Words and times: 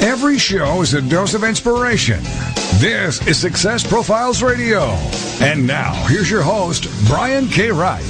Every 0.00 0.38
show 0.38 0.82
is 0.82 0.92
a 0.92 1.00
dose 1.00 1.32
of 1.32 1.42
inspiration. 1.42 2.22
This 2.78 3.26
is 3.26 3.38
Success 3.38 3.86
Profiles 3.86 4.42
Radio. 4.42 4.82
And 5.40 5.66
now, 5.66 5.94
here's 6.06 6.30
your 6.30 6.42
host, 6.42 6.86
Brian 7.06 7.48
K. 7.48 7.70
Wright. 7.70 8.02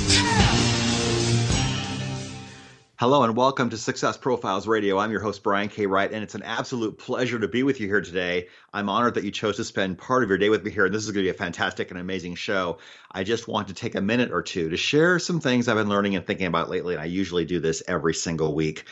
Hello 2.99 3.23
and 3.23 3.37
welcome 3.37 3.71
to 3.71 3.77
Success 3.77 4.17
Profiles 4.17 4.67
Radio. 4.67 4.99
I'm 4.99 5.13
your 5.13 5.21
host, 5.21 5.43
Brian 5.43 5.69
K. 5.69 5.87
Wright, 5.87 6.11
and 6.11 6.25
it's 6.25 6.35
an 6.35 6.43
absolute 6.43 6.99
pleasure 6.99 7.39
to 7.39 7.47
be 7.47 7.63
with 7.63 7.79
you 7.79 7.87
here 7.87 8.01
today. 8.01 8.49
I'm 8.73 8.89
honored 8.89 9.15
that 9.15 9.25
you 9.25 9.31
chose 9.31 9.57
to 9.57 9.65
spend 9.65 9.99
part 9.99 10.25
of 10.25 10.29
your 10.29 10.39
day 10.39 10.49
with 10.49 10.65
me 10.65 10.73
here, 10.73 10.87
and 10.87 10.95
this 10.95 11.05
is 11.05 11.13
going 11.13 11.25
to 11.25 11.31
be 11.31 11.35
a 11.37 11.39
fantastic 11.39 11.91
and 11.91 12.01
amazing 12.01 12.35
show. 12.35 12.79
I 13.13 13.23
just 13.23 13.47
want 13.47 13.69
to 13.69 13.75
take 13.75 13.95
a 13.95 14.01
minute 14.01 14.33
or 14.33 14.43
two 14.43 14.71
to 14.71 14.77
share 14.77 15.19
some 15.19 15.41
things 15.41 15.69
I've 15.69 15.77
been 15.77 15.89
learning 15.89 16.17
and 16.17 16.27
thinking 16.27 16.47
about 16.47 16.69
lately, 16.69 16.95
and 16.95 17.03
I 17.03 17.07
usually 17.07 17.45
do 17.45 17.61
this 17.61 17.83
every 17.87 18.15
single 18.15 18.55
week. 18.55 18.85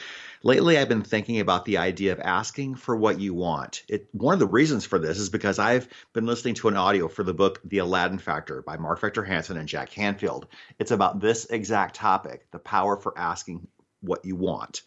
Lately, 0.47 0.77
I've 0.77 0.91
been 0.91 1.01
thinking 1.01 1.41
about 1.41 1.65
the 1.65 1.79
idea 1.79 2.13
of 2.13 2.21
asking 2.21 2.75
for 2.75 2.95
what 2.95 3.19
you 3.19 3.33
want. 3.33 3.83
It, 3.89 4.09
one 4.13 4.35
of 4.35 4.41
the 4.41 4.47
reasons 4.47 4.85
for 4.85 4.99
this 4.99 5.19
is 5.19 5.31
because 5.31 5.59
I've 5.59 5.89
been 6.13 6.27
listening 6.27 6.53
to 6.57 6.69
an 6.69 6.77
audio 6.77 7.09
for 7.09 7.23
the 7.23 7.33
book 7.33 7.63
The 7.65 7.79
Aladdin 7.79 8.19
Factor 8.19 8.61
by 8.61 8.77
Mark 8.77 9.01
Victor 9.01 9.25
Hansen 9.25 9.57
and 9.57 9.67
Jack 9.67 9.89
Canfield. 9.89 10.47
It's 10.79 10.91
about 10.91 11.19
this 11.19 11.47
exact 11.47 11.97
topic 11.97 12.45
the 12.51 12.59
power 12.59 12.99
for 12.99 13.17
asking 13.17 13.67
what 14.03 14.27
you 14.27 14.37
want. 14.37 14.83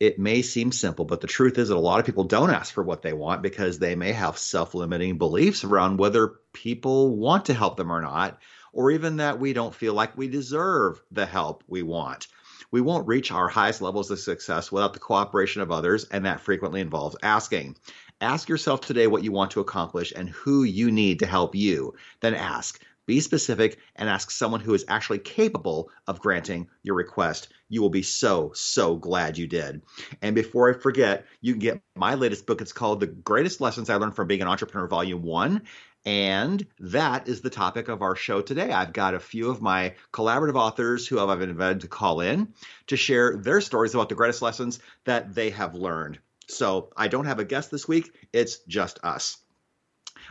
It 0.00 0.18
may 0.18 0.42
seem 0.42 0.72
simple, 0.72 1.04
but 1.04 1.20
the 1.20 1.28
truth 1.28 1.58
is 1.58 1.68
that 1.68 1.76
a 1.76 1.78
lot 1.78 2.00
of 2.00 2.06
people 2.06 2.24
don't 2.24 2.50
ask 2.50 2.74
for 2.74 2.82
what 2.82 3.02
they 3.02 3.12
want 3.12 3.40
because 3.40 3.78
they 3.78 3.94
may 3.94 4.10
have 4.10 4.36
self 4.36 4.74
limiting 4.74 5.16
beliefs 5.16 5.62
around 5.62 5.98
whether 5.98 6.40
people 6.52 7.16
want 7.16 7.44
to 7.44 7.54
help 7.54 7.76
them 7.76 7.92
or 7.92 8.02
not, 8.02 8.40
or 8.72 8.90
even 8.90 9.18
that 9.18 9.38
we 9.38 9.52
don't 9.52 9.76
feel 9.76 9.94
like 9.94 10.18
we 10.18 10.26
deserve 10.26 11.00
the 11.12 11.24
help 11.24 11.62
we 11.68 11.84
want. 11.84 12.26
We 12.72 12.80
won't 12.80 13.06
reach 13.06 13.30
our 13.30 13.48
highest 13.48 13.82
levels 13.82 14.10
of 14.10 14.18
success 14.18 14.72
without 14.72 14.94
the 14.94 14.98
cooperation 14.98 15.60
of 15.60 15.70
others, 15.70 16.04
and 16.04 16.24
that 16.24 16.40
frequently 16.40 16.80
involves 16.80 17.16
asking. 17.22 17.76
Ask 18.22 18.48
yourself 18.48 18.80
today 18.80 19.06
what 19.06 19.22
you 19.22 19.30
want 19.30 19.50
to 19.52 19.60
accomplish 19.60 20.12
and 20.16 20.30
who 20.30 20.64
you 20.64 20.90
need 20.90 21.18
to 21.18 21.26
help 21.26 21.54
you. 21.54 21.94
Then 22.20 22.34
ask, 22.34 22.80
be 23.12 23.20
specific 23.20 23.78
and 23.94 24.08
ask 24.08 24.30
someone 24.30 24.60
who 24.60 24.72
is 24.72 24.86
actually 24.88 25.18
capable 25.18 25.90
of 26.06 26.18
granting 26.18 26.66
your 26.82 26.94
request. 26.94 27.48
You 27.68 27.82
will 27.82 27.90
be 27.90 28.02
so, 28.02 28.52
so 28.54 28.96
glad 28.96 29.36
you 29.36 29.46
did. 29.46 29.82
And 30.22 30.34
before 30.34 30.70
I 30.70 30.78
forget, 30.78 31.26
you 31.42 31.52
can 31.52 31.60
get 31.60 31.82
my 31.94 32.14
latest 32.14 32.46
book. 32.46 32.62
It's 32.62 32.72
called 32.72 33.00
The 33.00 33.08
Greatest 33.08 33.60
Lessons 33.60 33.90
I 33.90 33.96
Learned 33.96 34.16
from 34.16 34.28
Being 34.28 34.40
an 34.40 34.48
Entrepreneur, 34.48 34.88
Volume 34.88 35.22
1. 35.24 35.60
And 36.06 36.66
that 36.80 37.28
is 37.28 37.42
the 37.42 37.50
topic 37.50 37.88
of 37.88 38.00
our 38.00 38.16
show 38.16 38.40
today. 38.40 38.72
I've 38.72 38.94
got 38.94 39.12
a 39.12 39.20
few 39.20 39.50
of 39.50 39.60
my 39.60 39.94
collaborative 40.10 40.56
authors 40.56 41.06
who 41.06 41.20
I've 41.20 41.42
invited 41.42 41.82
to 41.82 41.88
call 41.88 42.22
in 42.22 42.54
to 42.86 42.96
share 42.96 43.36
their 43.36 43.60
stories 43.60 43.94
about 43.94 44.08
the 44.08 44.14
greatest 44.14 44.40
lessons 44.40 44.80
that 45.04 45.34
they 45.34 45.50
have 45.50 45.74
learned. 45.74 46.18
So 46.48 46.88
I 46.96 47.08
don't 47.08 47.26
have 47.26 47.40
a 47.40 47.44
guest 47.44 47.70
this 47.70 47.86
week, 47.86 48.10
it's 48.32 48.60
just 48.60 49.00
us. 49.04 49.36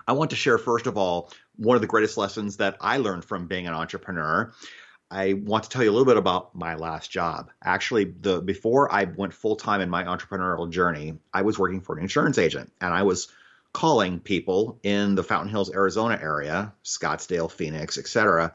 I 0.08 0.14
want 0.14 0.32
to 0.32 0.36
share, 0.36 0.58
first 0.58 0.88
of 0.88 0.98
all, 0.98 1.32
one 1.56 1.76
of 1.76 1.82
the 1.82 1.88
greatest 1.88 2.18
lessons 2.18 2.58
that 2.58 2.78
I 2.82 2.98
learned 2.98 3.26
from 3.26 3.48
being 3.48 3.68
an 3.68 3.74
entrepreneur. 3.74 4.54
I 5.10 5.34
want 5.34 5.66
to 5.66 5.70
tell 5.70 5.84
you 5.84 5.90
a 5.90 5.94
little 5.94 6.06
bit 6.06 6.18
about 6.18 6.56
my 6.56 6.76
last 6.76 7.12
job. 7.12 7.52
Actually, 7.62 8.06
the 8.06 8.42
before 8.42 8.92
I 8.94 9.04
went 9.04 9.34
full 9.34 9.58
time 9.58 9.82
in 9.82 9.90
my 9.90 10.06
entrepreneurial 10.06 10.70
journey, 10.70 11.20
I 11.34 11.42
was 11.42 11.60
working 11.60 11.82
for 11.82 11.98
an 11.98 12.02
insurance 12.02 12.38
agent 12.38 12.72
and 12.80 12.94
I 12.94 13.04
was 13.04 13.28
calling 13.74 14.20
people 14.20 14.80
in 14.84 15.16
the 15.16 15.24
Fountain 15.24 15.50
Hills, 15.50 15.74
Arizona 15.74 16.18
area, 16.22 16.74
Scottsdale, 16.84 17.52
Phoenix, 17.52 17.98
etc., 17.98 18.54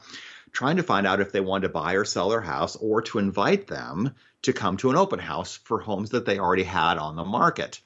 trying 0.51 0.77
to 0.77 0.83
find 0.83 1.05
out 1.05 1.21
if 1.21 1.31
they 1.31 1.41
wanted 1.41 1.67
to 1.67 1.73
buy 1.73 1.93
or 1.93 2.05
sell 2.05 2.29
their 2.29 2.41
house 2.41 2.75
or 2.75 3.01
to 3.03 3.19
invite 3.19 3.67
them 3.67 4.15
to 4.43 4.53
come 4.53 4.77
to 4.77 4.89
an 4.89 4.95
open 4.95 5.19
house 5.19 5.57
for 5.57 5.79
homes 5.79 6.11
that 6.11 6.25
they 6.25 6.39
already 6.39 6.63
had 6.63 6.97
on 6.97 7.15
the 7.15 7.25
market. 7.25 7.81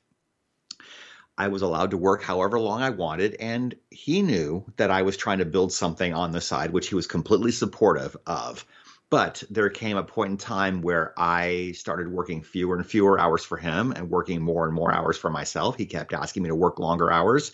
I 1.41 1.47
was 1.47 1.63
allowed 1.63 1.89
to 1.89 1.97
work 1.97 2.21
however 2.21 2.59
long 2.59 2.83
I 2.83 2.91
wanted, 2.91 3.35
and 3.39 3.73
he 3.89 4.21
knew 4.21 4.63
that 4.77 4.91
I 4.91 5.01
was 5.01 5.17
trying 5.17 5.39
to 5.39 5.45
build 5.45 5.73
something 5.73 6.13
on 6.13 6.31
the 6.31 6.39
side, 6.39 6.69
which 6.69 6.89
he 6.89 6.93
was 6.93 7.07
completely 7.07 7.51
supportive 7.51 8.15
of. 8.27 8.63
But 9.09 9.41
there 9.49 9.71
came 9.71 9.97
a 9.97 10.03
point 10.03 10.29
in 10.29 10.37
time 10.37 10.83
where 10.83 11.15
I 11.17 11.71
started 11.71 12.11
working 12.11 12.43
fewer 12.43 12.75
and 12.75 12.85
fewer 12.85 13.19
hours 13.19 13.43
for 13.43 13.57
him 13.57 13.91
and 13.91 14.11
working 14.11 14.39
more 14.39 14.65
and 14.65 14.73
more 14.75 14.93
hours 14.93 15.17
for 15.17 15.31
myself. 15.31 15.77
He 15.77 15.87
kept 15.87 16.13
asking 16.13 16.43
me 16.43 16.49
to 16.49 16.55
work 16.55 16.77
longer 16.77 17.11
hours, 17.11 17.51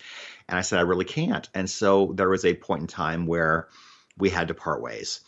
and 0.50 0.60
I 0.60 0.64
said, 0.64 0.80
I 0.80 0.82
really 0.82 1.06
can't. 1.06 1.48
And 1.54 1.70
so 1.70 2.12
there 2.14 2.28
was 2.28 2.44
a 2.44 2.56
point 2.56 2.82
in 2.82 2.88
time 2.88 3.26
where 3.26 3.70
we 4.18 4.30
had 4.30 4.50
to 4.50 4.54
part 4.54 4.82
ways. 4.82 5.22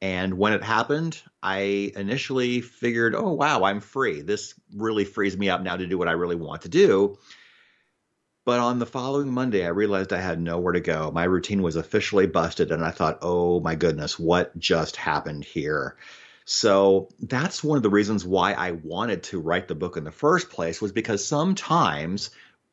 And 0.00 0.38
when 0.38 0.54
it 0.54 0.64
happened, 0.64 1.20
I 1.42 1.92
initially 1.94 2.62
figured, 2.62 3.14
oh, 3.14 3.34
wow, 3.34 3.64
I'm 3.64 3.80
free. 3.80 4.22
This 4.22 4.54
really 4.74 5.04
frees 5.04 5.36
me 5.36 5.50
up 5.50 5.60
now 5.60 5.76
to 5.76 5.86
do 5.86 5.98
what 5.98 6.08
I 6.08 6.12
really 6.12 6.36
want 6.36 6.62
to 6.62 6.70
do. 6.70 7.18
But 8.46 8.60
on 8.60 8.78
the 8.78 8.86
following 8.86 9.32
Monday, 9.32 9.66
I 9.66 9.70
realized 9.70 10.12
I 10.12 10.20
had 10.20 10.40
nowhere 10.40 10.74
to 10.74 10.80
go. 10.80 11.10
My 11.10 11.24
routine 11.24 11.62
was 11.62 11.74
officially 11.74 12.28
busted, 12.28 12.70
and 12.70 12.84
I 12.84 12.92
thought, 12.92 13.18
oh 13.20 13.58
my 13.58 13.74
goodness, 13.74 14.20
what 14.20 14.56
just 14.56 14.94
happened 14.94 15.44
here? 15.44 15.96
So 16.44 17.08
that's 17.18 17.64
one 17.64 17.76
of 17.76 17.82
the 17.82 17.90
reasons 17.90 18.24
why 18.24 18.52
I 18.52 18.70
wanted 18.70 19.24
to 19.24 19.40
write 19.40 19.66
the 19.66 19.74
book 19.74 19.96
in 19.96 20.04
the 20.04 20.12
first 20.12 20.48
place, 20.48 20.80
was 20.80 20.92
because 20.92 21.26
sometimes 21.26 22.30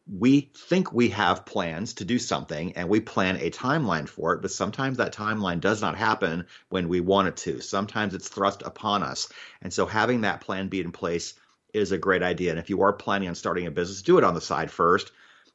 we 0.08 0.52
think 0.56 0.94
we 0.94 1.10
have 1.10 1.48
plans 1.48 1.96
to 1.96 2.06
do 2.06 2.20
something 2.20 2.74
and 2.74 2.88
we 2.88 3.00
plan 3.00 3.38
a 3.38 3.50
timeline 3.50 4.08
for 4.08 4.34
it, 4.34 4.44
but 4.44 4.52
sometimes 4.52 4.98
that 4.98 5.16
timeline 5.16 5.60
does 5.60 5.82
not 5.82 5.98
happen 5.98 6.46
when 6.70 6.88
we 6.88 7.00
want 7.00 7.30
it 7.30 7.38
to. 7.38 7.62
Sometimes 7.62 8.14
it's 8.14 8.30
thrust 8.30 8.62
upon 8.62 9.02
us. 9.02 9.28
And 9.64 9.74
so 9.74 9.88
having 9.88 10.22
that 10.22 10.42
plan 10.42 10.68
be 10.68 10.82
in 10.82 10.92
place 10.92 11.34
is 11.74 11.92
a 11.92 11.98
great 11.98 12.22
idea. 12.22 12.52
And 12.52 12.60
if 12.60 12.70
you 12.70 12.84
are 12.84 12.94
planning 12.94 13.30
on 13.30 13.34
starting 13.34 13.66
a 13.66 13.72
business, 13.72 14.04
do 14.04 14.20
it 14.20 14.24
on 14.24 14.36
the 14.36 14.42
side 14.42 14.70
first 14.70 15.12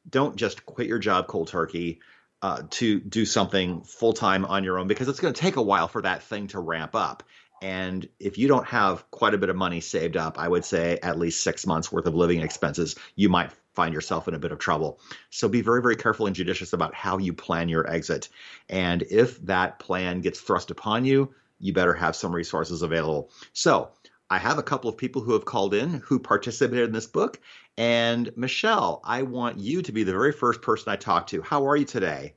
don't 0.08 0.36
just 0.36 0.64
quit 0.66 0.88
your 0.88 0.98
job 0.98 1.26
cold 1.26 1.48
turkey 1.48 2.00
uh, 2.42 2.62
to 2.70 3.00
do 3.00 3.24
something 3.24 3.82
full 3.82 4.12
time 4.12 4.44
on 4.44 4.64
your 4.64 4.78
own 4.78 4.86
because 4.86 5.08
it's 5.08 5.20
going 5.20 5.34
to 5.34 5.40
take 5.40 5.56
a 5.56 5.62
while 5.62 5.88
for 5.88 6.02
that 6.02 6.22
thing 6.22 6.46
to 6.48 6.60
ramp 6.60 6.94
up. 6.94 7.22
And 7.60 8.08
if 8.20 8.38
you 8.38 8.46
don't 8.46 8.66
have 8.66 9.10
quite 9.10 9.34
a 9.34 9.38
bit 9.38 9.48
of 9.48 9.56
money 9.56 9.80
saved 9.80 10.16
up, 10.16 10.38
I 10.38 10.46
would 10.46 10.64
say 10.64 10.98
at 11.02 11.18
least 11.18 11.42
six 11.42 11.66
months 11.66 11.90
worth 11.90 12.06
of 12.06 12.14
living 12.14 12.40
expenses, 12.40 12.94
you 13.16 13.28
might 13.28 13.50
find 13.74 13.92
yourself 13.92 14.28
in 14.28 14.34
a 14.34 14.38
bit 14.38 14.52
of 14.52 14.58
trouble. 14.58 15.00
So 15.30 15.48
be 15.48 15.60
very, 15.60 15.82
very 15.82 15.96
careful 15.96 16.26
and 16.26 16.36
judicious 16.36 16.72
about 16.72 16.94
how 16.94 17.18
you 17.18 17.32
plan 17.32 17.68
your 17.68 17.88
exit. 17.88 18.28
And 18.68 19.02
if 19.02 19.40
that 19.46 19.80
plan 19.80 20.20
gets 20.20 20.40
thrust 20.40 20.70
upon 20.70 21.04
you, 21.04 21.34
you 21.60 21.72
better 21.72 21.94
have 21.94 22.14
some 22.14 22.34
resources 22.34 22.82
available. 22.82 23.30
So 23.52 23.90
I 24.30 24.38
have 24.38 24.58
a 24.58 24.62
couple 24.62 24.90
of 24.90 24.96
people 24.96 25.22
who 25.22 25.32
have 25.32 25.46
called 25.46 25.72
in 25.72 25.94
who 26.04 26.18
participated 26.18 26.84
in 26.84 26.92
this 26.92 27.06
book. 27.06 27.40
And 27.78 28.30
Michelle, 28.36 29.00
I 29.04 29.22
want 29.22 29.58
you 29.58 29.82
to 29.82 29.92
be 29.92 30.04
the 30.04 30.12
very 30.12 30.32
first 30.32 30.60
person 30.60 30.92
I 30.92 30.96
talk 30.96 31.28
to. 31.28 31.40
How 31.40 31.66
are 31.66 31.76
you 31.76 31.86
today? 31.86 32.34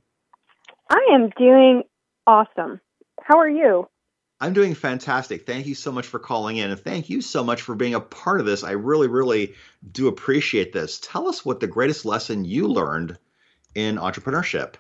I 0.90 1.10
am 1.14 1.30
doing 1.38 1.84
awesome. 2.26 2.80
How 3.22 3.40
are 3.40 3.50
you? 3.50 3.88
I'm 4.40 4.54
doing 4.54 4.74
fantastic. 4.74 5.46
Thank 5.46 5.68
you 5.68 5.76
so 5.76 5.92
much 5.92 6.08
for 6.08 6.18
calling 6.18 6.58
in. 6.58 6.72
And 6.72 6.80
thank 6.80 7.10
you 7.10 7.22
so 7.22 7.44
much 7.44 7.62
for 7.62 7.76
being 7.76 7.94
a 7.94 8.00
part 8.00 8.40
of 8.40 8.46
this. 8.46 8.64
I 8.64 8.72
really, 8.72 9.08
really 9.08 9.54
do 9.92 10.08
appreciate 10.08 10.74
this. 10.74 11.00
Tell 11.00 11.28
us 11.28 11.46
what 11.46 11.60
the 11.60 11.68
greatest 11.68 12.06
lesson 12.06 12.46
you 12.46 12.68
learned 12.68 13.18
in 13.76 13.98
entrepreneurship. 13.98 14.76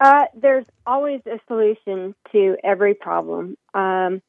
Uh, 0.00 0.24
there's 0.34 0.66
always 0.86 1.20
a 1.26 1.38
solution 1.46 2.14
to 2.32 2.56
every 2.64 2.94
problem. 2.94 3.56
Um, 3.74 4.22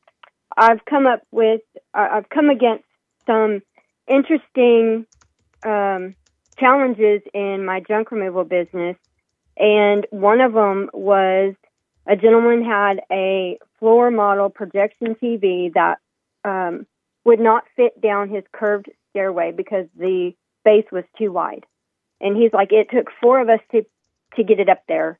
I've 0.57 0.83
come 0.85 1.05
up 1.05 1.21
with, 1.31 1.61
I've 1.93 2.29
come 2.29 2.49
against 2.49 2.85
some 3.27 3.61
interesting 4.07 5.05
um, 5.65 6.15
challenges 6.57 7.21
in 7.33 7.65
my 7.65 7.81
junk 7.81 8.11
removal 8.11 8.43
business, 8.43 8.95
and 9.57 10.05
one 10.11 10.41
of 10.41 10.53
them 10.53 10.89
was 10.93 11.55
a 12.07 12.15
gentleman 12.15 12.63
had 12.63 13.01
a 13.11 13.57
floor 13.79 14.11
model 14.11 14.49
projection 14.49 15.15
TV 15.15 15.73
that 15.73 15.97
um, 16.43 16.85
would 17.25 17.39
not 17.39 17.63
fit 17.75 17.99
down 17.99 18.29
his 18.29 18.43
curved 18.51 18.89
stairway 19.09 19.51
because 19.51 19.85
the 19.97 20.33
base 20.63 20.85
was 20.91 21.03
too 21.17 21.31
wide. 21.31 21.65
And 22.21 22.37
he's 22.37 22.53
like, 22.53 22.71
it 22.71 22.89
took 22.91 23.07
four 23.21 23.41
of 23.41 23.49
us 23.49 23.59
to 23.71 23.85
to 24.35 24.43
get 24.43 24.59
it 24.59 24.69
up 24.69 24.83
there. 24.87 25.17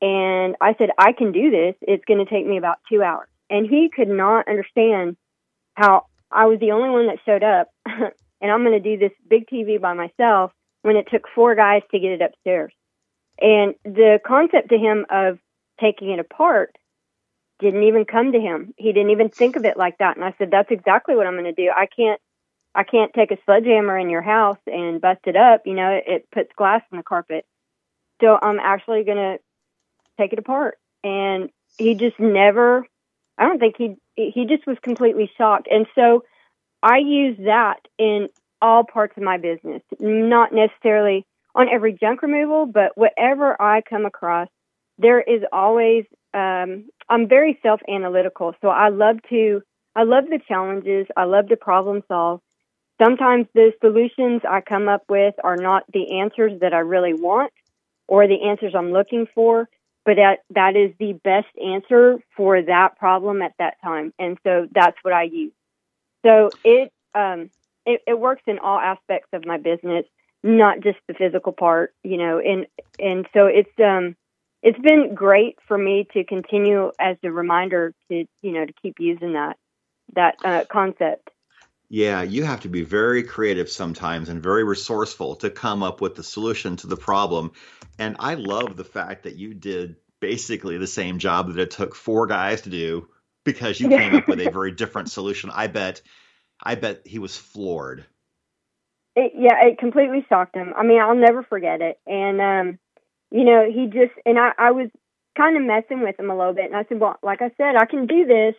And 0.00 0.56
I 0.60 0.74
said, 0.78 0.90
I 0.98 1.12
can 1.12 1.32
do 1.32 1.50
this. 1.50 1.74
It's 1.82 2.04
going 2.06 2.24
to 2.24 2.30
take 2.30 2.46
me 2.46 2.56
about 2.56 2.78
two 2.90 3.02
hours 3.02 3.28
and 3.54 3.68
he 3.68 3.88
could 3.88 4.08
not 4.08 4.48
understand 4.48 5.16
how 5.74 6.06
I 6.28 6.46
was 6.46 6.58
the 6.58 6.72
only 6.72 6.90
one 6.90 7.06
that 7.06 7.18
showed 7.24 7.44
up, 7.44 7.68
and 7.86 8.50
I'm 8.50 8.64
going 8.64 8.82
to 8.82 8.96
do 8.96 8.98
this 8.98 9.16
big 9.30 9.46
TV 9.46 9.80
by 9.80 9.94
myself, 9.94 10.50
when 10.82 10.96
it 10.96 11.06
took 11.08 11.22
four 11.32 11.54
guys 11.54 11.82
to 11.92 12.00
get 12.00 12.10
it 12.10 12.20
upstairs. 12.20 12.72
And 13.40 13.74
the 13.84 14.18
concept 14.26 14.70
to 14.70 14.76
him 14.76 15.06
of 15.08 15.38
taking 15.80 16.10
it 16.10 16.18
apart 16.18 16.74
didn't 17.60 17.84
even 17.84 18.04
come 18.04 18.32
to 18.32 18.40
him. 18.40 18.74
He 18.76 18.92
didn't 18.92 19.10
even 19.10 19.28
think 19.28 19.54
of 19.54 19.64
it 19.64 19.76
like 19.76 19.98
that. 19.98 20.16
And 20.16 20.24
I 20.24 20.34
said, 20.36 20.50
that's 20.50 20.72
exactly 20.72 21.14
what 21.14 21.28
I'm 21.28 21.34
going 21.34 21.44
to 21.44 21.52
do. 21.52 21.70
I 21.70 21.86
can't, 21.86 22.20
I 22.74 22.82
can't 22.82 23.12
take 23.14 23.30
a 23.30 23.38
sledgehammer 23.44 23.96
in 23.96 24.10
your 24.10 24.22
house 24.22 24.58
and 24.66 25.00
bust 25.00 25.20
it 25.26 25.36
up. 25.36 25.62
You 25.64 25.74
know, 25.74 25.90
it, 25.90 26.04
it 26.08 26.28
puts 26.32 26.50
glass 26.56 26.82
in 26.90 26.98
the 26.98 27.04
carpet. 27.04 27.46
So 28.20 28.36
I'm 28.40 28.58
actually 28.58 29.04
going 29.04 29.16
to 29.16 29.38
take 30.18 30.32
it 30.32 30.40
apart. 30.40 30.78
And 31.04 31.50
he 31.78 31.94
just 31.94 32.18
never, 32.18 32.84
I 33.38 33.46
don't 33.46 33.58
think 33.58 33.76
he, 33.76 33.96
he 34.14 34.46
just 34.46 34.66
was 34.66 34.76
completely 34.82 35.30
shocked. 35.36 35.68
And 35.70 35.86
so 35.94 36.24
I 36.82 36.98
use 36.98 37.36
that 37.44 37.80
in 37.98 38.28
all 38.60 38.84
parts 38.84 39.14
of 39.16 39.22
my 39.22 39.38
business, 39.38 39.82
not 39.98 40.52
necessarily 40.52 41.26
on 41.54 41.68
every 41.72 41.92
junk 41.92 42.22
removal, 42.22 42.66
but 42.66 42.92
whatever 42.96 43.60
I 43.60 43.80
come 43.82 44.06
across, 44.06 44.48
there 44.98 45.20
is 45.20 45.42
always 45.52 46.04
um, 46.32 46.88
I'm 47.08 47.28
very 47.28 47.58
self 47.62 47.80
analytical, 47.88 48.54
so 48.60 48.68
I 48.68 48.88
love 48.88 49.16
to 49.30 49.62
I 49.94 50.02
love 50.02 50.24
the 50.28 50.40
challenges. 50.48 51.06
I 51.16 51.24
love 51.24 51.48
to 51.48 51.56
problem 51.56 52.02
solve. 52.08 52.40
Sometimes 53.02 53.46
the 53.54 53.72
solutions 53.80 54.42
I 54.48 54.60
come 54.60 54.88
up 54.88 55.02
with 55.08 55.34
are 55.42 55.56
not 55.56 55.84
the 55.92 56.20
answers 56.20 56.60
that 56.60 56.74
I 56.74 56.78
really 56.78 57.14
want 57.14 57.52
or 58.08 58.26
the 58.26 58.48
answers 58.48 58.74
I'm 58.76 58.92
looking 58.92 59.26
for, 59.34 59.68
but 60.04 60.16
that, 60.16 60.40
that 60.50 60.76
is 60.76 60.92
the 60.98 61.12
best 61.12 61.48
answer 61.62 62.18
for 62.36 62.62
that 62.62 62.98
problem 62.98 63.42
at 63.42 63.52
that 63.58 63.76
time. 63.82 64.12
And 64.18 64.38
so 64.44 64.68
that's 64.72 64.96
what 65.02 65.14
I 65.14 65.24
use. 65.24 65.52
So 66.24 66.50
it, 66.64 66.92
um, 67.14 67.50
it, 67.86 68.02
it 68.06 68.18
works 68.18 68.42
in 68.46 68.58
all 68.58 68.78
aspects 68.78 69.28
of 69.32 69.44
my 69.44 69.58
business, 69.58 70.06
not 70.42 70.80
just 70.80 70.98
the 71.06 71.14
physical 71.14 71.52
part, 71.52 71.94
you 72.02 72.16
know, 72.16 72.38
and, 72.38 72.66
and 72.98 73.26
so 73.34 73.46
it's, 73.46 73.70
um, 73.82 74.16
it's 74.64 74.78
been 74.78 75.14
great 75.14 75.58
for 75.68 75.76
me 75.76 76.08
to 76.14 76.24
continue 76.24 76.90
as 76.98 77.18
a 77.22 77.30
reminder 77.30 77.92
to 78.08 78.24
you 78.40 78.50
know 78.50 78.64
to 78.64 78.72
keep 78.82 78.98
using 78.98 79.34
that 79.34 79.58
that 80.14 80.36
uh, 80.42 80.64
concept. 80.72 81.28
Yeah, 81.94 82.22
you 82.22 82.42
have 82.42 82.62
to 82.62 82.68
be 82.68 82.82
very 82.82 83.22
creative 83.22 83.70
sometimes 83.70 84.28
and 84.28 84.42
very 84.42 84.64
resourceful 84.64 85.36
to 85.36 85.48
come 85.48 85.84
up 85.84 86.00
with 86.00 86.16
the 86.16 86.24
solution 86.24 86.74
to 86.78 86.88
the 86.88 86.96
problem. 86.96 87.52
And 88.00 88.16
I 88.18 88.34
love 88.34 88.76
the 88.76 88.82
fact 88.82 89.22
that 89.22 89.36
you 89.36 89.54
did 89.54 89.94
basically 90.18 90.76
the 90.76 90.88
same 90.88 91.20
job 91.20 91.46
that 91.52 91.62
it 91.62 91.70
took 91.70 91.94
four 91.94 92.26
guys 92.26 92.62
to 92.62 92.68
do 92.68 93.06
because 93.44 93.78
you 93.78 93.90
came 93.90 94.12
up 94.12 94.26
with 94.26 94.40
a 94.40 94.50
very 94.52 94.72
different 94.72 95.08
solution. 95.08 95.50
I 95.54 95.68
bet 95.68 96.02
I 96.60 96.74
bet 96.74 97.06
he 97.06 97.20
was 97.20 97.36
floored. 97.36 98.04
It, 99.14 99.30
yeah, 99.36 99.64
it 99.64 99.78
completely 99.78 100.26
shocked 100.28 100.56
him. 100.56 100.74
I 100.76 100.82
mean, 100.82 101.00
I'll 101.00 101.14
never 101.14 101.44
forget 101.44 101.80
it. 101.80 102.00
And 102.08 102.40
um 102.40 102.78
you 103.30 103.44
know, 103.44 103.70
he 103.70 103.86
just 103.86 104.18
and 104.26 104.36
I, 104.36 104.50
I 104.58 104.72
was 104.72 104.88
kind 105.36 105.56
of 105.56 105.62
messing 105.62 106.02
with 106.02 106.18
him 106.18 106.28
a 106.28 106.36
little 106.36 106.54
bit, 106.54 106.64
and 106.64 106.76
I 106.76 106.86
said, 106.88 106.98
well, 106.98 107.20
like 107.22 107.40
I 107.40 107.52
said, 107.56 107.76
I 107.76 107.84
can 107.84 108.08
do 108.08 108.26
this, 108.26 108.56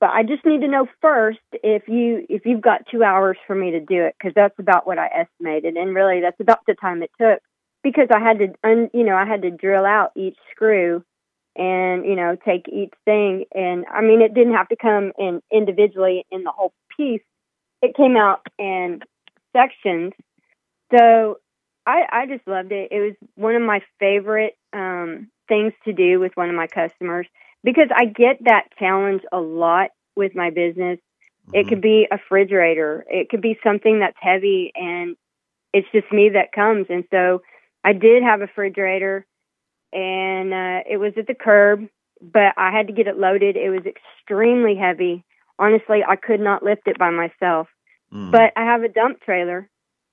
but 0.00 0.10
I 0.10 0.22
just 0.22 0.44
need 0.46 0.62
to 0.62 0.68
know 0.68 0.86
first 1.02 1.38
if 1.52 1.86
you 1.86 2.24
if 2.28 2.46
you've 2.46 2.62
got 2.62 2.86
two 2.90 3.04
hours 3.04 3.36
for 3.46 3.54
me 3.54 3.72
to 3.72 3.80
do 3.80 4.02
it 4.04 4.16
because 4.18 4.32
that's 4.34 4.58
about 4.58 4.86
what 4.86 4.98
I 4.98 5.08
estimated, 5.08 5.76
and 5.76 5.94
really 5.94 6.20
that's 6.20 6.40
about 6.40 6.60
the 6.66 6.74
time 6.74 7.02
it 7.02 7.10
took 7.20 7.40
because 7.82 8.08
I 8.10 8.20
had 8.20 8.38
to, 8.38 8.48
un, 8.64 8.90
you 8.92 9.04
know, 9.04 9.14
I 9.14 9.26
had 9.26 9.42
to 9.42 9.50
drill 9.50 9.84
out 9.84 10.12
each 10.16 10.36
screw 10.50 11.04
and 11.56 12.06
you 12.06 12.16
know 12.16 12.36
take 12.44 12.66
each 12.68 12.94
thing, 13.04 13.44
and 13.54 13.84
I 13.92 14.00
mean 14.00 14.22
it 14.22 14.34
didn't 14.34 14.54
have 14.54 14.68
to 14.68 14.76
come 14.76 15.12
in 15.18 15.42
individually 15.52 16.24
in 16.30 16.44
the 16.44 16.50
whole 16.50 16.72
piece; 16.96 17.22
it 17.82 17.94
came 17.94 18.16
out 18.16 18.46
in 18.58 19.00
sections. 19.54 20.12
So 20.96 21.38
I, 21.86 22.02
I 22.10 22.26
just 22.26 22.46
loved 22.46 22.72
it. 22.72 22.88
It 22.90 23.00
was 23.00 23.14
one 23.34 23.54
of 23.54 23.62
my 23.62 23.82
favorite 23.98 24.56
um, 24.72 25.28
things 25.48 25.72
to 25.84 25.92
do 25.92 26.20
with 26.20 26.32
one 26.36 26.48
of 26.48 26.54
my 26.54 26.66
customers 26.66 27.26
because 27.62 27.88
I 27.94 28.06
get 28.06 28.38
that 28.44 28.68
challenge 28.78 29.22
a 29.32 29.38
lot 29.38 29.90
with 30.16 30.34
my 30.34 30.50
business. 30.50 30.98
Mm-hmm. 31.48 31.54
It 31.54 31.68
could 31.68 31.80
be 31.80 32.06
a 32.10 32.16
refrigerator, 32.16 33.04
it 33.08 33.28
could 33.28 33.42
be 33.42 33.58
something 33.62 34.00
that's 34.00 34.16
heavy, 34.20 34.72
and 34.74 35.16
it's 35.72 35.88
just 35.92 36.10
me 36.12 36.30
that 36.34 36.52
comes. 36.52 36.86
And 36.88 37.04
so 37.10 37.42
I 37.84 37.92
did 37.92 38.22
have 38.22 38.40
a 38.40 38.42
refrigerator, 38.44 39.26
and 39.92 40.52
uh, 40.52 40.80
it 40.88 40.98
was 40.98 41.12
at 41.16 41.26
the 41.26 41.34
curb, 41.34 41.86
but 42.20 42.54
I 42.56 42.70
had 42.70 42.88
to 42.88 42.92
get 42.92 43.06
it 43.06 43.18
loaded. 43.18 43.56
It 43.56 43.70
was 43.70 43.84
extremely 43.86 44.76
heavy. 44.76 45.24
Honestly, 45.58 46.00
I 46.06 46.16
could 46.16 46.40
not 46.40 46.62
lift 46.62 46.82
it 46.86 46.98
by 46.98 47.10
myself. 47.10 47.68
Mm. 48.12 48.32
But 48.32 48.52
I 48.56 48.64
have 48.64 48.82
a 48.82 48.88
dump 48.88 49.20
trailer, 49.20 49.68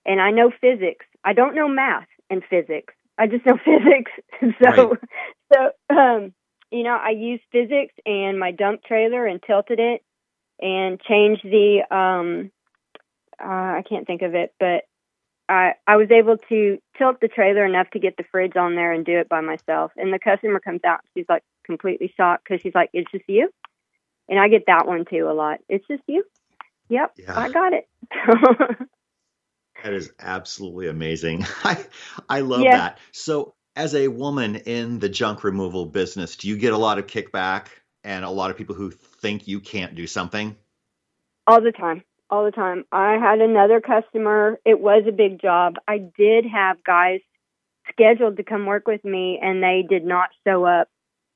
and 0.05 0.21
I 0.21 0.31
know 0.31 0.51
physics. 0.61 1.05
I 1.23 1.33
don't 1.33 1.55
know 1.55 1.67
math 1.67 2.07
and 2.29 2.43
physics. 2.49 2.93
I 3.17 3.27
just 3.27 3.45
know 3.45 3.57
physics. 3.65 4.11
so, 4.63 4.89
right. 4.89 4.99
so 5.53 5.95
um, 5.95 6.33
you 6.71 6.83
know, 6.83 6.97
I 7.01 7.11
used 7.11 7.43
physics 7.51 7.93
and 8.05 8.39
my 8.39 8.51
dump 8.51 8.83
trailer 8.83 9.25
and 9.25 9.41
tilted 9.41 9.79
it 9.79 10.03
and 10.59 10.99
changed 11.01 11.43
the 11.43 11.81
um, 11.95 12.51
uh, 13.41 13.77
I 13.77 13.83
can't 13.87 14.07
think 14.07 14.21
of 14.21 14.35
it, 14.35 14.53
but 14.59 14.83
I 15.47 15.73
I 15.85 15.95
was 15.95 16.11
able 16.11 16.37
to 16.49 16.77
tilt 16.97 17.19
the 17.21 17.27
trailer 17.27 17.65
enough 17.65 17.89
to 17.91 17.99
get 17.99 18.17
the 18.17 18.25
fridge 18.31 18.55
on 18.55 18.75
there 18.75 18.91
and 18.91 19.05
do 19.05 19.17
it 19.17 19.29
by 19.29 19.41
myself. 19.41 19.91
And 19.95 20.11
the 20.11 20.19
customer 20.19 20.59
comes 20.59 20.81
out, 20.85 21.01
she's 21.15 21.25
like 21.29 21.43
completely 21.65 22.13
shocked 22.17 22.45
because 22.47 22.61
she's 22.61 22.75
like, 22.75 22.89
"It's 22.93 23.11
just 23.11 23.25
you," 23.27 23.49
and 24.27 24.39
I 24.39 24.49
get 24.49 24.65
that 24.67 24.87
one 24.87 25.05
too 25.05 25.29
a 25.29 25.33
lot. 25.33 25.59
It's 25.69 25.87
just 25.87 26.03
you. 26.07 26.23
Yep, 26.89 27.13
yeah. 27.17 27.39
I 27.39 27.49
got 27.49 27.73
it. 27.73 27.87
That 29.83 29.93
is 29.93 30.11
absolutely 30.19 30.87
amazing. 30.87 31.45
I 31.63 31.85
I 32.27 32.39
love 32.41 32.63
that. 32.63 32.99
So, 33.11 33.53
as 33.77 33.93
a 33.93 34.07
woman 34.07 34.55
in 34.55 34.97
the 34.97 35.07
junk 35.07 35.43
removal 35.43 35.85
business, 35.85 36.35
do 36.35 36.47
you 36.49 36.57
get 36.57 36.73
a 36.73 36.77
lot 36.77 36.97
of 36.97 37.05
kickback 37.05 37.67
and 38.03 38.25
a 38.25 38.29
lot 38.29 38.49
of 38.49 38.57
people 38.57 38.73
who 38.73 38.89
think 38.89 39.47
you 39.47 39.59
can't 39.59 39.93
do 39.93 40.07
something? 40.07 40.55
All 41.45 41.61
the 41.61 41.71
time. 41.71 42.03
All 42.31 42.43
the 42.43 42.51
time. 42.51 42.85
I 42.91 43.17
had 43.17 43.39
another 43.39 43.79
customer. 43.79 44.59
It 44.65 44.79
was 44.79 45.03
a 45.07 45.11
big 45.11 45.39
job. 45.39 45.75
I 45.87 45.99
did 45.99 46.45
have 46.51 46.83
guys 46.83 47.19
scheduled 47.91 48.37
to 48.37 48.43
come 48.43 48.65
work 48.65 48.87
with 48.87 49.05
me 49.05 49.39
and 49.41 49.61
they 49.61 49.85
did 49.87 50.03
not 50.03 50.29
show 50.45 50.65
up. 50.65 50.89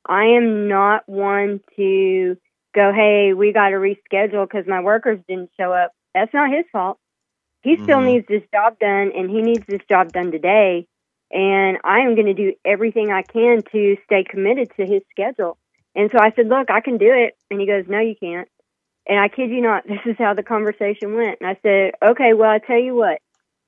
I 0.09 0.35
am 0.35 0.67
not 0.67 1.07
one 1.07 1.61
to 1.75 2.37
go, 2.73 2.91
hey, 2.91 3.33
we 3.33 3.53
got 3.53 3.69
to 3.69 3.75
reschedule 3.75 4.49
because 4.49 4.65
my 4.67 4.81
workers 4.81 5.19
didn't 5.27 5.51
show 5.59 5.71
up. 5.71 5.91
That's 6.15 6.33
not 6.33 6.51
his 6.51 6.65
fault. 6.71 6.97
He 7.61 7.75
still 7.75 7.99
mm-hmm. 7.99 8.07
needs 8.07 8.27
this 8.27 8.43
job 8.51 8.79
done 8.79 9.11
and 9.15 9.29
he 9.29 9.43
needs 9.43 9.63
this 9.67 9.81
job 9.87 10.11
done 10.11 10.31
today. 10.31 10.87
And 11.31 11.77
I 11.83 11.99
am 11.99 12.15
going 12.15 12.27
to 12.27 12.33
do 12.33 12.53
everything 12.65 13.11
I 13.11 13.21
can 13.21 13.63
to 13.71 13.97
stay 14.05 14.25
committed 14.27 14.71
to 14.77 14.85
his 14.85 15.01
schedule. 15.11 15.57
And 15.95 16.09
so 16.11 16.19
I 16.19 16.31
said, 16.35 16.47
Look, 16.47 16.69
I 16.69 16.81
can 16.81 16.97
do 16.97 17.11
it. 17.11 17.37
And 17.49 17.59
he 17.59 17.67
goes, 17.67 17.85
No, 17.87 17.99
you 17.99 18.15
can't. 18.19 18.47
And 19.07 19.19
I 19.19 19.27
kid 19.27 19.49
you 19.49 19.61
not, 19.61 19.83
this 19.87 19.99
is 20.05 20.15
how 20.17 20.33
the 20.33 20.43
conversation 20.43 21.15
went. 21.15 21.39
And 21.41 21.49
I 21.49 21.57
said, 21.61 21.93
Okay, 22.03 22.33
well, 22.33 22.49
I 22.49 22.59
tell 22.59 22.79
you 22.79 22.95
what, 22.95 23.19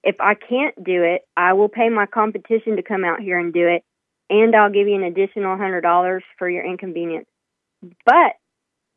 if 0.03 0.15
I 0.20 0.34
can't 0.34 0.75
do 0.84 1.03
it, 1.03 1.22
I 1.38 1.53
will 1.53 1.70
pay 1.70 1.89
my 1.89 2.05
competition 2.05 2.75
to 2.75 2.84
come 2.84 3.05
out 3.05 3.22
here 3.22 3.39
and 3.39 3.53
do 3.53 3.67
it. 3.67 3.84
And 4.29 4.55
I'll 4.55 4.72
give 4.72 4.88
you 4.88 4.96
an 4.96 5.03
additional 5.03 5.55
$100 5.55 6.22
for 6.38 6.50
your 6.50 6.65
inconvenience. 6.65 7.27
But 8.05 8.34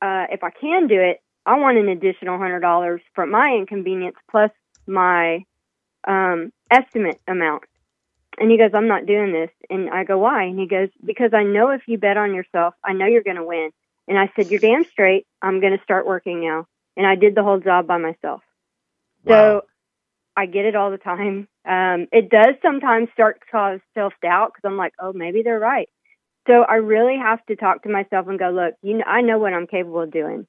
uh, 0.02 0.26
if 0.30 0.42
I 0.42 0.50
can 0.50 0.86
do 0.88 1.00
it, 1.00 1.20
I 1.44 1.58
want 1.58 1.78
an 1.78 1.88
additional 1.88 2.38
$100 2.38 3.00
for 3.14 3.26
my 3.26 3.56
inconvenience 3.58 4.16
plus 4.30 4.50
my 4.86 5.44
um, 6.06 6.52
estimate 6.70 7.20
amount. 7.28 7.64
And 8.38 8.50
he 8.50 8.58
goes, 8.58 8.70
I'm 8.74 8.88
not 8.88 9.06
doing 9.06 9.32
this. 9.32 9.50
And 9.70 9.88
I 9.90 10.04
go, 10.04 10.18
why? 10.18 10.44
And 10.44 10.58
he 10.58 10.66
goes, 10.66 10.88
because 11.04 11.32
I 11.32 11.42
know 11.42 11.70
if 11.70 11.82
you 11.86 11.98
bet 11.98 12.16
on 12.16 12.34
yourself, 12.34 12.74
I 12.84 12.92
know 12.92 13.06
you're 13.06 13.22
going 13.22 13.36
to 13.36 13.44
win. 13.44 13.70
And 14.08 14.18
I 14.18 14.30
said, 14.36 14.50
you're 14.50 14.60
damn 14.60 14.84
straight. 14.84 15.26
I'm 15.42 15.60
going 15.60 15.76
to 15.76 15.82
start 15.82 16.06
working 16.06 16.40
now. 16.40 16.66
And 16.96 17.06
I 17.06 17.14
did 17.14 17.34
the 17.34 17.42
whole 17.42 17.60
job 17.60 17.86
by 17.86 17.98
myself. 17.98 18.42
Wow. 19.24 19.60
So 19.60 19.62
I 20.36 20.46
get 20.46 20.66
it 20.66 20.76
all 20.76 20.90
the 20.90 20.98
time. 20.98 21.48
Um, 21.66 22.06
it 22.12 22.30
does 22.30 22.54
sometimes 22.62 23.08
start 23.12 23.40
to 23.40 23.46
cause 23.50 23.80
self 23.94 24.12
doubt 24.22 24.52
because 24.54 24.68
I'm 24.68 24.76
like, 24.76 24.92
oh, 25.00 25.12
maybe 25.12 25.42
they're 25.42 25.58
right. 25.58 25.88
So 26.46 26.62
I 26.62 26.74
really 26.74 27.16
have 27.16 27.44
to 27.46 27.56
talk 27.56 27.82
to 27.82 27.88
myself 27.88 28.28
and 28.28 28.38
go, 28.38 28.50
look, 28.50 28.74
you 28.82 28.98
know, 28.98 29.04
I 29.04 29.22
know 29.22 29.38
what 29.38 29.52
I'm 29.52 29.66
capable 29.66 30.02
of 30.02 30.12
doing, 30.12 30.46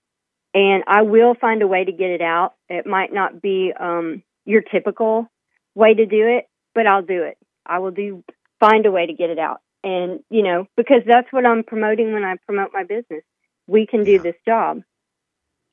and 0.54 0.84
I 0.86 1.02
will 1.02 1.34
find 1.34 1.62
a 1.64 1.68
way 1.68 1.86
to 1.86 1.92
get 1.92 2.12
it 2.12 2.22
out. 2.22 2.54
It 2.70 2.86
might 2.86 3.12
not 3.12 3.42
be 3.42 3.74
um, 3.78 4.22
your 4.46 4.62
typical 4.62 5.28
way 5.74 5.96
to 5.96 6.06
do 6.06 6.28
it, 6.38 6.48
but 6.76 6.86
I'll 6.86 7.02
do 7.02 7.24
it. 7.24 7.38
I 7.68 7.80
will 7.80 7.92
do 7.92 8.24
find 8.60 8.86
a 8.86 8.92
way 8.92 9.06
to 9.06 9.14
get 9.14 9.30
it 9.30 9.40
out. 9.40 9.62
And, 9.84 10.22
you 10.30 10.44
know, 10.44 10.68
because 10.76 11.02
that's 11.06 11.32
what 11.32 11.46
I'm 11.46 11.64
promoting 11.64 12.14
when 12.14 12.24
I 12.24 12.36
promote 12.46 12.72
my 12.74 12.84
business. 12.84 13.24
We 13.68 13.86
can 13.86 14.04
do 14.04 14.14
yeah. 14.14 14.22
this 14.22 14.36
job. 14.46 14.82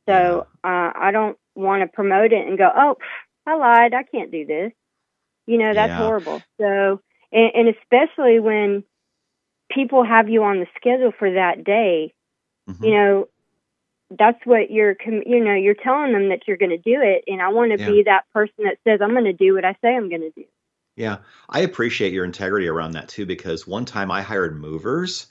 So 0.09 0.47
uh, 0.63 0.93
I 0.95 1.11
don't 1.13 1.39
want 1.55 1.83
to 1.83 1.89
promote 1.89 2.33
it 2.33 2.47
and 2.47 2.59
go, 2.59 2.69
oh, 2.75 2.97
I 3.47 3.57
lied. 3.57 3.95
I 3.95 4.03
can't 4.03 4.31
do 4.31 4.45
this. 4.45 4.73
You 5.47 5.59
know, 5.59 5.73
that's 5.75 5.91
yeah. 5.91 5.99
horrible. 5.99 6.43
So, 6.61 7.01
and, 7.33 7.51
and 7.55 7.69
especially 7.69 8.41
when 8.41 8.85
people 9.71 10.05
have 10.05 10.29
you 10.29 10.43
on 10.45 10.61
the 10.61 10.67
schedule 10.77 11.13
for 11.19 11.33
that 11.33 11.65
day, 11.65 12.13
mm-hmm. 12.69 12.85
you 12.85 12.91
know, 12.93 13.29
that's 14.11 14.39
what 14.45 14.71
you're 14.71 14.97
you 15.07 15.43
know 15.43 15.55
you're 15.55 15.75
telling 15.75 16.13
them 16.13 16.29
that 16.29 16.41
you're 16.47 16.57
going 16.57 16.71
to 16.71 16.79
do 16.79 17.01
it 17.03 17.25
and 17.27 17.41
i 17.41 17.49
want 17.49 17.73
to 17.73 17.79
yeah. 17.79 17.91
be 17.91 18.03
that 18.05 18.25
person 18.33 18.55
that 18.59 18.77
says 18.85 19.01
i'm 19.03 19.13
going 19.13 19.25
to 19.25 19.33
do 19.33 19.55
what 19.55 19.65
i 19.65 19.73
say 19.83 19.95
i'm 19.95 20.09
going 20.09 20.21
to 20.21 20.31
do 20.37 20.45
Yeah, 20.97 21.19
I 21.49 21.61
appreciate 21.61 22.13
your 22.13 22.25
integrity 22.25 22.69
around 22.69 22.93
that 22.93 23.09
too 23.09 23.27
because 23.27 23.67
one 23.67 23.85
time 23.85 24.11
I 24.11 24.23
hired 24.23 24.57
movers 24.61 25.27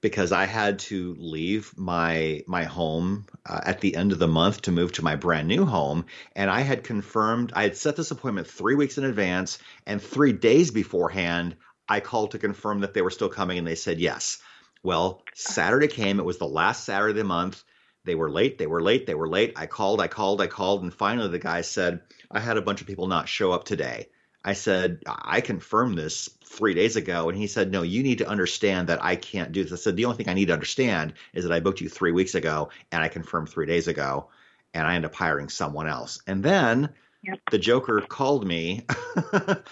because 0.00 0.32
I 0.32 0.46
had 0.46 0.78
to 0.80 1.14
leave 1.18 1.76
my 1.78 2.42
my 2.46 2.64
home 2.64 3.26
uh, 3.46 3.60
at 3.64 3.80
the 3.80 3.94
end 3.96 4.12
of 4.12 4.18
the 4.18 4.26
month 4.28 4.62
to 4.62 4.72
move 4.72 4.92
to 4.92 5.04
my 5.04 5.16
brand 5.16 5.48
new 5.48 5.64
home 5.66 6.06
and 6.34 6.50
I 6.50 6.60
had 6.60 6.84
confirmed 6.84 7.52
I 7.54 7.62
had 7.64 7.76
set 7.76 7.96
this 7.96 8.10
appointment 8.10 8.46
3 8.48 8.74
weeks 8.74 8.98
in 8.98 9.04
advance 9.04 9.58
and 9.86 10.00
3 10.02 10.32
days 10.32 10.70
beforehand 10.70 11.56
I 11.88 12.00
called 12.00 12.30
to 12.32 12.38
confirm 12.38 12.80
that 12.80 12.94
they 12.94 13.02
were 13.02 13.10
still 13.10 13.28
coming 13.28 13.58
and 13.58 13.66
they 13.66 13.74
said 13.74 14.00
yes. 14.00 14.38
Well, 14.82 15.22
Saturday 15.34 15.88
came, 15.88 16.20
it 16.20 16.24
was 16.24 16.38
the 16.38 16.46
last 16.46 16.84
Saturday 16.84 17.12
of 17.12 17.16
the 17.16 17.24
month. 17.24 17.62
They 18.04 18.14
were 18.14 18.30
late, 18.30 18.58
they 18.58 18.66
were 18.66 18.82
late, 18.82 19.06
they 19.06 19.14
were 19.14 19.28
late. 19.28 19.52
I 19.56 19.66
called, 19.66 20.00
I 20.00 20.08
called, 20.08 20.40
I 20.40 20.46
called 20.46 20.82
and 20.82 20.92
finally 20.92 21.28
the 21.28 21.38
guy 21.38 21.60
said, 21.60 22.00
"I 22.30 22.40
had 22.40 22.56
a 22.56 22.62
bunch 22.62 22.80
of 22.80 22.86
people 22.86 23.06
not 23.08 23.28
show 23.28 23.52
up 23.52 23.64
today." 23.64 24.08
I 24.44 24.54
said, 24.54 25.02
I 25.06 25.40
confirmed 25.40 25.96
this 25.96 26.28
three 26.44 26.74
days 26.74 26.96
ago. 26.96 27.28
And 27.28 27.38
he 27.38 27.46
said, 27.46 27.70
No, 27.70 27.82
you 27.82 28.02
need 28.02 28.18
to 28.18 28.28
understand 28.28 28.88
that 28.88 29.02
I 29.02 29.16
can't 29.16 29.52
do 29.52 29.62
this. 29.62 29.72
I 29.72 29.76
said, 29.76 29.96
The 29.96 30.04
only 30.04 30.16
thing 30.16 30.28
I 30.28 30.34
need 30.34 30.46
to 30.46 30.52
understand 30.52 31.14
is 31.32 31.44
that 31.44 31.52
I 31.52 31.60
booked 31.60 31.80
you 31.80 31.88
three 31.88 32.12
weeks 32.12 32.34
ago 32.34 32.70
and 32.90 33.02
I 33.02 33.08
confirmed 33.08 33.48
three 33.48 33.66
days 33.66 33.88
ago. 33.88 34.28
And 34.74 34.86
I 34.86 34.94
end 34.94 35.04
up 35.04 35.14
hiring 35.14 35.48
someone 35.48 35.86
else. 35.86 36.20
And 36.26 36.42
then 36.42 36.90
yep. 37.22 37.38
the 37.50 37.58
Joker 37.58 38.00
called 38.00 38.46
me 38.46 38.84
the 38.88 39.62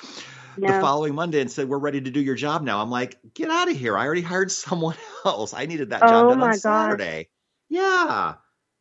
following 0.58 1.14
Monday 1.14 1.40
and 1.40 1.50
said, 1.50 1.68
We're 1.68 1.78
ready 1.78 2.00
to 2.02 2.10
do 2.10 2.20
your 2.20 2.36
job 2.36 2.62
now. 2.62 2.80
I'm 2.80 2.90
like, 2.90 3.18
Get 3.34 3.50
out 3.50 3.70
of 3.70 3.76
here. 3.76 3.98
I 3.98 4.06
already 4.06 4.22
hired 4.22 4.52
someone 4.52 4.96
else. 5.24 5.52
I 5.52 5.66
needed 5.66 5.90
that 5.90 6.00
job 6.00 6.26
oh 6.26 6.28
done 6.30 6.42
on 6.42 6.54
Saturday. 6.54 7.28
Yeah. 7.68 8.34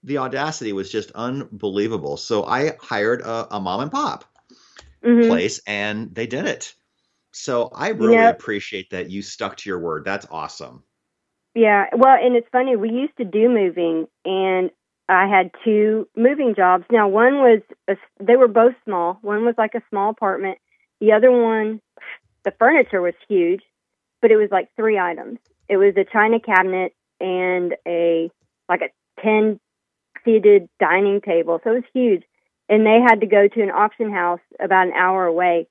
The 0.04 0.20
audacity 0.20 0.72
was 0.72 0.92
just 0.92 1.12
unbelievable. 1.12 2.16
So 2.16 2.46
I 2.46 2.78
hired 2.80 3.22
a, 3.22 3.56
a 3.56 3.60
mom 3.60 3.82
and 3.82 3.92
pop 3.92 4.29
mm-hmm. 5.04 5.28
place 5.28 5.60
and 5.68 6.14
they 6.14 6.28
did 6.28 6.46
it. 6.46 6.74
So 7.32 7.70
I 7.74 7.90
really 7.90 8.16
yep. 8.16 8.36
appreciate 8.36 8.90
that 8.92 9.10
you 9.10 9.22
stuck 9.22 9.58
to 9.58 9.70
your 9.70 9.80
word. 9.80 10.04
That's 10.06 10.26
awesome. 10.32 10.84
Yeah. 11.56 11.86
Well, 11.96 12.18
and 12.20 12.36
it's 12.36 12.48
funny, 12.52 12.76
we 12.76 12.90
used 12.90 13.18
to 13.18 13.26
do 13.26 13.50
moving 13.50 14.08
and 14.26 14.72
I 15.08 15.28
had 15.28 15.52
two 15.64 16.08
moving 16.16 16.54
jobs. 16.56 16.86
Now, 16.92 17.08
one 17.08 17.36
was, 17.36 17.62
a, 17.88 17.96
they 18.20 18.36
were 18.36 18.48
both 18.48 18.74
small. 18.86 19.18
One 19.22 19.44
was 19.44 19.56
like 19.58 19.74
a 19.74 19.82
small 19.90 20.12
apartment. 20.12 20.60
The 21.00 21.14
other 21.14 21.32
one, 21.32 21.82
the 22.44 22.54
furniture 22.60 23.02
was 23.02 23.16
huge, 23.28 23.62
but 24.22 24.32
it 24.32 24.38
was 24.38 24.50
like 24.52 24.70
three 24.76 25.00
items. 25.00 25.40
It 25.68 25.78
was 25.78 25.96
a 25.98 26.06
china 26.06 26.40
cabinet 26.40 26.94
and 27.20 27.76
a, 27.88 28.30
like 28.68 28.82
a 28.82 29.22
10 29.22 29.60
seated 30.24 30.70
dining 30.80 31.22
table. 31.22 31.60
So 31.64 31.72
it 31.72 31.76
was 31.76 31.84
huge 31.94 32.24
and 32.70 32.86
they 32.86 33.00
had 33.02 33.22
to 33.22 33.28
go 33.28 33.48
to 33.48 33.62
an 33.62 33.72
auction 33.72 34.12
house 34.12 34.40
about 34.60 34.88
an 34.88 34.94
hour 34.94 35.26
away. 35.26 35.68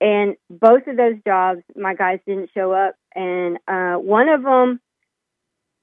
And 0.00 0.34
both 0.50 0.88
of 0.88 0.96
those 0.96 1.14
jobs, 1.24 1.60
my 1.76 1.94
guys 1.94 2.18
didn't 2.26 2.50
show 2.52 2.72
up. 2.72 2.96
And 3.14 3.58
uh, 3.68 3.94
one 3.94 4.28
of 4.28 4.42
them, 4.42 4.80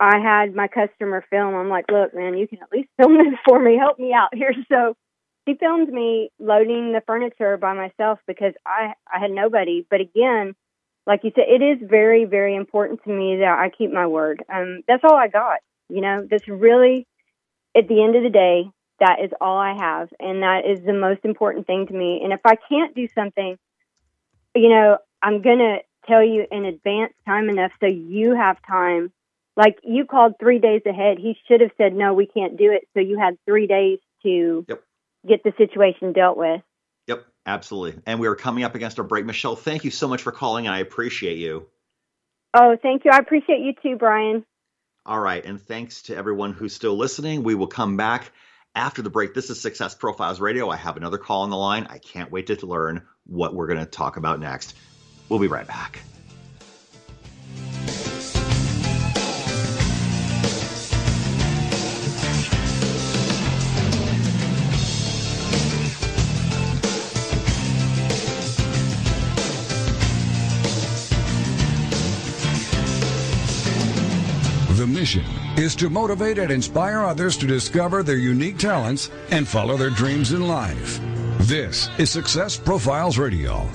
I 0.01 0.19
had 0.19 0.53
my 0.53 0.67
customer 0.67 1.23
film. 1.29 1.55
I'm 1.55 1.69
like, 1.69 1.85
look, 1.89 2.13
man, 2.13 2.37
you 2.37 2.47
can 2.47 2.59
at 2.61 2.71
least 2.71 2.89
film 2.97 3.17
this 3.17 3.39
for 3.47 3.59
me. 3.59 3.77
Help 3.77 3.97
me 3.97 4.13
out 4.13 4.33
here. 4.33 4.53
So 4.69 4.95
he 5.45 5.55
filmed 5.55 5.89
me 5.89 6.29
loading 6.37 6.91
the 6.91 7.01
furniture 7.07 7.57
by 7.57 7.73
myself 7.73 8.19
because 8.27 8.53
I, 8.67 8.93
I 9.11 9.19
had 9.19 9.31
nobody. 9.31 9.85
But 9.89 10.01
again, 10.01 10.53
like 11.07 11.21
you 11.23 11.31
said, 11.33 11.45
it 11.47 11.63
is 11.63 11.89
very, 11.89 12.25
very 12.25 12.55
important 12.55 13.01
to 13.03 13.09
me 13.09 13.37
that 13.37 13.57
I 13.57 13.71
keep 13.75 13.91
my 13.91 14.05
word. 14.05 14.43
Um, 14.53 14.81
that's 14.87 15.03
all 15.03 15.15
I 15.15 15.27
got. 15.27 15.59
You 15.89 16.01
know, 16.01 16.27
that's 16.29 16.47
really, 16.47 17.07
at 17.75 17.87
the 17.87 18.03
end 18.03 18.15
of 18.15 18.21
the 18.21 18.29
day, 18.29 18.69
that 18.99 19.17
is 19.23 19.31
all 19.41 19.57
I 19.57 19.75
have. 19.75 20.09
And 20.19 20.43
that 20.43 20.61
is 20.65 20.83
the 20.85 20.93
most 20.93 21.21
important 21.23 21.67
thing 21.67 21.87
to 21.87 21.93
me. 21.93 22.21
And 22.23 22.33
if 22.33 22.41
I 22.45 22.55
can't 22.55 22.95
do 22.95 23.07
something, 23.13 23.57
you 24.55 24.69
know, 24.69 24.97
I'm 25.21 25.41
going 25.41 25.59
to 25.59 25.77
tell 26.07 26.23
you 26.23 26.45
in 26.51 26.65
advance 26.65 27.13
time 27.25 27.49
enough 27.49 27.71
so 27.79 27.87
you 27.87 28.35
have 28.35 28.57
time. 28.67 29.11
Like 29.55 29.79
you 29.83 30.05
called 30.05 30.33
three 30.39 30.59
days 30.59 30.81
ahead. 30.85 31.17
He 31.17 31.35
should 31.47 31.61
have 31.61 31.71
said, 31.77 31.93
no, 31.93 32.13
we 32.13 32.25
can't 32.25 32.57
do 32.57 32.71
it. 32.71 32.87
So 32.93 33.01
you 33.01 33.19
had 33.19 33.37
three 33.45 33.67
days 33.67 33.99
to 34.23 34.65
yep. 34.67 34.83
get 35.27 35.43
the 35.43 35.53
situation 35.57 36.13
dealt 36.13 36.37
with. 36.37 36.61
Yep, 37.07 37.25
absolutely. 37.45 38.01
And 38.05 38.19
we 38.19 38.27
are 38.27 38.35
coming 38.35 38.63
up 38.63 38.75
against 38.75 38.99
our 38.99 39.05
break. 39.05 39.25
Michelle, 39.25 39.55
thank 39.55 39.83
you 39.83 39.91
so 39.91 40.07
much 40.07 40.21
for 40.21 40.31
calling. 40.31 40.67
I 40.67 40.79
appreciate 40.79 41.37
you. 41.37 41.67
Oh, 42.53 42.77
thank 42.81 43.05
you. 43.05 43.11
I 43.11 43.17
appreciate 43.17 43.59
you 43.59 43.73
too, 43.83 43.97
Brian. 43.97 44.45
All 45.05 45.19
right. 45.19 45.43
And 45.43 45.61
thanks 45.61 46.03
to 46.03 46.15
everyone 46.15 46.53
who's 46.53 46.73
still 46.73 46.95
listening. 46.95 47.43
We 47.43 47.55
will 47.55 47.67
come 47.67 47.97
back 47.97 48.31
after 48.75 49.01
the 49.01 49.09
break, 49.09 49.33
this 49.33 49.49
is 49.49 49.61
Success 49.61 49.95
Profiles 49.95 50.39
Radio. 50.39 50.69
I 50.69 50.75
have 50.75 50.97
another 50.97 51.17
call 51.17 51.41
on 51.41 51.49
the 51.49 51.57
line. 51.57 51.87
I 51.89 51.97
can't 51.97 52.31
wait 52.31 52.47
to 52.47 52.65
learn 52.65 53.03
what 53.25 53.53
we're 53.53 53.67
going 53.67 53.79
to 53.79 53.85
talk 53.85 54.17
about 54.17 54.39
next. 54.39 54.75
We'll 55.27 55.39
be 55.39 55.47
right 55.47 55.67
back. 55.67 55.99
The 74.75 74.87
mission 74.87 75.25
is 75.59 75.75
to 75.75 75.89
motivate 75.89 76.37
and 76.37 76.51
inspire 76.51 77.03
others 77.03 77.35
to 77.35 77.45
discover 77.45 78.01
their 78.01 78.15
unique 78.15 78.57
talents 78.57 79.11
and 79.29 79.45
follow 79.45 79.75
their 79.75 79.89
dreams 79.89 80.31
in 80.31 80.47
life. 80.47 81.01
This 81.39 81.89
is 81.97 82.09
Success 82.09 82.55
Profiles 82.55 83.17
Radio. 83.17 83.67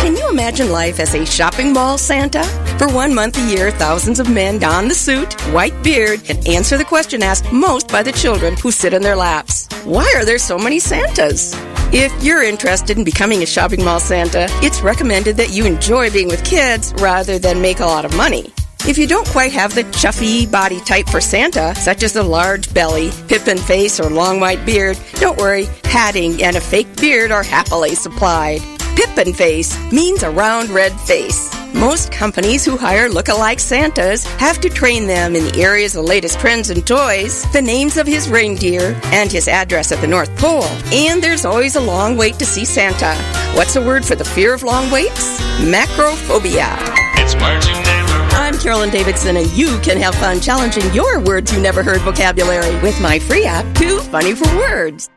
Can 0.00 0.14
you 0.16 0.28
imagine 0.30 0.70
life 0.70 1.00
as 1.00 1.14
a 1.16 1.26
shopping 1.26 1.72
mall 1.72 1.98
Santa? 1.98 2.44
For 2.78 2.88
one 2.88 3.12
month 3.12 3.38
a 3.38 3.50
year, 3.50 3.72
thousands 3.72 4.20
of 4.20 4.30
men 4.30 4.60
don 4.60 4.86
the 4.86 4.94
suit, 4.94 5.32
white 5.52 5.82
beard, 5.82 6.20
and 6.28 6.46
answer 6.46 6.78
the 6.78 6.84
question 6.84 7.20
asked 7.20 7.52
most 7.52 7.88
by 7.88 8.04
the 8.04 8.12
children 8.12 8.56
who 8.56 8.70
sit 8.70 8.94
in 8.94 9.02
their 9.02 9.16
laps. 9.16 9.66
Why 9.84 10.12
are 10.14 10.24
there 10.24 10.38
so 10.38 10.56
many 10.56 10.78
Santas? 10.78 11.52
If 11.92 12.12
you're 12.22 12.42
interested 12.42 12.98
in 12.98 13.04
becoming 13.04 13.42
a 13.42 13.46
shopping 13.46 13.84
mall 13.84 14.00
Santa, 14.00 14.48
it's 14.62 14.82
recommended 14.82 15.36
that 15.36 15.50
you 15.50 15.64
enjoy 15.64 16.10
being 16.10 16.26
with 16.26 16.44
kids 16.44 16.92
rather 16.98 17.38
than 17.38 17.62
make 17.62 17.78
a 17.78 17.86
lot 17.86 18.04
of 18.04 18.14
money. 18.16 18.52
If 18.88 18.98
you 18.98 19.06
don't 19.06 19.26
quite 19.28 19.52
have 19.52 19.74
the 19.74 19.84
chuffy 19.84 20.50
body 20.50 20.80
type 20.80 21.08
for 21.08 21.20
Santa, 21.20 21.74
such 21.76 22.02
as 22.02 22.16
a 22.16 22.22
large 22.22 22.72
belly, 22.74 23.10
pippin 23.28 23.58
face, 23.58 24.00
or 24.00 24.10
long 24.10 24.40
white 24.40 24.66
beard, 24.66 24.98
don't 25.14 25.38
worry, 25.38 25.66
padding 25.84 26.42
and 26.42 26.56
a 26.56 26.60
fake 26.60 26.96
beard 26.96 27.30
are 27.30 27.44
happily 27.44 27.94
supplied. 27.94 28.60
Pippin 28.96 29.32
face 29.32 29.78
means 29.92 30.22
a 30.22 30.30
round 30.30 30.70
red 30.70 30.92
face. 31.00 31.50
Most 31.76 32.10
companies 32.10 32.64
who 32.64 32.78
hire 32.78 33.06
look-alike 33.10 33.60
Santas 33.60 34.24
have 34.38 34.58
to 34.62 34.70
train 34.70 35.06
them 35.06 35.36
in 35.36 35.44
the 35.44 35.60
areas 35.60 35.94
of 35.94 36.04
the 36.04 36.08
latest 36.08 36.40
trends 36.40 36.70
and 36.70 36.86
toys, 36.86 37.42
the 37.52 37.60
names 37.60 37.98
of 37.98 38.06
his 38.06 38.30
reindeer, 38.30 38.98
and 39.04 39.30
his 39.30 39.46
address 39.46 39.92
at 39.92 40.00
the 40.00 40.06
North 40.06 40.34
Pole. 40.38 40.64
And 40.90 41.22
there's 41.22 41.44
always 41.44 41.76
a 41.76 41.80
long 41.80 42.16
wait 42.16 42.38
to 42.38 42.46
see 42.46 42.64
Santa. 42.64 43.14
What's 43.54 43.74
the 43.74 43.82
word 43.82 44.06
for 44.06 44.14
the 44.14 44.24
fear 44.24 44.54
of 44.54 44.62
long 44.62 44.90
waits? 44.90 45.38
Macrophobia. 45.60 46.78
It's 47.18 47.34
words 47.34 47.68
you 47.68 47.74
never 47.74 48.10
heard. 48.10 48.32
I'm 48.32 48.58
Carolyn 48.58 48.88
Davidson, 48.88 49.36
and 49.36 49.50
you 49.50 49.78
can 49.80 49.98
have 49.98 50.14
fun 50.14 50.40
challenging 50.40 50.90
your 50.94 51.20
words 51.20 51.52
you 51.52 51.60
never 51.60 51.82
heard 51.82 52.00
vocabulary 52.00 52.74
with 52.80 52.98
my 53.02 53.18
free 53.18 53.44
app, 53.44 53.66
Too 53.74 54.00
Funny 54.00 54.34
for 54.34 54.48
Words. 54.56 55.10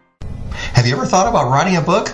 Have 0.51 0.85
you 0.85 0.93
ever 0.97 1.05
thought 1.05 1.29
about 1.29 1.49
writing 1.49 1.77
a 1.77 1.81
book? 1.81 2.13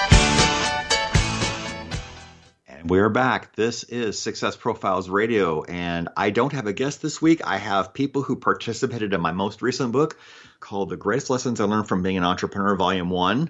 We're 2.91 3.07
back. 3.07 3.55
This 3.55 3.85
is 3.85 4.19
Success 4.19 4.57
Profiles 4.57 5.09
Radio, 5.09 5.63
and 5.63 6.09
I 6.17 6.29
don't 6.29 6.51
have 6.51 6.67
a 6.67 6.73
guest 6.73 7.01
this 7.01 7.21
week. 7.21 7.39
I 7.41 7.55
have 7.55 7.93
people 7.93 8.21
who 8.21 8.35
participated 8.35 9.13
in 9.13 9.21
my 9.21 9.31
most 9.31 9.61
recent 9.61 9.93
book 9.93 10.19
called 10.59 10.89
The 10.89 10.97
Greatest 10.97 11.29
Lessons 11.29 11.61
I 11.61 11.63
Learned 11.63 11.87
from 11.87 12.03
Being 12.03 12.17
an 12.17 12.25
Entrepreneur, 12.25 12.75
Volume 12.75 13.09
1. 13.09 13.49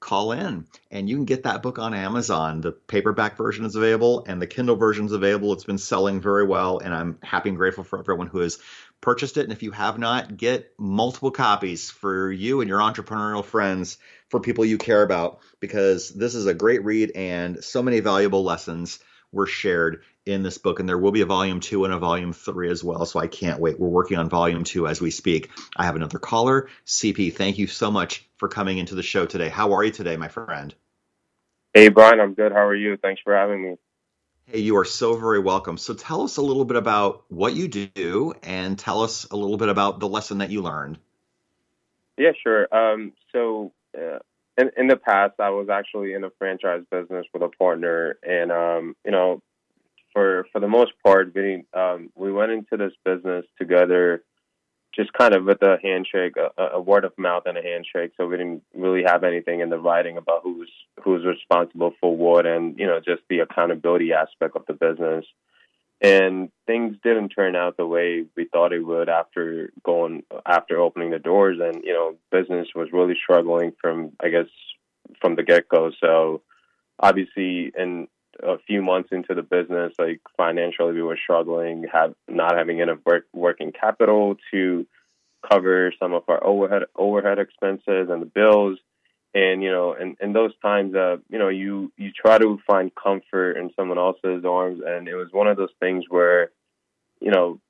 Call 0.00 0.32
in, 0.32 0.66
and 0.90 1.08
you 1.08 1.16
can 1.16 1.24
get 1.24 1.44
that 1.44 1.62
book 1.62 1.78
on 1.78 1.94
Amazon. 1.94 2.60
The 2.60 2.72
paperback 2.72 3.38
version 3.38 3.64
is 3.64 3.74
available, 3.74 4.22
and 4.28 4.42
the 4.42 4.46
Kindle 4.46 4.76
version 4.76 5.06
is 5.06 5.12
available. 5.12 5.54
It's 5.54 5.64
been 5.64 5.78
selling 5.78 6.20
very 6.20 6.44
well, 6.44 6.78
and 6.78 6.92
I'm 6.94 7.16
happy 7.22 7.48
and 7.48 7.56
grateful 7.56 7.84
for 7.84 7.98
everyone 7.98 8.26
who 8.26 8.40
has 8.40 8.58
purchased 9.00 9.38
it. 9.38 9.44
And 9.44 9.52
if 9.52 9.62
you 9.62 9.70
have 9.70 9.98
not, 9.98 10.36
get 10.36 10.74
multiple 10.78 11.30
copies 11.30 11.90
for 11.90 12.30
you 12.30 12.60
and 12.60 12.68
your 12.68 12.80
entrepreneurial 12.80 13.46
friends 13.46 13.96
for 14.34 14.40
people 14.40 14.64
you 14.64 14.78
care 14.78 15.04
about 15.04 15.38
because 15.60 16.10
this 16.10 16.34
is 16.34 16.46
a 16.46 16.54
great 16.54 16.84
read 16.84 17.12
and 17.14 17.62
so 17.62 17.80
many 17.80 18.00
valuable 18.00 18.42
lessons 18.42 18.98
were 19.30 19.46
shared 19.46 20.02
in 20.26 20.42
this 20.42 20.58
book. 20.58 20.80
And 20.80 20.88
there 20.88 20.98
will 20.98 21.12
be 21.12 21.20
a 21.20 21.26
volume 21.26 21.60
two 21.60 21.84
and 21.84 21.94
a 21.94 22.00
volume 22.00 22.32
three 22.32 22.68
as 22.68 22.82
well. 22.82 23.06
So 23.06 23.20
I 23.20 23.28
can't 23.28 23.60
wait. 23.60 23.78
We're 23.78 23.86
working 23.86 24.18
on 24.18 24.28
volume 24.28 24.64
two 24.64 24.88
as 24.88 25.00
we 25.00 25.12
speak. 25.12 25.50
I 25.76 25.84
have 25.84 25.94
another 25.94 26.18
caller. 26.18 26.68
CP, 26.84 27.32
thank 27.32 27.58
you 27.58 27.68
so 27.68 27.92
much 27.92 28.28
for 28.36 28.48
coming 28.48 28.78
into 28.78 28.96
the 28.96 29.04
show 29.04 29.24
today. 29.24 29.48
How 29.48 29.74
are 29.74 29.84
you 29.84 29.92
today, 29.92 30.16
my 30.16 30.26
friend? 30.26 30.74
Hey, 31.72 31.86
Brian, 31.86 32.18
I'm 32.18 32.34
good. 32.34 32.50
How 32.50 32.66
are 32.66 32.74
you? 32.74 32.96
Thanks 32.96 33.22
for 33.22 33.36
having 33.36 33.62
me. 33.62 33.76
Hey, 34.46 34.58
you 34.58 34.76
are 34.78 34.84
so 34.84 35.16
very 35.16 35.38
welcome. 35.38 35.78
So 35.78 35.94
tell 35.94 36.22
us 36.22 36.38
a 36.38 36.42
little 36.42 36.64
bit 36.64 36.76
about 36.76 37.22
what 37.28 37.54
you 37.54 37.68
do 37.68 38.34
and 38.42 38.76
tell 38.76 39.04
us 39.04 39.28
a 39.30 39.36
little 39.36 39.58
bit 39.58 39.68
about 39.68 40.00
the 40.00 40.08
lesson 40.08 40.38
that 40.38 40.50
you 40.50 40.60
learned. 40.60 40.98
Yeah, 42.18 42.32
sure. 42.42 42.68
Um, 42.74 43.12
so 43.32 43.72
in, 44.56 44.70
in 44.76 44.86
the 44.86 44.96
past, 44.96 45.34
I 45.38 45.50
was 45.50 45.68
actually 45.68 46.14
in 46.14 46.24
a 46.24 46.30
franchise 46.38 46.82
business 46.90 47.26
with 47.32 47.42
a 47.42 47.48
partner, 47.48 48.16
and 48.22 48.52
um, 48.52 48.96
you 49.04 49.10
know, 49.10 49.42
for 50.12 50.46
for 50.52 50.60
the 50.60 50.68
most 50.68 50.92
part, 51.04 51.34
we 51.34 51.64
um, 51.74 52.10
we 52.14 52.32
went 52.32 52.52
into 52.52 52.76
this 52.76 52.92
business 53.04 53.44
together, 53.58 54.22
just 54.94 55.12
kind 55.12 55.34
of 55.34 55.44
with 55.44 55.62
a 55.62 55.78
handshake, 55.82 56.34
a, 56.36 56.62
a, 56.74 56.80
word 56.80 57.04
of 57.04 57.12
mouth, 57.18 57.44
and 57.46 57.58
a 57.58 57.62
handshake. 57.62 58.12
So 58.16 58.26
we 58.26 58.36
didn't 58.36 58.62
really 58.74 59.02
have 59.04 59.24
anything 59.24 59.60
in 59.60 59.70
the 59.70 59.78
writing 59.78 60.16
about 60.16 60.42
who's 60.44 60.70
who's 61.02 61.24
responsible 61.24 61.92
for 62.00 62.16
what, 62.16 62.46
and 62.46 62.78
you 62.78 62.86
know, 62.86 63.00
just 63.00 63.22
the 63.28 63.40
accountability 63.40 64.12
aspect 64.12 64.56
of 64.56 64.66
the 64.66 64.74
business 64.74 65.24
and 66.04 66.50
things 66.66 66.96
didn't 67.02 67.30
turn 67.30 67.56
out 67.56 67.78
the 67.78 67.86
way 67.86 68.26
we 68.36 68.44
thought 68.44 68.74
it 68.74 68.80
would 68.80 69.08
after 69.08 69.72
going 69.82 70.22
after 70.44 70.78
opening 70.78 71.10
the 71.10 71.18
doors. 71.18 71.58
And 71.62 71.82
you 71.82 71.94
know 71.94 72.16
business 72.30 72.68
was 72.74 72.88
really 72.92 73.16
struggling 73.20 73.72
from 73.80 74.12
i 74.22 74.28
guess 74.28 74.46
from 75.20 75.34
the 75.34 75.42
get-go. 75.42 75.92
So 76.00 76.42
obviously 77.00 77.72
in 77.76 78.08
a 78.42 78.58
few 78.66 78.82
months 78.82 79.10
into 79.12 79.34
the 79.34 79.42
business 79.42 79.92
like 79.98 80.20
financially 80.36 80.92
we 80.92 81.02
were 81.02 81.18
struggling 81.22 81.86
have 81.90 82.14
not 82.28 82.56
having 82.56 82.80
enough 82.80 82.98
work, 83.06 83.26
working 83.32 83.72
capital 83.72 84.36
to 84.50 84.86
cover 85.48 85.92
some 85.98 86.12
of 86.12 86.24
our 86.28 86.42
overhead 86.44 86.82
overhead 86.96 87.38
expenses 87.38 88.08
and 88.10 88.20
the 88.20 88.26
bills 88.26 88.78
and 89.34 89.62
you 89.62 89.70
know 89.70 89.92
and 89.92 90.16
in 90.20 90.32
those 90.32 90.52
times 90.62 90.94
uh 90.94 91.16
you 91.28 91.38
know 91.38 91.48
you 91.48 91.92
you 91.96 92.10
try 92.12 92.38
to 92.38 92.58
find 92.66 92.92
comfort 92.94 93.52
in 93.56 93.70
someone 93.74 93.98
else's 93.98 94.44
arms. 94.44 94.80
And 94.86 95.08
it 95.08 95.16
was 95.16 95.28
one 95.32 95.48
of 95.48 95.56
those 95.56 95.74
things 95.80 96.04
where 96.08 96.50
you 97.20 97.30
know 97.30 97.60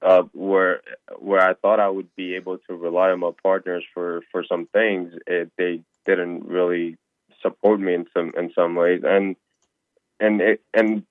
uh 0.00 0.22
where 0.32 0.80
where 1.18 1.40
I 1.40 1.54
thought 1.54 1.80
I 1.80 1.88
would 1.88 2.14
be 2.14 2.36
able 2.36 2.58
to 2.58 2.74
rely 2.74 3.10
on 3.10 3.20
my 3.20 3.32
partners 3.42 3.84
for 3.92 4.22
for 4.30 4.44
some 4.44 4.66
things. 4.66 5.12
It, 5.26 5.50
they 5.58 5.80
didn't 6.06 6.46
really 6.46 6.96
support 7.40 7.80
me 7.80 7.94
in 7.94 8.06
some 8.14 8.32
in 8.36 8.52
some 8.54 8.74
ways. 8.76 9.02
And 9.04 9.36
and 10.20 10.40
it, 10.40 10.62
and 10.72 11.02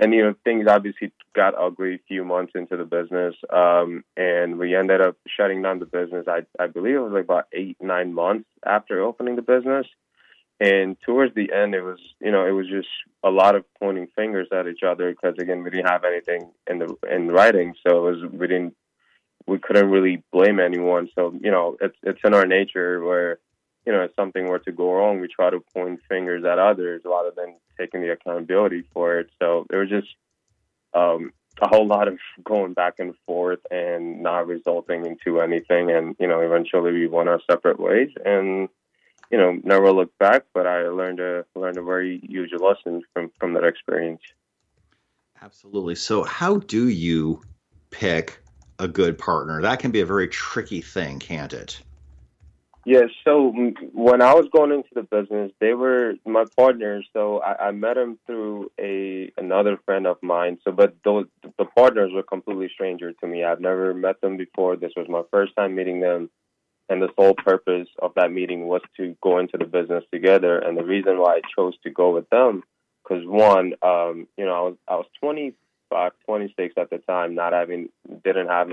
and 0.00 0.12
you 0.12 0.22
know 0.24 0.34
things 0.42 0.66
obviously 0.68 1.12
got 1.36 1.54
ugly 1.56 1.94
a 1.94 2.00
few 2.08 2.24
months 2.24 2.52
into 2.54 2.76
the 2.76 2.84
business 2.84 3.34
um 3.52 4.02
and 4.16 4.58
we 4.58 4.74
ended 4.74 5.00
up 5.00 5.16
shutting 5.36 5.62
down 5.62 5.78
the 5.78 5.86
business 5.86 6.26
i 6.26 6.40
i 6.58 6.66
believe 6.66 6.96
it 6.96 7.00
was 7.00 7.12
like 7.12 7.24
about 7.24 7.46
eight 7.52 7.76
nine 7.80 8.12
months 8.12 8.48
after 8.66 9.02
opening 9.02 9.36
the 9.36 9.42
business. 9.42 9.86
And 10.62 10.96
towards 11.06 11.34
the 11.34 11.52
end 11.52 11.74
it 11.74 11.82
was 11.82 11.98
you 12.20 12.30
know 12.30 12.46
it 12.46 12.50
was 12.50 12.68
just 12.68 12.88
a 13.24 13.30
lot 13.30 13.56
of 13.56 13.64
pointing 13.78 14.08
fingers 14.14 14.48
at 14.52 14.66
each 14.66 14.82
other 14.86 15.10
because 15.10 15.36
again 15.38 15.62
we 15.62 15.70
didn't 15.70 15.88
have 15.88 16.04
anything 16.04 16.50
in 16.68 16.78
the 16.78 16.94
in 17.10 17.28
writing. 17.28 17.74
So 17.86 18.06
it 18.06 18.10
was 18.10 18.30
we 18.30 18.46
didn't 18.46 18.76
we 19.46 19.58
couldn't 19.58 19.90
really 19.90 20.22
blame 20.32 20.60
anyone. 20.60 21.08
So 21.14 21.32
you 21.40 21.50
know 21.50 21.78
it's 21.80 21.96
it's 22.02 22.20
in 22.24 22.34
our 22.34 22.46
nature 22.46 23.02
where 23.02 23.38
you 23.86 23.92
know 23.92 24.02
if 24.02 24.14
something 24.14 24.46
were 24.46 24.58
to 24.58 24.72
go 24.72 24.92
wrong 24.92 25.20
we 25.20 25.28
try 25.28 25.50
to 25.50 25.60
point 25.74 26.00
fingers 26.08 26.44
at 26.44 26.58
others 26.58 27.02
rather 27.04 27.30
than 27.34 27.56
taking 27.80 28.02
the 28.02 28.12
accountability 28.12 28.84
for 28.92 29.18
it. 29.18 29.30
So 29.40 29.66
there 29.70 29.80
was 29.80 29.88
just 29.88 30.08
um, 30.94 31.32
a 31.60 31.68
whole 31.68 31.86
lot 31.86 32.08
of 32.08 32.18
going 32.44 32.74
back 32.74 32.94
and 32.98 33.14
forth 33.26 33.60
and 33.70 34.22
not 34.22 34.46
resulting 34.46 35.06
into 35.06 35.40
anything. 35.40 35.90
And 35.90 36.14
you 36.20 36.26
know, 36.26 36.40
eventually 36.40 36.92
we 36.92 37.06
went 37.06 37.28
our 37.28 37.40
separate 37.50 37.80
ways, 37.80 38.10
and 38.24 38.68
you 39.30 39.38
know, 39.38 39.58
never 39.64 39.92
looked 39.92 40.18
back. 40.18 40.44
But 40.52 40.66
I 40.66 40.88
learned 40.88 41.20
a 41.20 41.44
learned 41.54 41.78
a 41.78 41.82
very 41.82 42.20
huge 42.20 42.52
lesson 42.52 43.02
from 43.14 43.30
from 43.38 43.54
that 43.54 43.64
experience. 43.64 44.22
Absolutely. 45.42 45.94
So, 45.94 46.22
how 46.22 46.58
do 46.58 46.88
you 46.88 47.40
pick 47.90 48.42
a 48.78 48.86
good 48.86 49.16
partner? 49.16 49.62
That 49.62 49.78
can 49.78 49.90
be 49.90 50.00
a 50.00 50.06
very 50.06 50.28
tricky 50.28 50.82
thing, 50.82 51.18
can't 51.18 51.54
it? 51.54 51.80
Yeah, 52.90 53.06
so 53.24 53.52
when 53.92 54.20
I 54.20 54.34
was 54.34 54.48
going 54.52 54.72
into 54.72 54.88
the 54.92 55.04
business, 55.04 55.52
they 55.60 55.74
were 55.74 56.14
my 56.26 56.42
partners. 56.56 57.06
So 57.12 57.40
I, 57.40 57.68
I 57.68 57.70
met 57.70 57.94
them 57.94 58.18
through 58.26 58.72
a 58.80 59.30
another 59.38 59.78
friend 59.84 60.08
of 60.08 60.16
mine. 60.24 60.58
So, 60.64 60.72
but 60.72 60.96
those 61.04 61.26
the 61.56 61.66
partners 61.66 62.10
were 62.12 62.24
completely 62.24 62.68
stranger 62.74 63.12
to 63.12 63.26
me. 63.28 63.44
I've 63.44 63.60
never 63.60 63.94
met 63.94 64.20
them 64.20 64.36
before. 64.36 64.74
This 64.74 64.90
was 64.96 65.06
my 65.08 65.22
first 65.30 65.54
time 65.54 65.76
meeting 65.76 66.00
them, 66.00 66.30
and 66.88 67.00
the 67.00 67.10
sole 67.14 67.34
purpose 67.34 67.86
of 68.02 68.10
that 68.16 68.32
meeting 68.32 68.66
was 68.66 68.82
to 68.96 69.16
go 69.22 69.38
into 69.38 69.56
the 69.56 69.66
business 69.66 70.02
together. 70.12 70.58
And 70.58 70.76
the 70.76 70.82
reason 70.82 71.20
why 71.20 71.36
I 71.36 71.40
chose 71.56 71.74
to 71.84 71.90
go 71.90 72.12
with 72.12 72.28
them, 72.30 72.64
because 73.04 73.24
one, 73.24 73.74
um, 73.82 74.26
you 74.36 74.44
know, 74.44 74.54
I 74.54 74.62
was 74.62 74.76
I 74.88 74.94
was 74.96 75.06
25, 75.20 76.10
26 76.26 76.74
at 76.76 76.90
the 76.90 76.98
time, 76.98 77.36
not 77.36 77.52
having 77.52 77.90
didn't 78.24 78.48
have 78.48 78.70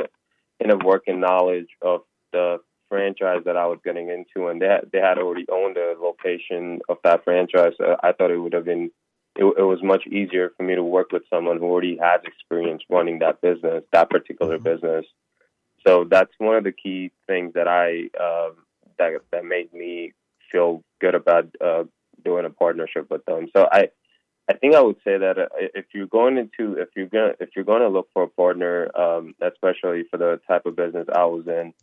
enough 0.60 0.82
working 0.84 1.20
knowledge 1.20 1.70
of 1.84 2.02
the 2.32 2.62
franchise 2.90 3.44
that 3.46 3.58
I 3.58 3.66
was 3.68 3.80
getting 3.84 4.10
into, 4.10 4.48
and 4.48 4.62
they 4.62 4.68
had, 4.68 4.90
they 4.92 5.00
had 5.00 5.18
already 5.18 5.46
owned 5.52 5.76
the 5.76 5.96
location 6.00 6.80
of 6.90 6.98
that 7.04 7.24
franchise. 7.24 7.74
So 7.78 7.96
I 8.02 8.12
thought 8.12 8.32
it 8.32 8.38
would 8.38 8.54
have 8.54 8.66
been 8.66 8.92
it, 9.38 9.46
it, 9.46 9.64
was 9.64 9.80
much 9.84 10.08
easier 10.08 10.52
for 10.58 10.64
me 10.64 10.76
to 10.76 10.84
work 10.84 11.12
with 11.12 11.24
someone 11.30 11.58
who 11.58 11.66
already 11.66 11.98
has 12.02 12.22
experience 12.26 12.82
running 12.90 13.20
that 13.20 13.40
business, 13.42 13.84
that 13.94 14.10
particular 14.10 14.58
mm-hmm. 14.58 14.64
business. 14.64 15.06
So 15.86 16.06
that's 16.10 16.32
one 16.40 16.56
of 16.56 16.64
the 16.64 16.72
key 16.72 17.12
things 17.28 17.54
that 17.54 17.68
I 17.68 18.10
uh, 18.20 18.50
that 18.98 19.12
that 19.32 19.46
made 19.46 19.72
me 19.74 20.14
feel 20.52 20.84
good 21.00 21.16
about 21.16 21.46
uh, 21.64 21.84
doing 22.26 22.46
a 22.46 22.50
partnership 22.50 23.10
with 23.10 23.26
them. 23.26 23.48
So 23.56 23.68
I. 23.72 23.90
I 24.50 24.54
think 24.54 24.76
I 24.76 24.82
would 24.82 24.96
say 25.04 25.18
that 25.18 25.38
uh, 25.38 25.48
if 25.76 25.88
you're 25.94 26.08
going 26.08 26.38
into 26.38 26.80
if 26.80 26.88
you're 26.96 27.08
gonna 27.08 27.34
if 27.42 27.50
you're 27.54 27.66
going 27.66 27.82
to 27.82 27.90
look 27.90 28.08
for 28.14 28.24
a 28.24 28.30
partner, 28.30 28.90
um, 28.98 29.36
especially 29.42 30.06
for 30.10 30.16
the 30.16 30.40
type 30.48 30.66
of 30.66 30.78
business 30.78 31.06
I 31.14 31.26
was 31.26 31.46
in, 31.48 31.74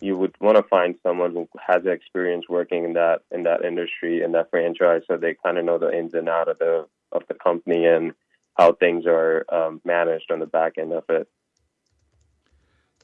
you 0.00 0.16
would 0.16 0.34
want 0.40 0.56
to 0.56 0.62
find 0.62 0.94
someone 1.02 1.32
who 1.32 1.48
has 1.66 1.84
experience 1.84 2.46
working 2.48 2.84
in 2.84 2.92
that 2.94 3.20
in 3.30 3.42
that 3.44 3.64
industry 3.64 4.22
in 4.22 4.32
that 4.32 4.50
franchise, 4.50 5.02
so 5.06 5.16
they 5.16 5.34
kind 5.34 5.58
of 5.58 5.64
know 5.64 5.78
the 5.78 5.96
ins 5.96 6.14
and 6.14 6.28
out 6.28 6.48
of 6.48 6.58
the 6.58 6.86
of 7.12 7.22
the 7.28 7.34
company 7.34 7.86
and 7.86 8.12
how 8.56 8.72
things 8.72 9.04
are 9.06 9.44
um, 9.52 9.80
managed 9.84 10.30
on 10.30 10.40
the 10.40 10.46
back 10.46 10.74
end 10.78 10.92
of 10.92 11.04
it. 11.08 11.28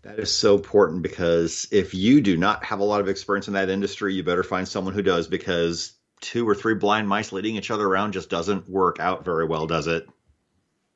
That 0.03 0.19
is 0.19 0.33
so 0.33 0.55
important 0.55 1.03
because 1.03 1.67
if 1.73 1.95
you 1.95 2.21
do 2.21 2.37
not 2.37 2.65
have 2.65 2.79
a 2.79 2.85
lot 2.85 3.01
of 3.01 3.09
experience 3.09 3.49
in 3.49 3.55
that 3.55 3.71
industry, 3.71 4.15
you 4.15 4.23
better 4.23 4.45
find 4.45 4.67
someone 4.67 4.95
who 4.95 5.03
does 5.03 5.27
because 5.27 5.95
two 6.21 6.49
or 6.49 6.55
three 6.55 6.75
blind 6.75 7.09
mice 7.09 7.33
leading 7.33 7.57
each 7.57 7.71
other 7.71 7.87
around 7.87 8.13
just 8.13 8.31
doesn't 8.31 8.69
work 8.69 9.01
out 9.01 9.25
very 9.25 9.47
well, 9.47 9.67
does 9.67 9.87
it? 9.87 10.09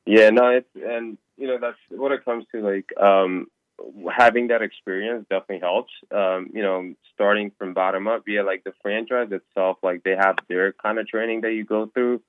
Yeah, 0.05 0.29
no, 0.29 0.49
it's 0.49 0.69
and 0.75 1.17
you 1.37 1.47
know 1.47 1.57
that's 1.59 1.77
what 1.89 2.11
it 2.11 2.25
comes 2.25 2.45
to. 2.51 2.61
Like, 2.61 2.91
um, 2.99 3.47
having 4.15 4.47
that 4.47 4.61
experience 4.61 5.25
definitely 5.29 5.59
helps. 5.59 5.91
Um, 6.13 6.49
you 6.53 6.61
know, 6.61 6.93
starting 7.13 7.51
from 7.57 7.73
bottom 7.73 8.07
up, 8.07 8.25
via 8.25 8.43
like 8.43 8.63
the 8.63 8.73
franchise 8.81 9.29
itself, 9.31 9.77
like 9.83 10.03
they 10.03 10.15
have 10.17 10.37
their 10.49 10.73
kind 10.73 10.99
of 10.99 11.07
training 11.07 11.41
that 11.41 11.53
you 11.53 11.65
go 11.65 11.87
through, 11.87 12.21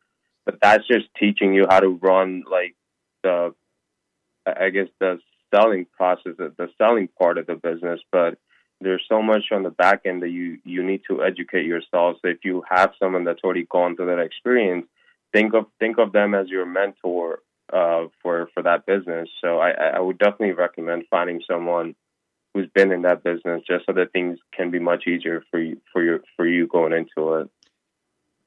but 0.44 0.58
that's 0.60 0.86
just 0.86 1.06
teaching 1.18 1.54
you 1.54 1.66
how 1.68 1.80
to 1.80 1.88
run 1.88 2.44
like 2.50 2.74
the, 3.22 3.54
I 4.46 4.70
guess 4.70 4.88
the 5.00 5.20
selling 5.54 5.86
process, 5.96 6.32
the 6.38 6.68
selling 6.78 7.08
part 7.18 7.38
of 7.38 7.46
the 7.46 7.54
business. 7.54 8.00
But 8.10 8.38
there's 8.80 9.04
so 9.08 9.22
much 9.22 9.44
on 9.52 9.62
the 9.62 9.70
back 9.70 10.02
end 10.04 10.22
that 10.22 10.30
you 10.30 10.58
you 10.64 10.82
need 10.82 11.02
to 11.08 11.22
educate 11.22 11.66
yourself. 11.66 12.16
So 12.22 12.28
if 12.28 12.38
you 12.44 12.64
have 12.68 12.92
someone 12.98 13.24
that's 13.24 13.42
already 13.44 13.64
gone 13.64 13.96
through 13.96 14.06
that 14.06 14.18
experience, 14.18 14.86
think 15.32 15.54
of 15.54 15.66
think 15.78 15.98
of 15.98 16.12
them 16.12 16.34
as 16.34 16.48
your 16.48 16.66
mentor 16.66 17.40
uh, 17.72 18.06
for 18.22 18.48
for 18.54 18.62
that 18.62 18.86
business. 18.86 19.28
So 19.40 19.58
I, 19.58 19.70
I 19.70 20.00
would 20.00 20.18
definitely 20.18 20.52
recommend 20.52 21.04
finding 21.10 21.40
someone 21.50 21.94
who's 22.52 22.68
been 22.74 22.92
in 22.92 23.02
that 23.02 23.24
business 23.24 23.62
just 23.66 23.86
so 23.86 23.92
that 23.92 24.12
things 24.12 24.38
can 24.54 24.70
be 24.70 24.78
much 24.78 25.06
easier 25.06 25.42
for 25.50 25.60
you 25.60 25.80
for 25.92 26.02
your 26.02 26.20
for 26.36 26.46
you 26.46 26.66
going 26.66 26.92
into 26.92 27.34
it. 27.34 27.48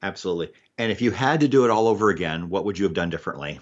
Absolutely. 0.02 0.52
And 0.78 0.92
if 0.92 1.00
you 1.00 1.10
had 1.10 1.40
to 1.40 1.48
do 1.48 1.64
it 1.64 1.70
all 1.70 1.88
over 1.88 2.10
again, 2.10 2.48
what 2.48 2.64
would 2.64 2.78
you 2.78 2.84
have 2.84 2.94
done 2.94 3.10
differently? 3.10 3.58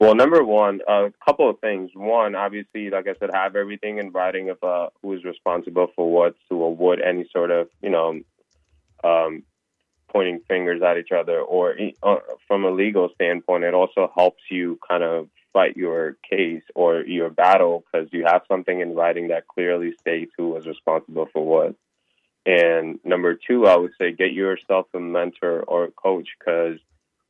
Well, 0.00 0.16
number 0.16 0.42
one, 0.42 0.80
a 0.88 0.90
uh, 0.90 1.10
couple 1.24 1.48
of 1.48 1.60
things. 1.60 1.90
One, 1.94 2.34
obviously, 2.34 2.90
like 2.90 3.06
I 3.06 3.14
said, 3.20 3.30
have 3.32 3.54
everything 3.54 3.98
in 3.98 4.10
writing 4.10 4.50
of 4.50 4.58
uh, 4.60 4.88
who 5.00 5.12
is 5.12 5.22
responsible 5.22 5.92
for 5.94 6.10
what 6.10 6.34
to 6.48 6.64
avoid 6.64 7.00
any 7.00 7.28
sort 7.32 7.52
of, 7.52 7.68
you 7.80 7.90
know, 7.90 8.20
um, 9.04 9.44
pointing 10.12 10.40
fingers 10.48 10.82
at 10.82 10.98
each 10.98 11.12
other. 11.12 11.40
Or 11.40 11.74
uh, 12.02 12.16
from 12.46 12.64
a 12.64 12.70
legal 12.70 13.08
standpoint, 13.14 13.64
it 13.64 13.74
also 13.74 14.10
helps 14.14 14.42
you 14.50 14.78
kind 14.88 15.02
of 15.02 15.28
fight 15.52 15.76
your 15.76 16.16
case 16.28 16.62
or 16.74 17.02
your 17.02 17.30
battle 17.30 17.84
because 17.92 18.08
you 18.12 18.24
have 18.24 18.42
something 18.48 18.80
in 18.80 18.94
writing 18.94 19.28
that 19.28 19.46
clearly 19.46 19.92
states 20.00 20.32
who 20.36 20.48
was 20.48 20.66
responsible 20.66 21.28
for 21.32 21.44
what. 21.44 21.74
And 22.44 22.98
number 23.04 23.34
two, 23.34 23.66
I 23.66 23.76
would 23.76 23.92
say 24.00 24.12
get 24.12 24.32
yourself 24.32 24.86
a 24.94 25.00
mentor 25.00 25.62
or 25.62 25.84
a 25.84 25.90
coach 25.90 26.28
because 26.38 26.78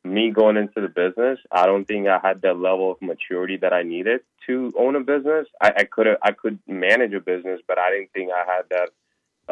me 0.04 0.30
going 0.30 0.56
into 0.56 0.80
the 0.80 0.88
business, 0.88 1.38
I 1.50 1.66
don't 1.66 1.84
think 1.84 2.08
I 2.08 2.18
had 2.22 2.42
that 2.42 2.58
level 2.58 2.92
of 2.92 3.02
maturity 3.02 3.58
that 3.58 3.72
I 3.72 3.82
needed 3.82 4.20
to 4.46 4.72
own 4.76 4.96
a 4.96 5.00
business. 5.00 5.46
I, 5.60 5.72
I 5.78 5.84
could 5.84 6.06
I 6.22 6.32
could 6.32 6.58
manage 6.66 7.12
a 7.12 7.20
business, 7.20 7.60
but 7.68 7.78
I 7.78 7.90
didn't 7.90 8.12
think 8.12 8.30
I 8.32 8.44
had 8.50 8.64
that 8.70 8.90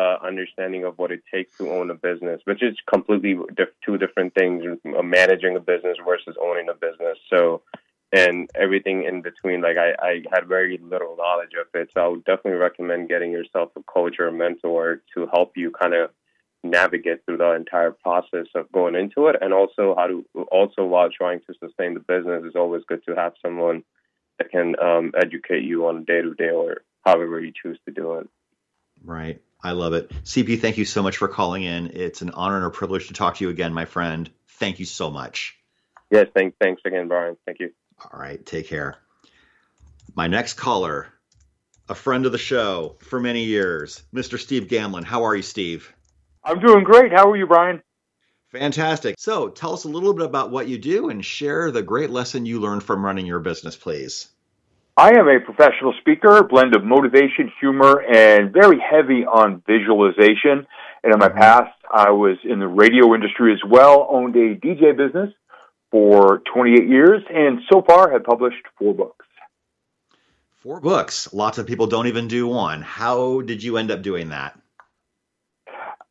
uh, 0.00 0.16
understanding 0.26 0.84
of 0.84 0.98
what 0.98 1.12
it 1.12 1.22
takes 1.32 1.58
to 1.58 1.70
own 1.70 1.90
a 1.90 1.94
business, 1.94 2.40
which 2.44 2.62
is 2.62 2.76
completely 2.92 3.36
diff- 3.54 3.80
two 3.84 3.98
different 3.98 4.34
things: 4.34 4.64
uh, 4.64 5.02
managing 5.02 5.56
a 5.56 5.60
business 5.60 5.98
versus 6.04 6.36
owning 6.42 6.68
a 6.70 6.74
business. 6.74 7.18
So, 7.28 7.62
and 8.12 8.48
everything 8.54 9.04
in 9.04 9.20
between. 9.20 9.60
Like 9.60 9.76
I, 9.76 9.90
I 10.00 10.22
had 10.32 10.46
very 10.46 10.78
little 10.78 11.16
knowledge 11.16 11.52
of 11.60 11.66
it, 11.74 11.90
so 11.92 12.00
I 12.00 12.08
would 12.08 12.24
definitely 12.24 12.60
recommend 12.68 13.08
getting 13.08 13.30
yourself 13.30 13.70
a 13.76 13.82
coach 13.82 14.16
or 14.18 14.28
a 14.28 14.32
mentor 14.32 15.02
to 15.14 15.28
help 15.34 15.52
you 15.56 15.70
kind 15.70 15.94
of 15.94 16.10
navigate 16.62 17.24
through 17.24 17.38
the 17.38 17.52
entire 17.52 17.90
process 17.90 18.46
of 18.54 18.70
going 18.72 18.94
into 18.94 19.28
it 19.28 19.36
and 19.40 19.52
also 19.52 19.94
how 19.96 20.06
to 20.06 20.24
also 20.52 20.84
while 20.84 21.08
trying 21.10 21.40
to 21.40 21.54
sustain 21.58 21.94
the 21.94 22.00
business 22.00 22.42
it's 22.44 22.54
always 22.54 22.82
good 22.86 23.02
to 23.06 23.14
have 23.14 23.32
someone 23.40 23.82
that 24.38 24.50
can 24.50 24.74
um, 24.78 25.10
educate 25.16 25.62
you 25.62 25.86
on 25.86 25.96
a 25.96 26.04
day 26.04 26.20
to 26.20 26.34
day 26.34 26.50
or 26.50 26.82
however 27.06 27.40
you 27.40 27.50
choose 27.50 27.78
to 27.86 27.90
do 27.90 28.18
it 28.18 28.28
right 29.02 29.40
i 29.62 29.72
love 29.72 29.92
it. 29.92 30.10
Cp 30.24 30.60
thank 30.60 30.78
you 30.78 30.84
so 30.84 31.02
much 31.02 31.16
for 31.16 31.28
calling 31.28 31.62
in. 31.62 31.90
It's 31.94 32.22
an 32.22 32.30
honor 32.30 32.56
and 32.56 32.66
a 32.66 32.70
privilege 32.70 33.08
to 33.08 33.14
talk 33.14 33.36
to 33.36 33.44
you 33.44 33.50
again 33.50 33.72
my 33.72 33.84
friend. 33.84 34.30
Thank 34.48 34.78
you 34.78 34.86
so 34.86 35.10
much. 35.10 35.56
Yes 36.10 36.28
thank, 36.34 36.54
thanks 36.60 36.82
again 36.84 37.08
brian. 37.08 37.36
Thank 37.46 37.60
you. 37.60 37.70
All 38.00 38.18
right 38.18 38.44
take 38.44 38.68
care. 38.68 38.96
My 40.14 40.26
next 40.26 40.54
caller 40.54 41.08
a 41.88 41.94
friend 41.94 42.24
of 42.26 42.32
the 42.32 42.38
show 42.38 42.96
for 43.00 43.18
many 43.20 43.44
years 43.44 44.02
mr 44.14 44.38
steve 44.38 44.64
gamlin. 44.64 45.04
How 45.04 45.24
are 45.24 45.34
you 45.34 45.42
steve? 45.42 45.92
I'm 46.44 46.60
doing 46.60 46.84
great. 46.84 47.12
How 47.12 47.30
are 47.30 47.36
you, 47.36 47.46
Brian? 47.46 47.82
Fantastic. 48.48 49.14
So 49.18 49.48
tell 49.48 49.74
us 49.74 49.84
a 49.84 49.88
little 49.88 50.12
bit 50.12 50.26
about 50.26 50.50
what 50.50 50.68
you 50.68 50.78
do 50.78 51.08
and 51.10 51.24
share 51.24 51.70
the 51.70 51.82
great 51.82 52.10
lesson 52.10 52.46
you 52.46 52.60
learned 52.60 52.82
from 52.82 53.04
running 53.04 53.26
your 53.26 53.38
business, 53.38 53.76
please. 53.76 54.28
I 55.00 55.18
am 55.18 55.28
a 55.28 55.40
professional 55.40 55.94
speaker, 55.98 56.42
blend 56.44 56.76
of 56.76 56.84
motivation, 56.84 57.50
humor, 57.58 58.02
and 58.02 58.52
very 58.52 58.78
heavy 58.78 59.24
on 59.24 59.62
visualization. 59.66 60.66
And 61.02 61.14
in 61.14 61.18
my 61.18 61.30
past, 61.30 61.72
I 61.90 62.10
was 62.10 62.36
in 62.44 62.58
the 62.58 62.68
radio 62.68 63.14
industry 63.14 63.54
as 63.54 63.60
well, 63.66 64.06
owned 64.10 64.36
a 64.36 64.56
DJ 64.56 64.94
business 64.94 65.32
for 65.90 66.42
28 66.52 66.86
years, 66.86 67.22
and 67.30 67.60
so 67.72 67.80
far 67.80 68.12
have 68.12 68.24
published 68.24 68.62
four 68.78 68.92
books. 68.92 69.24
Four 70.58 70.82
books. 70.82 71.32
Lots 71.32 71.56
of 71.56 71.66
people 71.66 71.86
don't 71.86 72.06
even 72.06 72.28
do 72.28 72.46
one. 72.46 72.82
How 72.82 73.40
did 73.40 73.62
you 73.62 73.78
end 73.78 73.90
up 73.90 74.02
doing 74.02 74.28
that? 74.28 74.60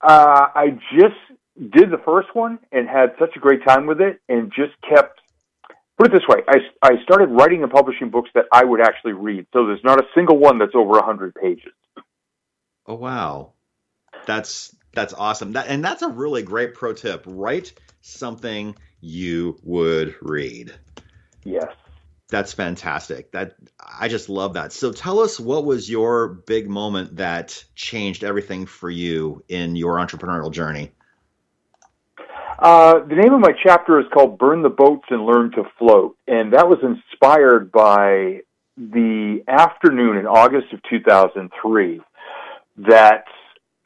Uh, 0.01 0.47
I 0.55 0.79
just 0.97 1.13
did 1.59 1.91
the 1.91 2.01
first 2.03 2.29
one 2.33 2.57
and 2.71 2.89
had 2.89 3.13
such 3.19 3.35
a 3.35 3.39
great 3.39 3.63
time 3.63 3.85
with 3.85 4.01
it, 4.01 4.19
and 4.27 4.51
just 4.51 4.73
kept. 4.81 5.21
Put 5.99 6.07
it 6.07 6.13
this 6.13 6.27
way: 6.29 6.41
I 6.47 6.59
I 6.81 7.03
started 7.03 7.25
writing 7.25 7.61
and 7.61 7.69
publishing 7.69 8.09
books 8.09 8.29
that 8.33 8.45
I 8.53 8.63
would 8.63 8.79
actually 8.79 9.11
read. 9.11 9.47
So 9.51 9.67
there's 9.67 9.83
not 9.83 9.99
a 9.99 10.07
single 10.15 10.37
one 10.37 10.57
that's 10.57 10.73
over 10.73 10.97
a 10.97 11.05
hundred 11.05 11.35
pages. 11.35 11.73
Oh 12.87 12.95
wow, 12.95 13.51
that's 14.25 14.73
that's 14.93 15.13
awesome. 15.13 15.51
That 15.51 15.67
and 15.67 15.83
that's 15.83 16.01
a 16.01 16.07
really 16.07 16.41
great 16.41 16.73
pro 16.73 16.93
tip. 16.93 17.25
Write 17.27 17.73
something 17.99 18.77
you 19.01 19.59
would 19.63 20.15
read. 20.21 20.73
Yes. 21.43 21.67
That's 22.29 22.53
fantastic. 22.53 23.31
That 23.31 23.55
I 23.79 24.07
just 24.07 24.29
love 24.29 24.53
that. 24.53 24.71
So 24.71 24.93
tell 24.93 25.19
us 25.19 25.37
what 25.37 25.65
was 25.65 25.89
your 25.89 26.29
big 26.29 26.69
moment 26.69 27.17
that 27.17 27.61
changed 27.75 28.23
everything 28.23 28.67
for 28.67 28.89
you 28.89 29.43
in 29.49 29.75
your 29.75 29.95
entrepreneurial 29.95 30.51
journey? 30.51 30.91
Uh, 32.61 32.99
the 33.07 33.15
name 33.15 33.33
of 33.33 33.39
my 33.39 33.53
chapter 33.63 34.01
is 34.01 34.05
called 34.13 34.37
Burn 34.37 34.63
the 34.63 34.69
Boats 34.69 35.05
and 35.09 35.25
Learn 35.25 35.51
to 35.51 35.63
Float. 35.77 36.17
And 36.27 36.51
that 36.53 36.67
was 36.67 36.79
inspired 36.83 37.71
by 37.71 38.41
the 38.75 39.43
afternoon 39.47 40.17
in 40.17 40.25
August 40.25 40.73
of 40.73 40.81
2003 40.89 42.01
that 42.89 43.23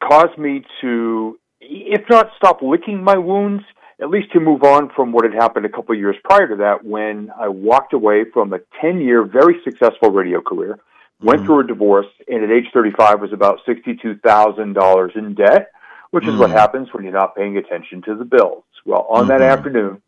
caused 0.02 0.36
me 0.38 0.64
to, 0.80 1.38
if 1.60 2.02
not 2.10 2.30
stop 2.36 2.62
licking 2.62 3.02
my 3.02 3.16
wounds, 3.16 3.62
at 4.00 4.10
least 4.10 4.32
to 4.32 4.40
move 4.40 4.64
on 4.64 4.90
from 4.96 5.12
what 5.12 5.24
had 5.24 5.34
happened 5.34 5.66
a 5.66 5.68
couple 5.68 5.94
of 5.94 6.00
years 6.00 6.16
prior 6.24 6.48
to 6.48 6.56
that 6.56 6.84
when 6.84 7.30
I 7.38 7.48
walked 7.48 7.92
away 7.92 8.24
from 8.32 8.52
a 8.52 8.58
10 8.80 9.00
year, 9.00 9.24
very 9.24 9.60
successful 9.62 10.10
radio 10.10 10.40
career, 10.40 10.80
went 11.22 11.42
mm 11.42 11.46
through 11.46 11.60
a 11.60 11.66
divorce, 11.66 12.06
and 12.26 12.42
at 12.42 12.50
age 12.50 12.66
35 12.74 13.20
was 13.20 13.32
about 13.32 13.60
$62,000 13.68 15.16
in 15.16 15.34
debt, 15.34 15.70
which 16.14 16.22
mm 16.22 16.32
is 16.32 16.38
what 16.38 16.50
mm. 16.50 16.52
happens 16.52 16.86
when 16.92 17.02
you're 17.02 17.12
not 17.12 17.34
paying 17.34 17.56
attention 17.56 18.00
to 18.02 18.14
the 18.14 18.24
bills. 18.24 18.62
Well, 18.86 19.04
on 19.10 19.22
mm-hmm. 19.22 19.30
that 19.30 19.42
afternoon, 19.42 20.00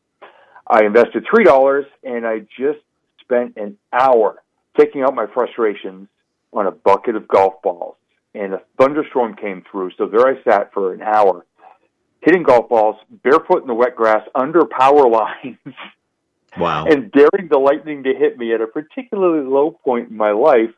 I 0.64 0.84
invested 0.84 1.26
$3 1.26 1.82
and 2.04 2.24
I 2.24 2.46
just 2.56 2.78
spent 3.22 3.56
an 3.56 3.76
hour 3.92 4.40
taking 4.78 5.02
out 5.02 5.16
my 5.16 5.26
frustrations 5.26 6.06
on 6.52 6.68
a 6.68 6.70
bucket 6.70 7.16
of 7.16 7.26
golf 7.26 7.54
balls. 7.60 7.96
And 8.36 8.54
a 8.54 8.62
thunderstorm 8.78 9.34
came 9.34 9.64
through, 9.68 9.90
so 9.98 10.06
there 10.06 10.28
I 10.28 10.40
sat 10.44 10.72
for 10.72 10.94
an 10.94 11.02
hour 11.02 11.44
hitting 12.20 12.44
golf 12.44 12.68
balls 12.68 12.96
barefoot 13.24 13.62
in 13.62 13.66
the 13.66 13.74
wet 13.74 13.96
grass 13.96 14.22
under 14.32 14.64
power 14.64 15.08
lines. 15.10 15.58
Wow. 16.56 16.86
and 16.86 17.12
daring 17.12 17.48
the 17.50 17.58
lightning 17.58 18.04
to 18.04 18.14
hit 18.14 18.38
me 18.38 18.54
at 18.54 18.62
a 18.62 18.66
particularly 18.66 19.44
low 19.46 19.72
point 19.72 20.10
in 20.10 20.16
my 20.16 20.30
life, 20.30 20.70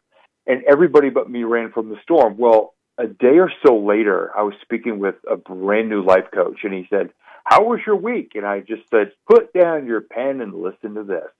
and 0.46 0.64
everybody 0.64 1.10
but 1.10 1.30
me 1.30 1.44
ran 1.44 1.70
from 1.70 1.90
the 1.90 1.96
storm. 2.02 2.36
Well, 2.38 2.74
a 2.98 3.06
day 3.06 3.38
or 3.38 3.50
so 3.64 3.78
later, 3.78 4.30
I 4.36 4.42
was 4.42 4.54
speaking 4.62 4.98
with 4.98 5.14
a 5.30 5.36
brand 5.36 5.88
new 5.88 6.02
life 6.02 6.26
coach, 6.34 6.60
and 6.64 6.74
he 6.74 6.86
said, 6.90 7.10
How 7.44 7.64
was 7.64 7.80
your 7.86 7.96
week? 7.96 8.32
And 8.34 8.44
I 8.44 8.60
just 8.60 8.82
said, 8.90 9.12
Put 9.26 9.52
down 9.52 9.86
your 9.86 10.00
pen 10.00 10.40
and 10.40 10.52
listen 10.52 10.94
to 10.96 11.04
this. 11.04 11.30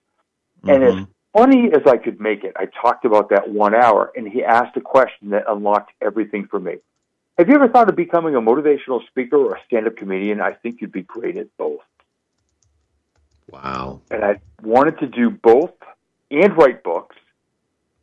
Mm-hmm. 0.65 0.71
And 0.71 0.85
as 0.85 1.07
funny 1.37 1.71
as 1.75 1.83
I 1.87 1.97
could 1.97 2.21
make 2.21 2.45
it, 2.45 2.55
I 2.57 2.67
talked 2.67 3.05
about 3.05 3.31
that 3.31 3.51
one 3.51 3.75
hour, 3.75 4.13
and 4.17 4.27
he 4.27 4.45
asked 4.45 4.77
a 4.77 4.81
question 4.81 5.31
that 5.31 5.45
unlocked 5.49 5.93
everything 6.01 6.47
for 6.47 6.61
me. 6.61 6.77
Have 7.37 7.49
you 7.49 7.55
ever 7.55 7.69
thought 7.69 7.89
of 7.89 7.97
becoming 7.97 8.35
a 8.35 8.41
motivational 8.41 9.07
speaker 9.07 9.37
or 9.37 9.55
a 9.55 9.61
stand 9.67 9.87
up 9.87 9.97
comedian? 9.97 10.41
I 10.41 10.53
think 10.53 10.81
you'd 10.81 10.93
be 10.93 11.03
great 11.03 11.37
at 11.37 11.57
both. 11.57 11.81
Wow. 13.51 14.01
And 14.11 14.25
I 14.25 14.41
wanted 14.63 14.99
to 14.99 15.07
do 15.07 15.31
both 15.31 15.73
and 16.31 16.57
write 16.57 16.83
books 16.83 17.17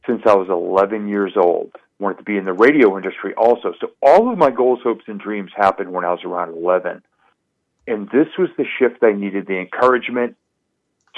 since 0.07 0.21
I 0.25 0.35
was 0.35 0.47
11 0.49 1.07
years 1.07 1.33
old. 1.35 1.71
Wanted 1.99 2.17
to 2.17 2.23
be 2.23 2.37
in 2.37 2.45
the 2.45 2.53
radio 2.53 2.97
industry 2.97 3.33
also. 3.35 3.73
So 3.79 3.91
all 4.01 4.31
of 4.31 4.37
my 4.37 4.51
goals, 4.51 4.79
hopes, 4.83 5.05
and 5.07 5.19
dreams 5.19 5.51
happened 5.55 5.91
when 5.91 6.03
I 6.03 6.11
was 6.11 6.19
around 6.25 6.55
11. 6.55 7.01
And 7.87 8.07
this 8.09 8.27
was 8.37 8.49
the 8.57 8.65
shift 8.79 9.03
I 9.03 9.13
needed 9.13 9.47
the 9.47 9.59
encouragement 9.59 10.35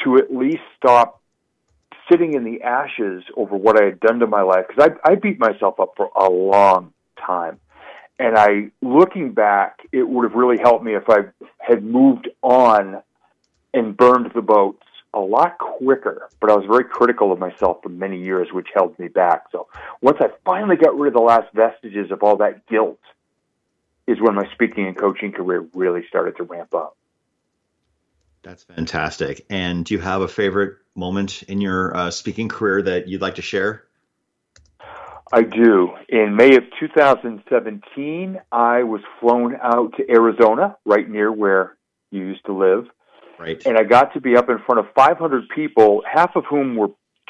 to 0.03 0.17
at 0.17 0.33
least 0.33 0.61
stop 0.77 1.21
sitting 2.11 2.33
in 2.35 2.43
the 2.43 2.61
ashes 2.61 3.23
over 3.35 3.55
what 3.55 3.81
I 3.81 3.85
had 3.85 3.99
done 3.99 4.19
to 4.19 4.27
my 4.27 4.41
life. 4.41 4.65
Because 4.67 4.91
I, 5.05 5.11
I 5.11 5.15
beat 5.15 5.39
myself 5.39 5.79
up 5.79 5.93
for 5.97 6.09
a 6.15 6.29
long 6.29 6.93
time 7.25 7.59
and 8.19 8.37
I, 8.37 8.71
looking 8.81 9.33
back, 9.33 9.79
it 9.91 10.07
would 10.07 10.23
have 10.23 10.33
really 10.33 10.57
helped 10.57 10.83
me 10.83 10.95
if 10.95 11.03
I 11.07 11.25
had 11.59 11.83
moved 11.83 12.29
on 12.41 13.01
and 13.73 13.95
burned 13.95 14.31
the 14.33 14.41
boats 14.41 14.86
a 15.17 15.25
lot 15.25 15.57
quicker. 15.57 16.29
But 16.39 16.51
I 16.51 16.55
was 16.55 16.65
very 16.65 16.85
critical 16.85 17.31
of 17.31 17.39
myself 17.39 17.77
for 17.81 17.89
many 17.89 18.23
years, 18.23 18.49
which 18.51 18.67
held 18.73 18.97
me 18.99 19.07
back. 19.07 19.45
So 19.51 19.67
once 20.01 20.17
I 20.21 20.27
finally 20.45 20.75
got 20.75 20.97
rid 20.97 21.09
of 21.09 21.13
the 21.15 21.21
last 21.21 21.53
vestiges 21.53 22.11
of 22.11 22.23
all 22.23 22.37
that 22.37 22.67
guilt, 22.67 22.99
is 24.07 24.21
when 24.21 24.35
my 24.35 24.49
speaking 24.53 24.87
and 24.87 24.97
coaching 24.97 25.33
career 25.33 25.65
really 25.73 26.05
started 26.07 26.37
to 26.37 26.43
ramp 26.43 26.73
up. 26.73 26.95
That's 28.41 28.63
fantastic. 28.63 29.45
And 29.49 29.83
do 29.83 29.93
you 29.93 29.99
have 29.99 30.21
a 30.21 30.27
favorite 30.27 30.77
moment 30.95 31.43
in 31.43 31.59
your 31.59 31.95
uh, 31.95 32.11
speaking 32.11 32.47
career 32.47 32.81
that 32.83 33.09
you'd 33.09 33.21
like 33.21 33.35
to 33.35 33.41
share? 33.41 33.83
I 35.33 35.41
do. 35.41 35.91
In 36.07 36.37
May 36.37 36.55
of 36.55 36.63
2017, 36.79 38.39
I 38.49 38.83
was 38.83 39.01
flown 39.19 39.57
out 39.61 39.97
to 39.97 40.09
Arizona, 40.09 40.77
right 40.85 41.09
near 41.09 41.29
where 41.29 41.75
you 42.11 42.21
used 42.21 42.45
to 42.45 42.53
live. 42.53 42.87
Right. 43.39 43.61
And 43.65 43.77
I 43.77 43.83
got 43.83 44.13
to 44.13 44.21
be 44.21 44.35
up 44.35 44.49
in 44.49 44.57
front 44.65 44.79
of 44.79 44.87
500 44.95 45.43
people, 45.53 46.03
half 46.11 46.35
of 46.35 46.45
whom 46.49 46.75
were 46.75 46.89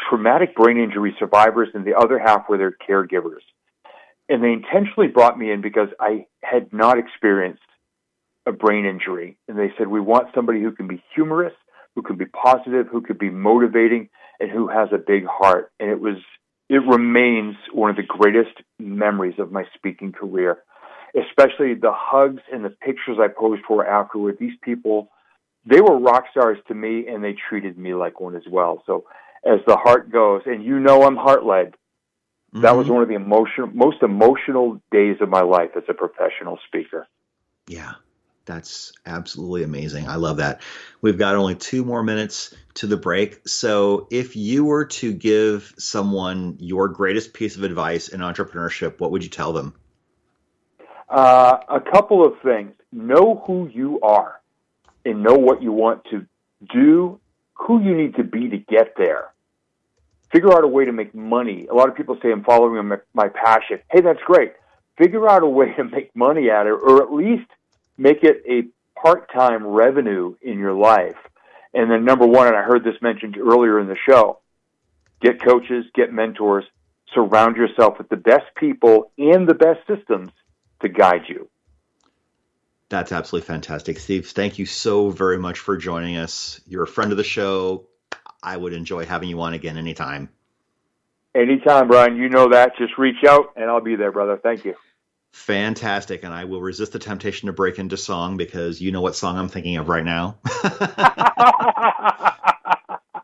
traumatic 0.10 0.56
brain 0.56 0.78
injury 0.78 1.16
survivors, 1.20 1.70
and 1.74 1.86
the 1.86 1.96
other 1.96 2.20
half 2.20 2.48
were 2.50 2.58
their 2.58 2.72
caregivers. 2.88 3.42
And 4.30 4.44
they 4.44 4.52
intentionally 4.52 5.08
brought 5.08 5.38
me 5.38 5.52
in 5.52 5.62
because 5.62 5.90
I 6.00 6.26
had 6.44 6.72
not 6.74 6.98
experienced 6.98 7.62
a 8.46 8.52
brain 8.52 8.86
injury, 8.86 9.38
and 9.48 9.58
they 9.58 9.72
said 9.78 9.88
we 9.88 10.00
want 10.00 10.30
somebody 10.34 10.62
who 10.62 10.72
can 10.72 10.88
be 10.88 11.04
humorous, 11.14 11.54
who 11.96 12.02
can 12.02 12.18
be 12.18 12.26
positive, 12.26 12.88
who 12.88 13.02
could 13.02 13.20
be 13.20 13.30
motivating, 13.30 14.10
and 14.40 14.52
who 14.52 14.68
has 14.68 14.90
a 14.94 14.98
big 14.98 15.26
heart. 15.26 15.72
And 15.80 15.90
it 15.90 16.00
was 16.00 16.18
it 16.70 16.82
remains 16.86 17.56
one 17.72 17.90
of 17.90 17.96
the 17.96 18.04
greatest 18.04 18.62
memories 18.78 19.36
of 19.40 19.52
my 19.52 19.64
speaking 19.76 20.12
career, 20.12 20.58
especially 21.16 21.74
the 21.74 21.94
hugs 21.94 22.42
and 22.52 22.64
the 22.64 22.70
pictures 22.70 23.18
I 23.20 23.28
posed 23.28 23.64
for 23.66 23.86
afterward. 23.86 24.38
These 24.40 24.58
people, 24.62 25.10
they 25.68 25.82
were 25.82 25.98
rock 26.00 26.26
stars 26.32 26.58
to 26.68 26.74
me, 26.74 27.08
and 27.08 27.24
they 27.24 27.36
treated 27.50 27.78
me 27.78 27.94
like 27.94 28.20
one 28.20 28.36
as 28.36 28.44
well. 28.50 28.84
So, 28.86 29.06
as 29.46 29.60
the 29.68 29.76
heart 29.76 30.12
goes, 30.12 30.44
and 30.46 30.64
you 30.64 30.80
know 30.80 31.04
I'm 31.04 31.16
heart 31.16 31.46
led. 31.46 31.74
Mm-hmm. 32.54 32.62
That 32.62 32.76
was 32.76 32.86
mm-hmm. 32.86 32.94
one 32.94 33.04
of 33.04 33.10
the 33.10 33.16
emotional, 33.16 33.68
most 33.68 34.02
emotional 34.02 34.82
days 34.92 35.18
of 35.20 35.30
my 35.30 35.42
life 35.42 35.72
as 35.76 35.84
a 35.90 35.94
professional 35.94 36.58
speaker. 36.68 37.08
Yeah, 37.68 37.94
that's 38.46 38.94
absolutely 39.06 39.64
amazing. 39.64 40.08
I 40.08 40.16
love 40.16 40.38
that. 40.38 40.62
We've 41.02 41.18
got 41.18 41.36
only 41.36 41.56
two 41.56 41.84
more 41.84 42.02
minutes 42.02 42.56
to 42.76 42.88
the 42.88 42.98
break. 42.98 43.48
So, 43.48 44.08
if 44.10 44.38
you 44.38 44.64
were 44.64 44.86
to 44.86 45.12
give 45.12 45.74
someone 45.78 46.58
your 46.60 46.88
greatest 46.88 47.34
piece 47.34 47.58
of 47.58 47.64
advice 47.64 48.08
in 48.08 48.22
entrepreneurship, 48.22 49.00
what 49.00 49.12
would 49.12 49.24
you 49.24 49.30
tell 49.30 49.52
them? 49.52 49.74
Uh, 51.10 51.58
a 51.70 51.82
couple 51.82 52.26
of 52.26 52.34
things. 52.42 52.72
Know 52.94 53.44
who 53.46 53.68
you 53.68 54.00
are 54.00 54.37
and 55.08 55.24
know 55.24 55.36
what 55.36 55.62
you 55.62 55.72
want 55.72 56.04
to 56.12 56.26
do, 56.74 57.20
who 57.54 57.82
you 57.82 57.96
need 57.96 58.16
to 58.16 58.24
be 58.24 58.50
to 58.50 58.58
get 58.58 58.94
there. 58.98 59.26
Figure 60.32 60.54
out 60.54 60.64
a 60.64 60.68
way 60.68 60.86
to 60.86 60.92
make 60.92 61.16
money. 61.16 61.68
A 61.72 61.74
lot 61.74 61.88
of 61.88 61.96
people 61.96 62.18
say, 62.22 62.32
I'm 62.32 62.44
following 62.44 62.92
my, 63.14 63.30
passion. 63.30 63.80
Hey, 63.90 64.02
that's 64.02 64.20
great. 64.26 64.52
Figure 64.98 65.30
out 65.30 65.44
a 65.44 65.48
way 65.48 65.74
to 65.78 65.86
make 65.86 66.16
money 66.16 66.50
at 66.50 66.68
it, 66.68 66.72
or 66.72 67.02
at 67.02 67.14
least 67.14 67.50
make 67.98 68.24
it 68.24 68.44
a 68.48 68.64
part-time 69.00 69.66
revenue 69.66 70.36
in 70.42 70.60
your 70.60 70.74
life. 70.74 71.16
And 71.74 71.90
then 71.90 72.04
number 72.04 72.28
one, 72.28 72.48
and 72.48 72.56
I 72.56 72.64
heard 72.64 72.84
this 72.84 73.02
mentioned 73.02 73.38
earlier 73.38 73.80
in 73.80 73.88
the 73.88 73.98
show, 74.10 74.40
get 75.22 75.42
coaches, 75.42 75.86
get 75.94 76.12
mentors, 76.12 76.66
surround 77.14 77.56
yourself 77.56 77.98
with 77.98 78.10
the 78.10 78.18
best 78.18 78.46
people 78.56 79.12
and 79.18 79.48
the 79.48 79.54
best 79.54 79.80
systems 79.88 80.32
to 80.82 80.90
guide 80.90 81.24
you. 81.28 81.50
That's 82.90 83.12
absolutely 83.12 83.48
fantastic. 83.48 84.00
Steve, 84.00 84.28
thank 84.28 84.60
you 84.60 84.66
so 84.66 85.10
very 85.10 85.38
much 85.38 85.60
for 85.60 85.78
joining 85.78 86.18
us. 86.18 86.62
You're 86.68 86.84
a 86.84 86.88
friend 86.88 87.12
of 87.12 87.18
the 87.18 87.24
show. 87.24 87.88
I 88.42 88.56
would 88.56 88.74
enjoy 88.74 89.06
having 89.06 89.30
you 89.30 89.42
on 89.42 89.54
again 89.54 89.78
anytime. 89.78 90.30
Anytime, 91.36 91.90
Brian. 91.90 92.16
You 92.16 92.30
know 92.30 92.50
that. 92.50 92.78
Just 92.78 92.98
reach 92.98 93.24
out 93.28 93.54
and 93.58 93.66
I'll 93.66 93.82
be 93.82 93.96
there, 93.96 94.12
brother. 94.12 94.40
Thank 94.42 94.64
you. 94.64 94.76
Fantastic. 95.34 96.24
And 96.24 96.34
I 96.34 96.46
will 96.46 96.62
resist 96.62 96.94
the 96.94 97.00
temptation 97.00 97.48
to 97.48 97.54
break 97.54 97.78
into 97.78 97.98
song 97.98 98.38
because 98.38 98.82
you 98.82 98.92
know 98.92 99.02
what 99.02 99.16
song 99.16 99.38
I'm 99.38 99.50
thinking 99.50 99.78
of 99.78 99.90
right 99.90 100.06
now. 100.06 100.38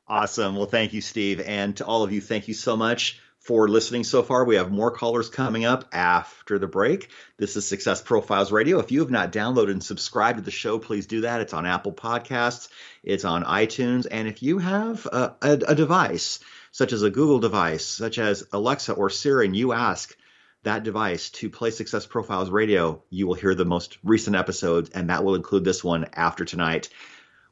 awesome. 0.07 0.57
Well, 0.57 0.65
thank 0.65 0.93
you, 0.93 1.01
Steve. 1.01 1.39
And 1.39 1.77
to 1.77 1.85
all 1.85 2.03
of 2.03 2.11
you, 2.11 2.19
thank 2.19 2.49
you 2.49 2.53
so 2.53 2.75
much 2.75 3.21
for 3.43 3.67
listening 3.67 4.05
so 4.05 4.23
far. 4.23 4.45
We 4.45 4.55
have 4.55 4.71
more 4.71 4.91
callers 4.91 5.29
coming 5.29 5.65
up 5.65 5.89
after 5.93 6.57
the 6.57 6.67
break. 6.67 7.09
This 7.37 7.57
is 7.57 7.67
Success 7.67 8.01
Profiles 8.01 8.53
Radio. 8.53 8.79
If 8.79 8.91
you 8.91 9.01
have 9.01 9.11
not 9.11 9.33
downloaded 9.33 9.71
and 9.71 9.83
subscribed 9.83 10.39
to 10.39 10.43
the 10.43 10.51
show, 10.51 10.79
please 10.79 11.07
do 11.07 11.21
that. 11.21 11.41
It's 11.41 11.53
on 11.53 11.65
Apple 11.65 11.91
Podcasts, 11.91 12.69
it's 13.03 13.25
on 13.25 13.43
iTunes. 13.43 14.07
And 14.09 14.27
if 14.27 14.41
you 14.41 14.59
have 14.59 15.05
a, 15.05 15.35
a, 15.41 15.51
a 15.67 15.75
device, 15.75 16.39
such 16.71 16.93
as 16.93 17.03
a 17.03 17.09
Google 17.09 17.39
device, 17.39 17.85
such 17.85 18.17
as 18.17 18.47
Alexa 18.53 18.93
or 18.93 19.09
Siri, 19.09 19.45
and 19.45 19.55
you 19.55 19.73
ask, 19.73 20.15
that 20.63 20.83
device 20.83 21.29
to 21.29 21.49
play 21.49 21.71
Success 21.71 22.05
Profiles 22.05 22.49
Radio, 22.49 23.03
you 23.09 23.27
will 23.27 23.33
hear 23.33 23.53
the 23.53 23.65
most 23.65 23.97
recent 24.01 24.37
episodes, 24.37 24.89
and 24.91 25.09
that 25.09 25.25
will 25.25 25.35
include 25.35 25.65
this 25.65 25.83
one 25.83 26.07
after 26.13 26.45
tonight. 26.45 26.87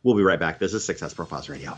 We'll 0.01 0.15
be 0.15 0.23
right 0.23 0.39
back. 0.39 0.59
This 0.59 0.73
is 0.73 0.85
Success 0.85 1.13
Profiles 1.13 1.49
Radio. 1.49 1.77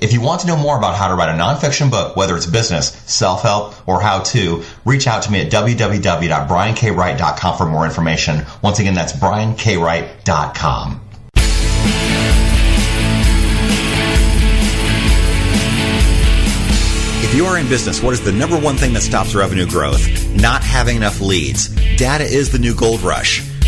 If 0.00 0.12
you 0.14 0.22
want 0.22 0.40
to 0.40 0.46
know 0.46 0.56
more 0.56 0.78
about 0.78 0.96
how 0.96 1.08
to 1.08 1.14
write 1.14 1.28
a 1.28 1.34
nonfiction 1.38 1.90
book, 1.90 2.16
whether 2.16 2.34
it's 2.34 2.46
business, 2.46 2.86
self-help, 3.06 3.86
or 3.86 4.00
how 4.00 4.20
to, 4.20 4.64
reach 4.86 5.06
out 5.06 5.22
to 5.24 5.32
me 5.32 5.42
at 5.42 5.52
www.briankwright.com 5.52 7.58
for 7.58 7.66
more 7.66 7.84
information. 7.84 8.46
Once 8.62 8.78
again, 8.78 8.94
that's 8.94 9.12
briankwright.com. 9.12 11.02
If 17.22 17.34
you 17.36 17.44
are 17.44 17.58
in 17.58 17.68
business, 17.68 18.02
what 18.02 18.14
is 18.14 18.22
the 18.22 18.32
number 18.32 18.58
one 18.58 18.76
thing 18.76 18.94
that 18.94 19.02
stops 19.02 19.34
revenue 19.34 19.66
growth? 19.66 20.00
Not 20.34 20.64
having 20.64 20.96
enough 20.96 21.20
leads. 21.20 21.68
Data 21.96 22.24
is 22.24 22.50
the 22.50 22.58
new 22.58 22.74
gold 22.74 23.02
rush. 23.02 23.49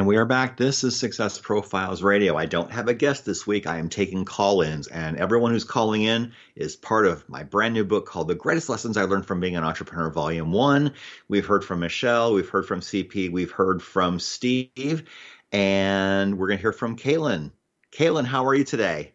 And 0.00 0.06
we 0.06 0.16
are 0.16 0.24
back. 0.24 0.56
This 0.56 0.82
is 0.82 0.96
Success 0.96 1.38
Profiles 1.38 2.02
Radio. 2.02 2.34
I 2.34 2.46
don't 2.46 2.72
have 2.72 2.88
a 2.88 2.94
guest 2.94 3.26
this 3.26 3.46
week. 3.46 3.66
I 3.66 3.76
am 3.76 3.90
taking 3.90 4.24
call 4.24 4.62
ins, 4.62 4.86
and 4.86 5.18
everyone 5.18 5.50
who's 5.50 5.64
calling 5.64 6.04
in 6.04 6.32
is 6.56 6.74
part 6.74 7.06
of 7.06 7.28
my 7.28 7.42
brand 7.42 7.74
new 7.74 7.84
book 7.84 8.06
called 8.06 8.28
The 8.28 8.34
Greatest 8.34 8.70
Lessons 8.70 8.96
I 8.96 9.04
Learned 9.04 9.26
from 9.26 9.40
Being 9.40 9.56
an 9.56 9.64
Entrepreneur, 9.64 10.08
Volume 10.08 10.52
1. 10.52 10.94
We've 11.28 11.44
heard 11.44 11.66
from 11.66 11.80
Michelle, 11.80 12.32
we've 12.32 12.48
heard 12.48 12.64
from 12.64 12.80
CP, 12.80 13.30
we've 13.30 13.50
heard 13.50 13.82
from 13.82 14.18
Steve, 14.18 15.06
and 15.52 16.38
we're 16.38 16.46
going 16.46 16.56
to 16.56 16.62
hear 16.62 16.72
from 16.72 16.96
Kaylin. 16.96 17.52
Kaylin, 17.92 18.24
how 18.24 18.46
are 18.46 18.54
you 18.54 18.64
today? 18.64 19.12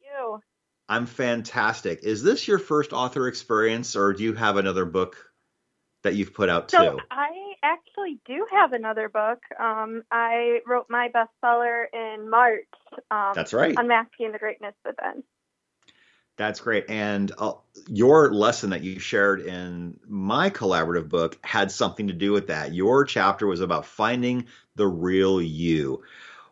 You. 0.00 0.40
I'm 0.88 1.06
fantastic. 1.06 2.04
Is 2.04 2.22
this 2.22 2.46
your 2.46 2.60
first 2.60 2.92
author 2.92 3.26
experience, 3.26 3.96
or 3.96 4.12
do 4.12 4.22
you 4.22 4.34
have 4.34 4.56
another 4.56 4.84
book 4.84 5.32
that 6.04 6.14
you've 6.14 6.32
put 6.32 6.48
out 6.48 6.70
so 6.70 6.92
too? 6.92 7.00
I 7.10 7.45
actually 7.62 8.20
do 8.26 8.46
have 8.50 8.72
another 8.72 9.08
book. 9.08 9.38
Um, 9.58 10.02
I 10.10 10.60
wrote 10.66 10.86
my 10.88 11.08
bestseller 11.08 11.84
in 11.92 12.28
March. 12.28 12.66
Um, 13.10 13.32
That's 13.34 13.52
right. 13.52 13.74
Unmasking 13.76 14.32
the 14.32 14.38
Greatness 14.38 14.74
Within. 14.84 15.22
That's 16.36 16.60
great. 16.60 16.84
And 16.90 17.32
uh, 17.38 17.54
your 17.88 18.32
lesson 18.32 18.70
that 18.70 18.82
you 18.82 18.98
shared 18.98 19.40
in 19.40 19.98
my 20.06 20.50
collaborative 20.50 21.08
book 21.08 21.38
had 21.42 21.70
something 21.70 22.08
to 22.08 22.12
do 22.12 22.32
with 22.32 22.48
that. 22.48 22.74
Your 22.74 23.04
chapter 23.04 23.46
was 23.46 23.60
about 23.60 23.86
finding 23.86 24.46
the 24.74 24.86
real 24.86 25.40
you. 25.40 26.02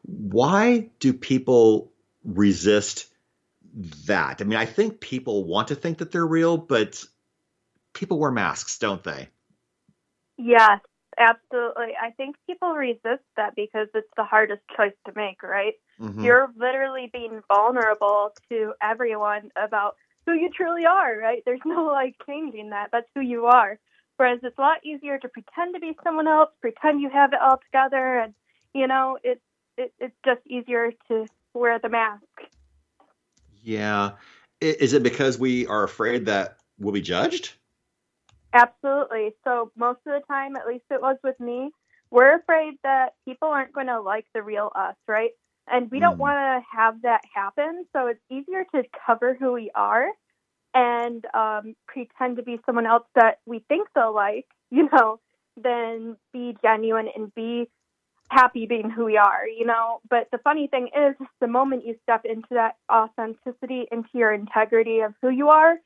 Why 0.02 0.90
do 1.00 1.12
people 1.12 1.92
resist 2.24 3.12
that? 4.06 4.40
I 4.40 4.44
mean, 4.44 4.58
I 4.58 4.64
think 4.64 5.00
people 5.00 5.44
want 5.44 5.68
to 5.68 5.74
think 5.74 5.98
that 5.98 6.10
they're 6.10 6.26
real, 6.26 6.56
but 6.56 7.04
people 7.92 8.18
wear 8.18 8.30
masks, 8.30 8.78
don't 8.78 9.02
they? 9.02 9.28
Yes, 10.38 10.80
absolutely. 11.18 11.94
I 12.00 12.10
think 12.10 12.36
people 12.46 12.72
resist 12.72 13.24
that 13.36 13.54
because 13.54 13.88
it's 13.94 14.08
the 14.16 14.24
hardest 14.24 14.62
choice 14.76 14.94
to 15.06 15.12
make, 15.14 15.42
right? 15.42 15.74
Mm-hmm. 16.00 16.24
You're 16.24 16.50
literally 16.56 17.10
being 17.12 17.42
vulnerable 17.48 18.32
to 18.48 18.72
everyone 18.82 19.50
about 19.56 19.96
who 20.26 20.32
you 20.32 20.50
truly 20.50 20.86
are, 20.86 21.16
right? 21.18 21.42
There's 21.44 21.60
no 21.64 21.84
like 21.86 22.16
changing 22.26 22.70
that. 22.70 22.88
That's 22.92 23.08
who 23.14 23.20
you 23.20 23.46
are. 23.46 23.78
Whereas 24.16 24.40
it's 24.42 24.56
a 24.58 24.60
lot 24.60 24.84
easier 24.84 25.18
to 25.18 25.28
pretend 25.28 25.74
to 25.74 25.80
be 25.80 25.96
someone 26.04 26.28
else, 26.28 26.50
pretend 26.60 27.00
you 27.00 27.10
have 27.10 27.32
it 27.32 27.40
all 27.40 27.58
together, 27.58 28.18
and 28.20 28.34
you 28.72 28.86
know, 28.86 29.18
it's 29.22 29.40
it, 29.76 29.92
it's 29.98 30.14
just 30.24 30.40
easier 30.46 30.92
to 31.08 31.26
wear 31.52 31.78
the 31.78 31.88
mask. 31.88 32.22
Yeah. 33.62 34.12
Is 34.60 34.92
it 34.92 35.02
because 35.02 35.38
we 35.38 35.66
are 35.66 35.82
afraid 35.82 36.26
that 36.26 36.58
we'll 36.78 36.92
be 36.92 37.00
judged? 37.00 37.54
Absolutely. 38.54 39.34
So 39.42 39.72
most 39.76 39.98
of 40.06 40.12
the 40.14 40.22
time, 40.28 40.56
at 40.56 40.66
least 40.66 40.84
it 40.90 41.02
was 41.02 41.16
with 41.24 41.38
me, 41.40 41.70
we're 42.10 42.36
afraid 42.36 42.74
that 42.84 43.14
people 43.24 43.48
aren't 43.48 43.72
going 43.72 43.88
to 43.88 44.00
like 44.00 44.26
the 44.34 44.42
real 44.42 44.70
us, 44.76 44.94
right? 45.08 45.30
And 45.66 45.90
we 45.90 45.98
don't 45.98 46.16
mm. 46.16 46.20
want 46.20 46.36
to 46.36 46.78
have 46.78 47.02
that 47.02 47.22
happen. 47.34 47.84
So 47.92 48.06
it's 48.06 48.20
easier 48.30 48.64
to 48.74 48.84
cover 49.04 49.36
who 49.38 49.52
we 49.52 49.70
are 49.74 50.06
and 50.74 51.24
um, 51.34 51.74
pretend 51.88 52.36
to 52.36 52.42
be 52.42 52.60
someone 52.66 52.86
else 52.86 53.04
that 53.14 53.38
we 53.46 53.64
think 53.68 53.88
they'll 53.94 54.14
like, 54.14 54.46
you 54.70 54.88
know, 54.92 55.20
than 55.60 56.16
be 56.32 56.56
genuine 56.62 57.08
and 57.14 57.34
be 57.34 57.68
happy 58.30 58.66
being 58.66 58.90
who 58.90 59.04
we 59.04 59.16
are, 59.16 59.46
you 59.46 59.66
know. 59.66 60.00
But 60.08 60.28
the 60.32 60.38
funny 60.38 60.66
thing 60.66 60.88
is, 60.96 61.14
the 61.40 61.46
moment 61.46 61.84
you 61.84 61.96
step 62.02 62.24
into 62.24 62.48
that 62.50 62.76
authenticity, 62.90 63.86
into 63.90 64.08
your 64.14 64.32
integrity 64.32 65.00
of 65.00 65.14
who 65.22 65.30
you 65.30 65.48
are, 65.48 65.76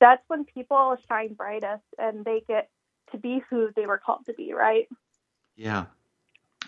that's 0.00 0.22
when 0.28 0.44
people 0.44 0.96
shine 1.08 1.34
brightest 1.34 1.84
and 1.98 2.24
they 2.24 2.42
get 2.48 2.68
to 3.12 3.18
be 3.18 3.42
who 3.50 3.70
they 3.76 3.86
were 3.86 3.98
called 3.98 4.26
to 4.26 4.34
be, 4.34 4.52
right? 4.52 4.88
Yeah, 5.56 5.86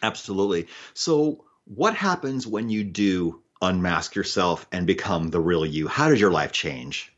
absolutely. 0.03 0.69
So, 0.95 1.45
what 1.65 1.95
happens 1.95 2.47
when 2.47 2.71
you 2.71 2.85
do 2.85 3.43
unmask 3.61 4.15
yourself 4.15 4.67
and 4.73 4.87
become 4.87 5.29
the 5.29 5.41
real 5.41 5.67
you? 5.67 5.89
How 5.89 6.09
does 6.09 6.21
your 6.21 6.31
life 6.31 6.53
change? 6.53 7.13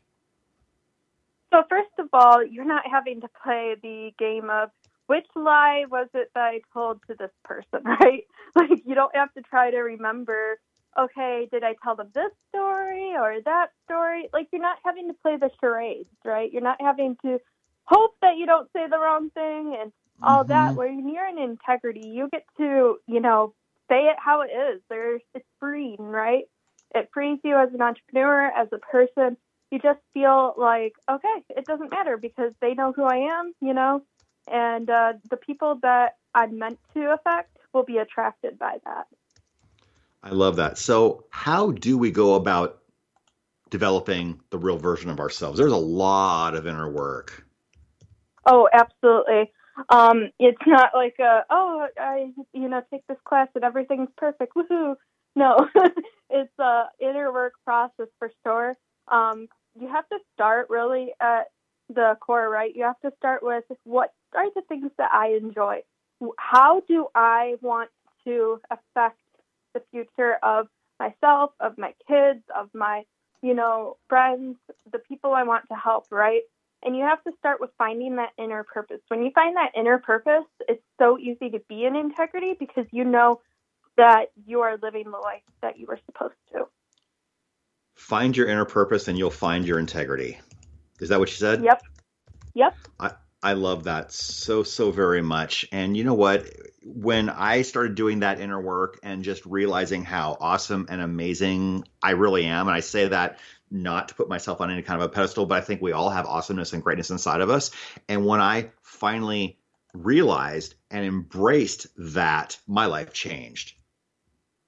So, 1.53 1.63
first 1.69 1.91
of 1.99 2.07
all, 2.13 2.43
you're 2.43 2.65
not 2.65 2.83
having 2.89 3.21
to 3.21 3.29
play 3.43 3.75
the 3.81 4.11
game 4.17 4.49
of 4.49 4.69
which 5.07 5.27
lie 5.35 5.83
was 5.89 6.07
it 6.13 6.31
that 6.35 6.41
I 6.41 6.61
told 6.73 7.01
to 7.07 7.15
this 7.19 7.31
person, 7.43 7.79
right? 7.83 8.23
Like, 8.55 8.81
you 8.85 8.95
don't 8.95 9.15
have 9.15 9.33
to 9.33 9.41
try 9.41 9.71
to 9.71 9.79
remember, 9.79 10.59
okay, 10.97 11.47
did 11.51 11.63
I 11.63 11.75
tell 11.83 11.95
them 11.95 12.09
this 12.13 12.31
story 12.49 13.13
or 13.15 13.35
that 13.45 13.67
story? 13.85 14.29
Like, 14.33 14.47
you're 14.51 14.61
not 14.61 14.77
having 14.83 15.07
to 15.07 15.13
play 15.21 15.37
the 15.37 15.49
charades, 15.59 16.09
right? 16.25 16.51
You're 16.51 16.61
not 16.61 16.81
having 16.81 17.17
to 17.23 17.39
hope 17.83 18.15
that 18.21 18.37
you 18.37 18.45
don't 18.45 18.69
say 18.73 18.87
the 18.89 18.99
wrong 18.99 19.29
thing 19.31 19.77
and 19.79 19.91
all 20.21 20.43
mm-hmm. 20.43 20.49
that. 20.49 20.75
When 20.75 21.09
you're 21.09 21.27
in 21.27 21.37
integrity, 21.37 22.07
you 22.07 22.29
get 22.31 22.45
to, 22.57 22.97
you 23.07 23.19
know, 23.19 23.53
say 23.89 24.05
it 24.05 24.17
how 24.17 24.41
it 24.41 24.51
is. 24.51 24.81
There's, 24.89 25.21
it's 25.33 25.47
freeing, 25.59 25.97
right? 25.99 26.45
It 26.93 27.09
frees 27.13 27.39
you 27.43 27.57
as 27.57 27.73
an 27.73 27.81
entrepreneur, 27.81 28.47
as 28.47 28.67
a 28.71 28.77
person. 28.77 29.37
You 29.71 29.79
just 29.79 29.99
feel 30.13 30.53
like, 30.57 30.93
okay, 31.09 31.43
it 31.49 31.65
doesn't 31.65 31.91
matter 31.91 32.17
because 32.17 32.51
they 32.59 32.73
know 32.73 32.91
who 32.93 33.03
I 33.03 33.39
am, 33.39 33.53
you 33.61 33.73
know, 33.73 34.03
and 34.51 34.89
uh, 34.89 35.13
the 35.29 35.37
people 35.37 35.79
that 35.81 36.17
I'm 36.35 36.59
meant 36.59 36.79
to 36.93 37.13
affect 37.13 37.55
will 37.73 37.83
be 37.83 37.97
attracted 37.97 38.59
by 38.59 38.77
that. 38.83 39.07
I 40.23 40.29
love 40.29 40.57
that. 40.57 40.77
So, 40.77 41.25
how 41.29 41.71
do 41.71 41.97
we 41.97 42.11
go 42.11 42.35
about 42.35 42.81
developing 43.69 44.39
the 44.49 44.57
real 44.57 44.77
version 44.77 45.09
of 45.09 45.19
ourselves? 45.19 45.57
There's 45.57 45.71
a 45.71 45.77
lot 45.77 46.55
of 46.55 46.67
inner 46.67 46.89
work. 46.89 47.45
Oh, 48.45 48.69
absolutely. 48.71 49.51
Um, 49.89 50.31
it's 50.39 50.61
not 50.65 50.91
like 50.93 51.15
a, 51.19 51.45
oh, 51.49 51.87
I 51.97 52.31
you 52.53 52.69
know 52.69 52.83
take 52.91 53.05
this 53.07 53.17
class 53.25 53.47
and 53.55 53.63
everything's 53.63 54.09
perfect. 54.17 54.53
Woohoo! 54.55 54.95
No, 55.35 55.67
it's 56.29 56.59
a 56.59 56.83
inner 56.99 57.31
work 57.31 57.53
process 57.65 58.07
for 58.19 58.31
sure. 58.43 58.75
Um, 59.07 59.47
you 59.79 59.87
have 59.87 60.07
to 60.09 60.19
start 60.33 60.69
really 60.69 61.13
at 61.21 61.47
the 61.89 62.17
core, 62.19 62.49
right? 62.49 62.75
You 62.75 62.83
have 62.83 62.99
to 63.01 63.11
start 63.17 63.41
with 63.41 63.63
what 63.83 64.13
are 64.35 64.51
the 64.53 64.61
things 64.67 64.91
that 64.97 65.11
I 65.13 65.37
enjoy? 65.41 65.81
How 66.37 66.81
do 66.87 67.07
I 67.15 67.55
want 67.61 67.89
to 68.25 68.59
affect 68.69 69.17
the 69.73 69.83
future 69.91 70.35
of 70.43 70.67
myself, 70.99 71.51
of 71.59 71.77
my 71.77 71.93
kids, 72.07 72.43
of 72.55 72.69
my, 72.73 73.03
you 73.41 73.53
know, 73.53 73.97
friends, 74.07 74.57
the 74.91 74.99
people 74.99 75.33
I 75.33 75.43
want 75.43 75.65
to 75.69 75.75
help, 75.75 76.05
right? 76.11 76.41
And 76.83 76.95
you 76.95 77.03
have 77.03 77.23
to 77.23 77.31
start 77.37 77.59
with 77.59 77.69
finding 77.77 78.15
that 78.15 78.29
inner 78.37 78.63
purpose. 78.63 79.01
When 79.07 79.23
you 79.23 79.31
find 79.33 79.55
that 79.55 79.71
inner 79.75 79.99
purpose, 79.99 80.45
it's 80.67 80.83
so 80.99 81.17
easy 81.19 81.49
to 81.51 81.59
be 81.69 81.85
in 81.85 81.95
integrity 81.95 82.55
because 82.59 82.85
you 82.91 83.03
know 83.03 83.41
that 83.97 84.27
you 84.45 84.61
are 84.61 84.77
living 84.81 85.05
the 85.05 85.17
life 85.17 85.43
that 85.61 85.77
you 85.77 85.85
were 85.87 85.99
supposed 86.05 86.33
to. 86.53 86.65
Find 87.95 88.35
your 88.35 88.47
inner 88.47 88.65
purpose 88.65 89.07
and 89.07 89.17
you'll 89.17 89.29
find 89.29 89.65
your 89.65 89.77
integrity. 89.77 90.39
Is 90.99 91.09
that 91.09 91.19
what 91.19 91.29
you 91.29 91.35
said? 91.35 91.63
Yep. 91.63 91.81
Yep. 92.55 92.75
I, 92.99 93.11
I 93.43 93.53
love 93.53 93.85
that 93.85 94.11
so, 94.11 94.61
so 94.63 94.91
very 94.91 95.21
much. 95.21 95.65
And 95.71 95.97
you 95.97 96.03
know 96.03 96.13
what? 96.13 96.45
When 96.83 97.29
I 97.29 97.63
started 97.63 97.95
doing 97.95 98.19
that 98.19 98.39
inner 98.39 98.61
work 98.61 98.99
and 99.01 99.23
just 99.23 99.45
realizing 99.45 100.03
how 100.03 100.37
awesome 100.39 100.85
and 100.89 101.01
amazing 101.01 101.85
I 102.03 102.11
really 102.11 102.45
am, 102.45 102.67
and 102.67 102.75
I 102.75 102.81
say 102.81 103.07
that 103.07 103.39
not 103.71 104.09
to 104.09 104.15
put 104.15 104.29
myself 104.29 104.61
on 104.61 104.69
any 104.69 104.81
kind 104.83 105.01
of 105.01 105.09
a 105.09 105.13
pedestal, 105.13 105.45
but 105.45 105.57
I 105.57 105.61
think 105.61 105.81
we 105.81 105.91
all 105.91 106.09
have 106.09 106.25
awesomeness 106.25 106.73
and 106.73 106.83
greatness 106.83 107.09
inside 107.09 107.41
of 107.41 107.49
us. 107.49 107.71
And 108.07 108.25
when 108.25 108.41
I 108.41 108.71
finally 108.83 109.57
realized 109.93 110.75
and 110.91 111.05
embraced 111.05 111.87
that, 111.97 112.59
my 112.67 112.85
life 112.85 113.11
changed. 113.13 113.73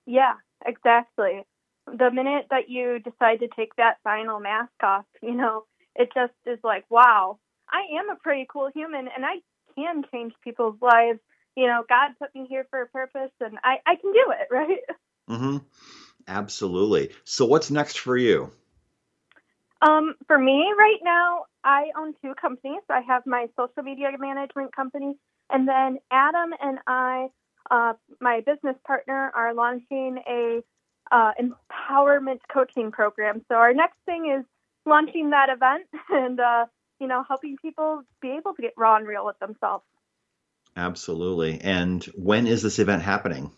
Yeah, 0.06 0.34
exactly. 0.66 1.46
The 1.86 2.12
minute 2.12 2.48
that 2.50 2.70
you 2.70 3.00
decide 3.00 3.42
to 3.42 3.50
take 3.56 3.76
that 3.76 3.98
final 4.04 4.40
mask 4.40 4.72
off, 4.82 5.06
you 5.22 5.34
know, 5.34 5.66
it 5.96 6.10
just 6.16 6.34
is 6.46 6.60
like, 6.64 6.86
wow, 6.90 7.40
I 7.74 8.00
am 8.00 8.10
a 8.10 8.16
pretty 8.16 8.46
cool 8.50 8.70
human 8.74 9.10
and 9.14 9.26
I 9.26 9.42
can 9.76 10.04
change 10.14 10.34
people's 10.44 10.78
lives. 10.82 11.20
You 11.58 11.68
know, 11.68 11.84
God 11.90 12.12
put 12.20 12.34
me 12.36 12.46
here 12.48 12.68
for 12.70 12.84
a 12.84 12.88
purpose 12.88 13.32
and 13.42 13.58
I, 13.64 13.78
I 13.86 13.96
can 13.96 14.14
do 14.14 14.34
it, 14.40 14.48
right? 14.52 14.80
Mm-hmm. 15.30 15.58
Absolutely. 16.28 17.12
So 17.26 17.46
what's 17.46 17.72
next 17.72 18.00
for 18.00 18.16
you? 18.16 18.52
Um, 19.82 20.16
for 20.28 20.38
me 20.38 20.74
right 20.78 21.00
now, 21.04 21.46
I 21.64 21.90
own 21.98 22.14
two 22.22 22.34
companies. 22.36 22.82
I 22.90 23.02
have 23.02 23.24
my 23.26 23.48
social 23.58 23.84
media 23.84 24.10
management 24.18 24.74
company, 24.74 25.16
and 25.50 25.68
then 25.68 25.98
Adam 26.10 26.52
and 26.62 26.80
I, 26.88 27.28
uh, 27.70 27.94
my 28.22 28.42
business 28.46 28.78
partner, 28.88 29.32
are 29.36 29.54
launching 29.54 30.20
a 30.26 30.62
uh, 31.12 31.32
empowerment 31.40 32.40
coaching 32.52 32.92
program. 32.92 33.44
So 33.50 33.56
our 33.56 33.74
next 33.74 33.98
thing 34.06 34.34
is 34.38 34.46
launching 34.86 35.32
that 35.32 35.50
event, 35.50 35.84
and 36.10 36.40
uh, 36.40 36.66
you 37.04 37.10
know, 37.10 37.22
helping 37.28 37.58
people 37.58 38.02
be 38.22 38.30
able 38.30 38.54
to 38.54 38.62
get 38.62 38.72
raw 38.78 38.96
and 38.96 39.06
real 39.06 39.26
with 39.26 39.38
themselves. 39.40 39.84
Absolutely. 40.78 41.60
And 41.60 42.02
when 42.16 42.48
is 42.48 42.62
this 42.62 42.80
event 42.80 43.04
happening? 43.04 43.52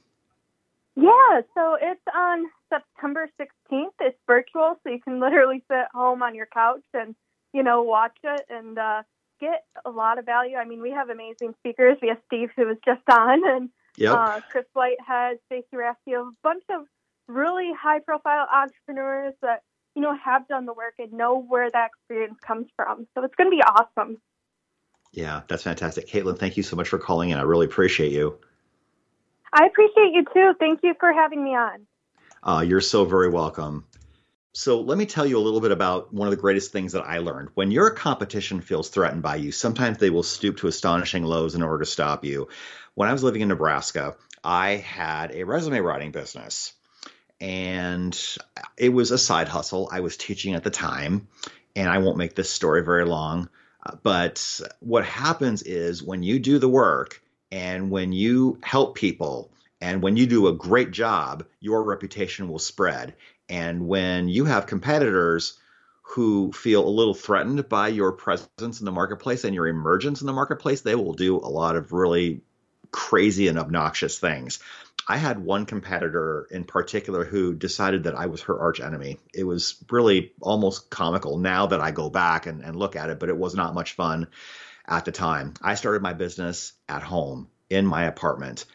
Yeah, 0.96 1.42
so 1.54 1.78
it's 1.80 2.02
on 2.16 2.46
September 2.70 3.30
16th. 3.40 3.92
It's 4.00 4.18
virtual, 4.26 4.80
so 4.82 4.90
you 4.90 5.00
can 5.00 5.20
literally 5.20 5.64
sit 5.70 5.86
home 5.94 6.24
on 6.24 6.34
your 6.34 6.48
couch 6.48 6.82
and, 6.96 7.14
you 7.54 7.62
know, 7.62 7.84
watch 7.84 8.18
it 8.24 8.48
and 8.50 8.80
uh, 8.80 9.04
get 9.40 9.66
a 9.86 9.92
lot 9.92 10.18
of 10.18 10.26
value. 10.26 10.56
I 10.56 10.66
mean, 10.66 10.82
we 10.82 10.90
have 10.90 11.10
amazing 11.10 11.54
speakers. 11.60 11.98
We 12.02 12.08
have 12.08 12.18
Steve, 12.26 12.50
who 12.56 12.66
was 12.66 12.78
just 12.84 13.08
on, 13.12 13.48
and 13.56 13.70
yep. 13.96 14.16
uh, 14.16 14.42
Chris 14.50 14.66
Whitehead, 14.74 15.38
Stacey 15.46 15.68
a 15.76 16.24
bunch 16.42 16.64
of 16.72 16.88
really 17.28 17.72
high 17.80 18.00
profile 18.00 18.48
entrepreneurs 18.52 19.36
that 19.44 19.62
you 19.96 20.02
know, 20.02 20.16
have 20.24 20.48
done 20.48 20.66
the 20.66 20.74
work 20.74 20.96
and 21.00 21.14
know 21.14 21.42
where 21.42 21.72
that 21.72 21.90
experience 21.96 22.38
comes 22.46 22.68
from. 22.76 23.08
So 23.16 23.24
it's 23.24 23.36
going 23.36 23.50
to 23.50 23.56
be 23.56 23.64
awesome. 23.64 24.18
Yeah, 25.14 25.42
that's 25.48 25.64
fantastic. 25.64 26.08
Caitlin, 26.08 26.38
thank 26.38 26.58
you 26.58 26.64
so 26.64 26.76
much 26.76 26.90
for 26.90 27.00
calling 27.00 27.30
in. 27.30 27.38
I 27.38 27.44
really 27.44 27.66
appreciate 27.66 28.12
you. 28.12 28.38
I 29.54 29.66
appreciate 29.66 30.14
you 30.14 30.26
too. 30.34 30.54
Thank 30.60 30.82
you 30.84 30.94
for 31.00 31.14
having 31.14 31.44
me 31.44 31.52
on. 31.52 31.88
Uh, 32.44 32.62
you're 32.68 32.82
so 32.82 33.06
very 33.06 33.30
welcome. 33.30 33.86
So, 34.52 34.80
let 34.80 34.98
me 34.98 35.06
tell 35.06 35.26
you 35.26 35.38
a 35.38 35.40
little 35.40 35.60
bit 35.60 35.72
about 35.72 36.14
one 36.14 36.28
of 36.28 36.32
the 36.32 36.40
greatest 36.40 36.72
things 36.72 36.94
that 36.94 37.04
I 37.04 37.18
learned. 37.18 37.50
When 37.56 37.72
your 37.72 37.92
competition 37.92 38.62
feels 38.62 38.88
threatened 38.88 39.22
by 39.22 39.36
you, 39.36 39.52
sometimes 39.52 39.98
they 39.98 40.10
will 40.10 40.24
stoop 40.24 40.58
to 40.58 40.68
astonishing 40.68 41.24
lows 41.24 41.56
in 41.56 41.62
order 41.62 41.80
to 41.80 41.90
stop 41.90 42.24
you. 42.24 42.48
When 42.94 43.10
I 43.10 43.12
was 43.12 43.24
living 43.24 43.42
in 43.42 43.50
Nebraska, 43.50 44.16
I 44.44 44.72
had 44.76 45.34
a 45.34 45.44
resume 45.44 45.80
writing 45.80 46.12
business 46.12 46.74
and 47.42 48.38
it 48.78 48.90
was 48.90 49.12
a 49.12 49.18
side 49.18 49.48
hustle. 49.48 49.90
I 49.92 50.00
was 50.00 50.18
teaching 50.18 50.56
at 50.56 50.64
the 50.64 50.70
time, 50.70 51.28
and 51.76 51.90
I 51.90 51.98
won't 52.00 52.18
make 52.18 52.36
this 52.36 52.50
story 52.50 52.84
very 52.84 53.06
long. 53.06 53.50
Uh, 53.86 53.96
but 54.02 54.62
what 54.80 55.06
happens 55.06 55.62
is 55.62 56.02
when 56.02 56.24
you 56.24 56.40
do 56.40 56.60
the 56.60 56.70
work 56.70 57.22
and 57.52 57.92
when 57.92 58.12
you 58.14 58.60
help 58.64 58.96
people 58.96 59.52
and 59.82 60.02
when 60.02 60.18
you 60.18 60.26
do 60.26 60.48
a 60.48 60.54
great 60.54 60.92
job, 60.92 61.46
your 61.60 61.84
reputation 61.84 62.48
will 62.48 62.60
spread. 62.60 63.16
And 63.50 63.88
when 63.88 64.28
you 64.28 64.46
have 64.46 64.66
competitors 64.66 65.58
who 66.02 66.52
feel 66.52 66.88
a 66.88 66.90
little 66.90 67.14
threatened 67.14 67.68
by 67.68 67.90
your 67.90 68.12
presence 68.12 68.80
in 68.80 68.86
the 68.86 68.92
marketplace 68.92 69.44
and 69.44 69.54
your 69.54 69.68
emergence 69.68 70.22
in 70.22 70.28
the 70.28 70.34
marketplace, 70.34 70.82
they 70.82 70.96
will 70.96 71.14
do 71.14 71.38
a 71.38 71.50
lot 71.50 71.76
of 71.76 71.92
really 71.92 72.42
crazy 72.92 73.48
and 73.48 73.60
obnoxious 73.60 74.18
things. 74.18 74.60
I 75.08 75.18
had 75.18 75.40
one 75.40 75.66
competitor 75.66 76.48
in 76.50 76.64
particular 76.64 77.26
who 77.26 77.54
decided 77.54 78.04
that 78.04 78.16
I 78.16 78.26
was 78.26 78.42
her 78.44 78.60
arch 78.60 78.80
enemy. 78.80 79.20
It 79.34 79.44
was 79.44 79.76
really 79.92 80.34
almost 80.42 80.90
comical 80.90 81.38
now 81.38 81.68
that 81.68 81.82
I 81.82 81.92
go 81.92 82.10
back 82.10 82.48
and, 82.48 82.64
and 82.64 82.76
look 82.76 82.96
at 82.96 83.10
it, 83.10 83.20
but 83.20 83.30
it 83.30 83.38
was 83.38 83.54
not 83.54 83.76
much 83.76 83.94
fun 83.94 84.28
at 84.88 85.06
the 85.06 85.12
time. 85.12 85.54
I 85.62 85.76
started 85.76 86.02
my 86.02 86.14
business 86.14 86.74
at 86.90 87.04
home 87.04 87.50
in 87.70 87.86
my 87.86 88.06
apartment 88.06 88.66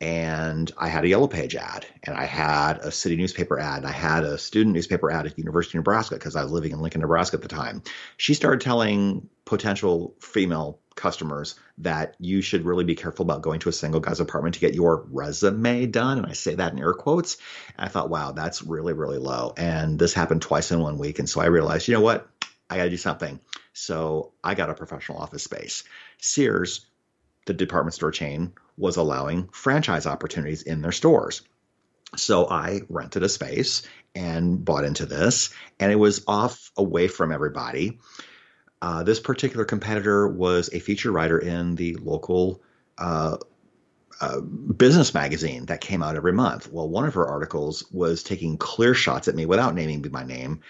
and 0.00 0.70
I 0.76 0.88
had 0.88 1.04
a 1.04 1.08
yellow 1.08 1.26
page 1.26 1.56
ad 1.56 1.86
and 2.02 2.16
I 2.16 2.24
had 2.24 2.78
a 2.78 2.90
city 2.90 3.16
newspaper 3.16 3.58
ad 3.58 3.78
and 3.78 3.86
I 3.86 3.92
had 3.92 4.24
a 4.24 4.36
student 4.36 4.74
newspaper 4.74 5.10
ad 5.10 5.24
at 5.24 5.34
the 5.34 5.42
University 5.42 5.78
of 5.78 5.80
Nebraska 5.80 6.16
because 6.16 6.36
I 6.36 6.42
was 6.42 6.52
living 6.52 6.72
in 6.72 6.80
Lincoln, 6.80 7.00
Nebraska 7.00 7.36
at 7.36 7.42
the 7.42 7.48
time. 7.48 7.82
She 8.18 8.34
started 8.34 8.60
telling 8.60 9.28
potential 9.46 10.14
female 10.20 10.80
customers 10.96 11.54
that 11.78 12.14
you 12.18 12.42
should 12.42 12.66
really 12.66 12.84
be 12.84 12.94
careful 12.94 13.22
about 13.22 13.40
going 13.40 13.60
to 13.60 13.70
a 13.70 13.72
single 13.72 14.00
guy's 14.00 14.20
apartment 14.20 14.54
to 14.54 14.60
get 14.60 14.74
your 14.74 15.06
resume 15.10 15.86
done. 15.86 16.18
And 16.18 16.26
I 16.26 16.32
say 16.32 16.54
that 16.54 16.72
in 16.72 16.78
air 16.78 16.92
quotes. 16.92 17.38
And 17.78 17.86
I 17.86 17.88
thought, 17.88 18.10
wow, 18.10 18.32
that's 18.32 18.62
really, 18.62 18.92
really 18.92 19.18
low. 19.18 19.54
And 19.56 19.98
this 19.98 20.12
happened 20.12 20.42
twice 20.42 20.72
in 20.72 20.80
one 20.80 20.98
week. 20.98 21.18
And 21.18 21.28
so 21.28 21.40
I 21.40 21.46
realized, 21.46 21.88
you 21.88 21.94
know 21.94 22.02
what? 22.02 22.28
I 22.68 22.76
got 22.76 22.84
to 22.84 22.90
do 22.90 22.96
something. 22.98 23.40
So 23.72 24.32
I 24.44 24.54
got 24.54 24.68
a 24.68 24.74
professional 24.74 25.18
office 25.18 25.44
space. 25.44 25.84
Sears, 26.18 26.86
the 27.46 27.54
department 27.54 27.94
store 27.94 28.10
chain, 28.10 28.52
was 28.76 28.96
allowing 28.96 29.48
franchise 29.48 30.06
opportunities 30.06 30.62
in 30.62 30.82
their 30.82 30.92
stores. 30.92 31.42
So 32.16 32.48
I 32.48 32.82
rented 32.88 33.22
a 33.22 33.28
space 33.28 33.82
and 34.14 34.64
bought 34.64 34.84
into 34.84 35.06
this, 35.06 35.50
and 35.78 35.92
it 35.92 35.96
was 35.96 36.24
off 36.26 36.70
away 36.76 37.08
from 37.08 37.32
everybody. 37.32 37.98
Uh, 38.80 39.02
this 39.02 39.20
particular 39.20 39.64
competitor 39.64 40.28
was 40.28 40.70
a 40.72 40.78
feature 40.78 41.10
writer 41.10 41.38
in 41.38 41.74
the 41.74 41.96
local 41.96 42.62
uh, 42.98 43.36
uh, 44.20 44.40
business 44.40 45.12
magazine 45.12 45.66
that 45.66 45.80
came 45.80 46.02
out 46.02 46.16
every 46.16 46.32
month. 46.32 46.70
Well, 46.72 46.88
one 46.88 47.04
of 47.04 47.14
her 47.14 47.26
articles 47.26 47.84
was 47.90 48.22
taking 48.22 48.56
clear 48.56 48.94
shots 48.94 49.28
at 49.28 49.34
me 49.34 49.44
without 49.44 49.74
naming 49.74 50.00
me 50.00 50.08
my 50.08 50.24
name. 50.24 50.60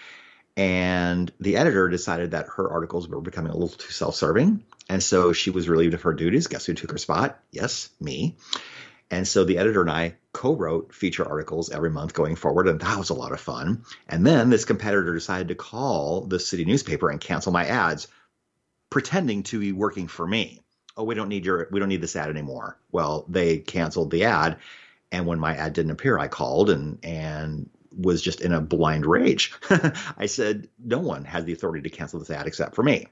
And 0.57 1.31
the 1.39 1.57
editor 1.57 1.87
decided 1.87 2.31
that 2.31 2.47
her 2.55 2.69
articles 2.69 3.07
were 3.07 3.21
becoming 3.21 3.51
a 3.51 3.55
little 3.55 3.77
too 3.77 3.91
self 3.91 4.15
serving. 4.15 4.63
And 4.89 5.03
so 5.03 5.33
she 5.33 5.49
was 5.49 5.67
relieved 5.67 5.93
of 5.93 6.03
her 6.03 6.13
duties. 6.13 6.47
Guess 6.47 6.65
who 6.65 6.73
took 6.73 6.91
her 6.91 6.97
spot? 6.97 7.39
Yes, 7.51 7.89
me. 7.99 8.37
And 9.09 9.27
so 9.27 9.43
the 9.43 9.57
editor 9.57 9.81
and 9.81 9.89
I 9.89 10.15
co 10.33 10.55
wrote 10.55 10.93
feature 10.93 11.27
articles 11.27 11.69
every 11.69 11.89
month 11.89 12.13
going 12.13 12.35
forward, 12.35 12.67
and 12.67 12.79
that 12.79 12.97
was 12.97 13.09
a 13.09 13.15
lot 13.15 13.31
of 13.31 13.39
fun. 13.39 13.83
And 14.07 14.25
then 14.25 14.49
this 14.49 14.65
competitor 14.65 15.13
decided 15.13 15.47
to 15.49 15.55
call 15.55 16.21
the 16.21 16.39
city 16.39 16.65
newspaper 16.65 17.09
and 17.09 17.19
cancel 17.19 17.51
my 17.51 17.65
ads, 17.65 18.07
pretending 18.89 19.43
to 19.43 19.59
be 19.59 19.71
working 19.71 20.07
for 20.07 20.27
me. 20.27 20.61
Oh, 20.97 21.03
we 21.03 21.15
don't 21.15 21.29
need 21.29 21.45
your 21.45 21.67
we 21.71 21.79
don't 21.79 21.89
need 21.89 22.01
this 22.01 22.15
ad 22.15 22.29
anymore. 22.29 22.77
Well, 22.91 23.25
they 23.29 23.59
canceled 23.59 24.11
the 24.11 24.25
ad. 24.25 24.57
And 25.11 25.25
when 25.25 25.39
my 25.39 25.55
ad 25.55 25.73
didn't 25.73 25.91
appear, 25.91 26.19
I 26.19 26.27
called 26.27 26.69
and 26.69 26.99
and 27.03 27.69
was 27.95 28.21
just 28.21 28.41
in 28.41 28.51
a 28.51 28.61
blind 28.61 29.05
rage. 29.05 29.53
I 30.17 30.25
said, 30.25 30.67
no 30.83 30.99
one 30.99 31.23
has 31.25 31.45
the 31.45 31.53
authority 31.53 31.89
to 31.89 31.95
cancel 31.95 32.19
this 32.19 32.29
ad 32.29 32.45
except 32.45 32.75
for 32.75 32.83
me. 32.83 33.07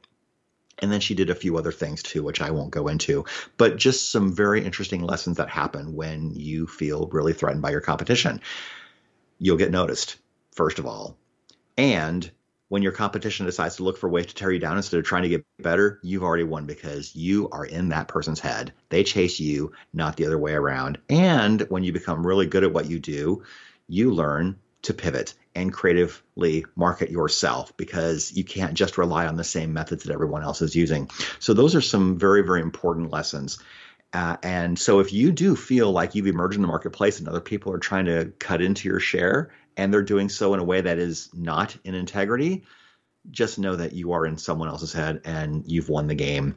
And 0.79 0.91
then 0.91 0.99
she 0.99 1.15
did 1.15 1.29
a 1.29 1.35
few 1.35 1.57
other 1.57 1.71
things 1.71 2.03
too, 2.03 2.23
which 2.23 2.41
I 2.41 2.51
won't 2.51 2.71
go 2.71 2.87
into, 2.87 3.25
but 3.57 3.77
just 3.77 4.11
some 4.11 4.33
very 4.33 4.63
interesting 4.63 5.01
lessons 5.01 5.37
that 5.37 5.49
happen 5.49 5.93
when 5.93 6.33
you 6.33 6.67
feel 6.67 7.07
really 7.11 7.33
threatened 7.33 7.61
by 7.61 7.71
your 7.71 7.81
competition. 7.81 8.41
You'll 9.39 9.57
get 9.57 9.71
noticed, 9.71 10.17
first 10.53 10.79
of 10.79 10.85
all. 10.85 11.17
And 11.77 12.29
when 12.67 12.81
your 12.81 12.91
competition 12.91 13.45
decides 13.45 13.75
to 13.75 13.83
look 13.83 13.97
for 13.97 14.09
ways 14.09 14.25
to 14.27 14.35
tear 14.35 14.51
you 14.51 14.59
down 14.59 14.77
instead 14.77 14.97
of 14.97 15.05
trying 15.05 15.23
to 15.23 15.29
get 15.29 15.45
better, 15.59 15.99
you've 16.03 16.23
already 16.23 16.43
won 16.43 16.65
because 16.65 17.15
you 17.15 17.47
are 17.51 17.65
in 17.65 17.89
that 17.89 18.07
person's 18.07 18.39
head. 18.39 18.73
They 18.89 19.03
chase 19.03 19.39
you, 19.39 19.71
not 19.93 20.17
the 20.17 20.25
other 20.25 20.37
way 20.37 20.53
around. 20.53 20.97
And 21.09 21.61
when 21.69 21.83
you 21.83 21.93
become 21.93 22.25
really 22.25 22.47
good 22.47 22.63
at 22.63 22.73
what 22.73 22.89
you 22.89 22.99
do, 22.99 23.43
you 23.87 24.11
learn 24.11 24.57
to 24.85 24.93
pivot 24.93 25.33
and 25.53 25.71
creatively 25.71 26.65
market 26.75 27.11
yourself 27.11 27.75
because 27.77 28.33
you 28.33 28.43
can't 28.43 28.73
just 28.73 28.97
rely 28.97 29.27
on 29.27 29.35
the 29.35 29.43
same 29.43 29.73
methods 29.73 30.03
that 30.03 30.13
everyone 30.13 30.43
else 30.43 30.61
is 30.61 30.75
using. 30.75 31.09
So, 31.39 31.53
those 31.53 31.75
are 31.75 31.81
some 31.81 32.17
very, 32.17 32.41
very 32.41 32.61
important 32.61 33.11
lessons. 33.11 33.59
Uh, 34.13 34.37
and 34.43 34.79
so, 34.79 34.99
if 34.99 35.13
you 35.13 35.31
do 35.31 35.55
feel 35.55 35.91
like 35.91 36.15
you've 36.15 36.27
emerged 36.27 36.55
in 36.55 36.61
the 36.61 36.67
marketplace 36.67 37.19
and 37.19 37.27
other 37.27 37.41
people 37.41 37.73
are 37.73 37.79
trying 37.79 38.05
to 38.05 38.33
cut 38.39 38.61
into 38.61 38.87
your 38.87 38.99
share 38.99 39.51
and 39.77 39.93
they're 39.93 40.01
doing 40.01 40.29
so 40.29 40.53
in 40.53 40.59
a 40.59 40.63
way 40.63 40.81
that 40.81 40.97
is 40.97 41.29
not 41.33 41.75
in 41.83 41.95
integrity, 41.95 42.63
just 43.31 43.59
know 43.59 43.75
that 43.75 43.93
you 43.93 44.13
are 44.13 44.25
in 44.25 44.37
someone 44.37 44.67
else's 44.67 44.93
head 44.93 45.21
and 45.25 45.63
you've 45.67 45.89
won 45.89 46.07
the 46.07 46.15
game. 46.15 46.55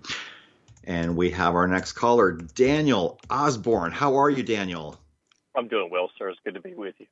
And 0.85 1.17
we 1.17 1.31
have 1.31 1.55
our 1.55 1.67
next 1.67 1.93
caller, 1.93 2.33
Daniel 2.33 3.19
Osborne. 3.29 3.93
How 3.93 4.17
are 4.17 4.31
you, 4.31 4.43
Daniel? 4.43 4.99
I'm 5.55 5.69
doing 5.69 5.91
well, 5.91 6.11
sir. 6.19 6.31
It's 6.31 6.41
good 6.45 6.55
to 6.55 6.61
be 6.61 6.75
with 6.75 6.95
you. 6.99 7.07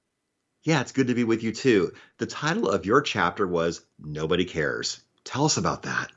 Yeah, 0.66 0.80
it's 0.80 0.90
good 0.90 1.06
to 1.06 1.14
be 1.14 1.22
with 1.22 1.44
you 1.44 1.52
too. 1.52 1.92
The 2.18 2.26
title 2.26 2.68
of 2.68 2.84
your 2.84 3.00
chapter 3.00 3.46
was 3.46 3.86
Nobody 4.00 4.44
Cares. 4.44 5.00
Tell 5.22 5.44
us 5.44 5.58
about 5.58 5.84
that. 5.84 6.10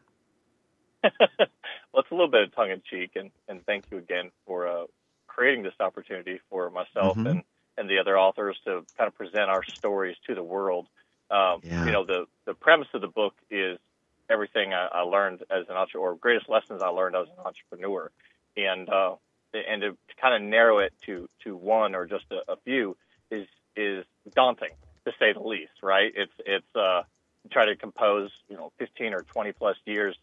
well, 1.04 1.12
it's 1.94 2.10
a 2.10 2.16
little 2.16 2.32
bit 2.32 2.42
of 2.42 2.56
tongue 2.56 2.72
in 2.72 2.82
cheek, 2.90 3.12
and, 3.16 3.30
and 3.48 3.64
thank 3.68 3.86
you 3.92 4.00
again 4.00 4.32
for 4.48 4.68
uh, 4.68 4.86
creating 5.28 5.62
this 5.62 5.76
opportunity 5.80 6.40
for 6.50 6.72
myself 6.72 7.16
mm-hmm. 7.16 7.28
and, 7.28 7.44
and 7.78 7.88
the 7.88 8.00
other 8.00 8.18
authors 8.18 8.58
to 8.66 8.84
kind 8.98 9.08
of 9.08 9.14
present 9.14 9.52
our 9.52 9.64
stories 9.66 10.18
to 10.26 10.34
the 10.34 10.42
world. 10.42 10.88
Um, 11.30 11.60
yeah. 11.62 11.86
You 11.86 11.92
know, 11.92 12.04
the, 12.04 12.26
the 12.46 12.56
premise 12.56 12.88
of 12.96 13.02
the 13.02 13.08
book 13.08 13.36
is 13.52 13.78
everything 14.32 14.74
I, 14.74 14.88
I 14.92 15.02
learned 15.02 15.44
as 15.52 15.70
an 15.70 15.76
entrepreneur, 15.76 16.14
or 16.14 16.16
greatest 16.16 16.50
lessons 16.50 16.82
I 16.82 16.88
learned 16.88 17.16
as 17.16 17.28
an 17.28 17.46
entrepreneur. 17.46 18.10
And, 18.58 18.90
uh, 18.90 19.14
and 19.54 19.82
to, 19.82 19.92
to 19.92 20.16
kind 20.20 20.34
of 20.34 20.50
narrow 20.50 20.80
it 20.80 20.94
to, 21.06 21.30
to 21.44 21.56
one 21.56 21.94
or 21.94 22.08
just 22.08 22.26
a, 22.32 22.52
a 22.52 22.56
few 22.66 22.98
is 23.30 23.46
is 23.80 24.06
daunting 24.36 24.72
to 25.06 25.12
say 25.20 25.34
the 25.34 25.42
least. 25.42 25.72
Right? 25.82 26.12
It's 26.16 26.34
it's 26.46 26.76
uh, 26.76 27.04
try 27.52 27.66
to 27.66 27.76
compose 27.76 28.32
you 28.50 28.58
know 28.58 28.72
15 28.80 29.14
or 29.14 29.22
20 29.22 29.52
plus 29.54 29.78
years 29.86 30.16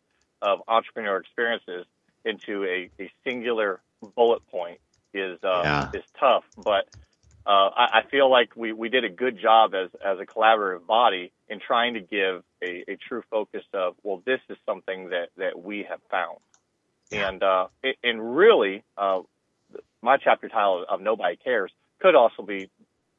of 0.42 0.61
entrepreneur 0.68 1.16
experiences 1.16 1.86
into 2.24 2.64
a, 2.64 2.90
a 3.00 3.11
singular 3.24 3.80
bullet 4.14 4.46
point 4.48 4.78
is 5.14 5.38
uh, 5.42 5.62
yeah. 5.64 5.90
is 5.94 6.04
tough. 6.18 6.44
But 6.62 6.88
uh, 7.46 7.70
I, 7.74 8.00
I 8.00 8.02
feel 8.11 8.30
like 8.30 8.57
we, 8.57 8.72
we 8.72 8.88
did 8.88 9.04
a 9.04 9.09
good 9.09 9.40
job 9.40 9.74
as 9.74 9.90
as 10.04 10.18
a 10.18 10.26
collaborative 10.26 10.86
body 10.86 11.32
in 11.48 11.61
trying 11.61 11.94
to 11.94 12.00
give 12.00 12.42
a, 12.62 12.84
a 12.90 12.96
true 13.09 13.22
focus 13.30 13.62
of 13.72 13.94
well, 14.02 14.22
this 14.26 14.40
is 14.48 14.57
something 14.66 15.11
that 15.11 15.28
that 15.36 15.62
we 15.62 15.86
have 15.88 16.00
found, 16.11 16.38
yeah. 17.11 17.28
and 17.28 17.42
uh, 17.42 17.68
and 18.02 18.36
really, 18.36 18.82
uh, 18.98 19.20
my 20.02 20.16
chapter 20.16 20.48
title 20.48 20.84
of 20.88 21.00
Nobody 21.00 21.36
Cares 21.36 21.70
could 22.00 22.14
also 22.14 22.42
be 22.42 22.68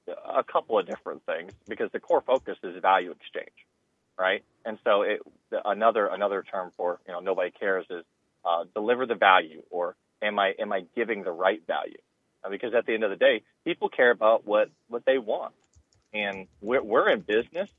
a 0.07 0.43
couple 0.43 0.79
of 0.79 0.85
different 0.85 1.25
things 1.25 1.51
because 1.67 1.91
the 1.91 1.99
core 1.99 2.21
focus 2.21 2.57
is 2.63 2.81
value 2.81 3.11
exchange, 3.11 3.65
right? 4.17 4.43
And 4.65 4.77
so 4.83 5.01
it, 5.03 5.21
another 5.65 6.07
another 6.07 6.43
term 6.43 6.71
for 6.75 6.99
you 7.07 7.13
know 7.13 7.19
nobody 7.19 7.51
cares 7.51 7.85
is 7.89 8.03
uh, 8.45 8.65
deliver 8.73 9.05
the 9.05 9.15
value 9.15 9.63
or 9.69 9.95
am 10.21 10.39
I 10.39 10.53
am 10.59 10.71
I 10.71 10.85
giving 10.95 11.23
the 11.23 11.31
right 11.31 11.61
value? 11.65 11.97
Uh, 12.43 12.49
because 12.49 12.73
at 12.73 12.85
the 12.85 12.93
end 12.93 13.03
of 13.03 13.09
the 13.09 13.15
day, 13.15 13.43
people 13.65 13.89
care 13.89 14.11
about 14.11 14.45
what 14.45 14.69
what 14.87 15.05
they 15.05 15.17
want, 15.17 15.53
and 16.13 16.47
we're 16.61 16.83
we're 16.83 17.09
in 17.09 17.21
business 17.21 17.69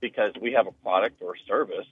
because 0.00 0.32
we 0.40 0.52
have 0.52 0.66
a 0.66 0.72
product 0.72 1.22
or 1.22 1.34
service 1.48 1.86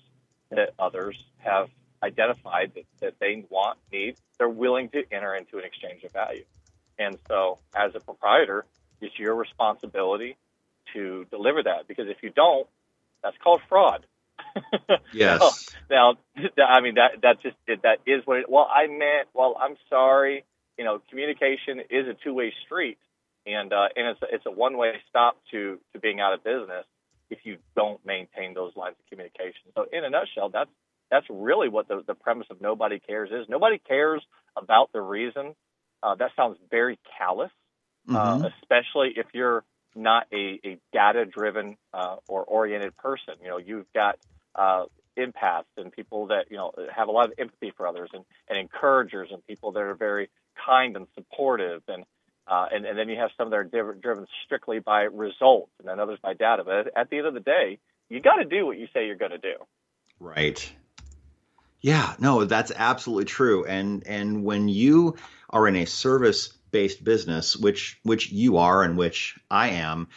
that 0.51 0.75
others 0.79 1.17
have 1.39 1.69
identified 2.03 2.73
that, 2.75 2.85
that 3.01 3.15
they 3.19 3.45
want, 3.49 3.79
need, 3.91 4.17
they're 4.39 4.49
willing 4.49 4.91
to 4.91 5.03
enter 5.11 5.35
into 5.35 5.59
an 5.59 5.65
exchange 5.65 6.05
of 6.05 6.13
value. 6.13 6.45
And 6.99 7.19
so 7.29 7.59
as 7.75 7.95
a 7.95 8.01
proprietor, 8.01 8.67
it's 9.01 9.19
your 9.19 9.35
responsibility 9.35 10.37
to 10.93 11.27
deliver 11.31 11.63
that 11.63 11.89
because 11.89 12.07
if 12.09 12.19
you 12.23 12.31
don't, 12.31 12.67
that's 13.23 13.37
called 13.43 13.61
fraud. 13.69 14.07
yes. 15.13 15.69
now, 15.91 16.15
I 16.67 16.81
mean 16.81 16.95
that 16.95 17.23
that 17.23 17.43
just 17.43 17.57
that 17.67 17.99
is 18.07 18.23
what. 18.25 18.39
It, 18.39 18.51
well, 18.51 18.69
I 18.73 18.87
meant. 18.87 19.29
Well, 19.33 19.57
I'm 19.61 19.77
sorry. 19.89 20.45
You 20.79 20.85
know, 20.85 21.01
communication 21.09 21.81
is 21.91 22.09
a 22.09 22.15
two 22.23 22.35
way 22.35 22.53
street, 22.65 22.99
and 23.47 23.73
uh, 23.73 23.89
and 23.97 24.09
it's 24.09 24.23
a, 24.23 24.27
it's 24.35 24.47
a 24.47 24.51
one 24.51 24.77
way 24.77 24.93
stop 25.09 25.37
to 25.53 25.79
to 25.93 25.99
being 25.99 26.21
out 26.21 26.35
of 26.35 26.45
business 26.45 26.85
if 27.31 27.39
you 27.45 27.57
don't 27.75 28.05
maintain 28.05 28.55
those 28.55 28.77
lines 28.77 28.97
of 28.99 29.09
communication. 29.11 29.73
So, 29.75 29.87
in 29.93 30.05
a 30.05 30.11
nutshell, 30.11 30.51
that's 30.51 30.71
that's 31.11 31.27
really 31.31 31.69
what 31.69 31.89
the 31.89 32.03
the 32.07 32.15
premise 32.15 32.47
of 32.51 32.61
nobody 32.61 32.99
cares 32.99 33.31
is. 33.31 33.49
Nobody 33.49 33.79
cares 33.79 34.23
about 34.57 34.93
the 34.93 35.01
reason. 35.01 35.55
Uh, 36.03 36.15
that 36.17 36.31
sounds 36.37 36.59
very 36.71 36.99
callous, 37.19 37.51
mm-hmm. 38.09 38.17
uh, 38.17 38.49
especially 38.61 39.15
if 39.17 39.27
you're 39.33 39.65
not 39.95 40.27
a, 40.33 40.61
a 40.65 40.79
data 40.93 41.25
driven 41.25 41.77
uh, 41.93 42.17
or 42.29 42.45
oriented 42.45 42.97
person. 42.97 43.35
You 43.43 43.49
know, 43.49 43.59
you've 43.59 43.93
got 43.93 44.19
uh, 44.55 44.85
empaths 45.17 45.65
and 45.77 45.93
people 45.93 46.29
that, 46.29 46.47
you 46.51 46.57
know, 46.57 46.73
have 46.95 47.09
a 47.09 47.13
lot 47.13 47.27
of 47.27 47.35
empathy 47.39 47.73
for 47.77 47.87
others 47.87 48.11
and, 48.13 48.25
and 48.49 48.59
encouragers 48.59 49.29
and 49.33 49.47
people 49.47 49.73
that 49.73 49.81
are 49.81 49.95
very 49.95 50.31
kind 50.67 50.97
and 50.97 51.07
supportive. 51.15 51.83
And, 51.89 52.05
Uh, 52.47 52.67
and, 52.73 52.85
and 52.85 52.99
then 52.99 53.09
you 53.09 53.17
have 53.17 53.31
some 53.39 53.49
that 53.49 53.57
are 53.57 53.95
driven 53.95 54.27
strictly 54.45 54.79
by 54.79 55.05
results, 55.05 55.73
and 55.79 55.89
then 55.89 55.99
others 55.99 56.19
by 56.23 56.35
data. 56.35 56.63
But 56.63 56.93
at 56.95 57.09
the 57.09 57.17
end 57.17 57.27
of 57.27 57.33
the 57.33 57.41
day, 57.41 57.79
you 58.11 58.21
got 58.21 58.37
to 58.37 58.45
do 58.45 58.67
what 58.67 58.77
you 58.77 58.87
say 58.93 59.07
you're 59.07 59.17
going 59.17 59.31
to 59.31 59.39
do. 59.39 59.57
Right. 60.21 60.61
Yeah, 61.81 62.15
no, 62.19 62.45
that's 62.45 62.71
absolutely 62.77 63.25
true. 63.25 63.65
And 63.65 64.07
and 64.07 64.45
when 64.45 64.69
you 64.69 65.17
are 65.49 65.67
in 65.67 65.77
a 65.77 65.87
service 65.87 66.53
based 66.75 67.05
business, 67.05 67.57
which 67.57 68.01
which 68.03 68.33
you 68.33 68.57
are 68.57 68.83
and 68.83 68.99
which 68.99 69.39
I 69.49 69.69
am, 69.69 70.09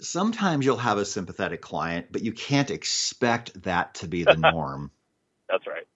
sometimes 0.00 0.64
you'll 0.64 0.78
have 0.78 0.96
a 0.96 1.04
sympathetic 1.04 1.60
client, 1.60 2.06
but 2.10 2.22
you 2.22 2.32
can't 2.32 2.70
expect 2.70 3.62
that 3.64 3.96
to 3.96 4.08
be 4.08 4.24
the 4.24 4.36
norm. 4.38 4.90
That's 5.50 5.66
right. 5.66 5.86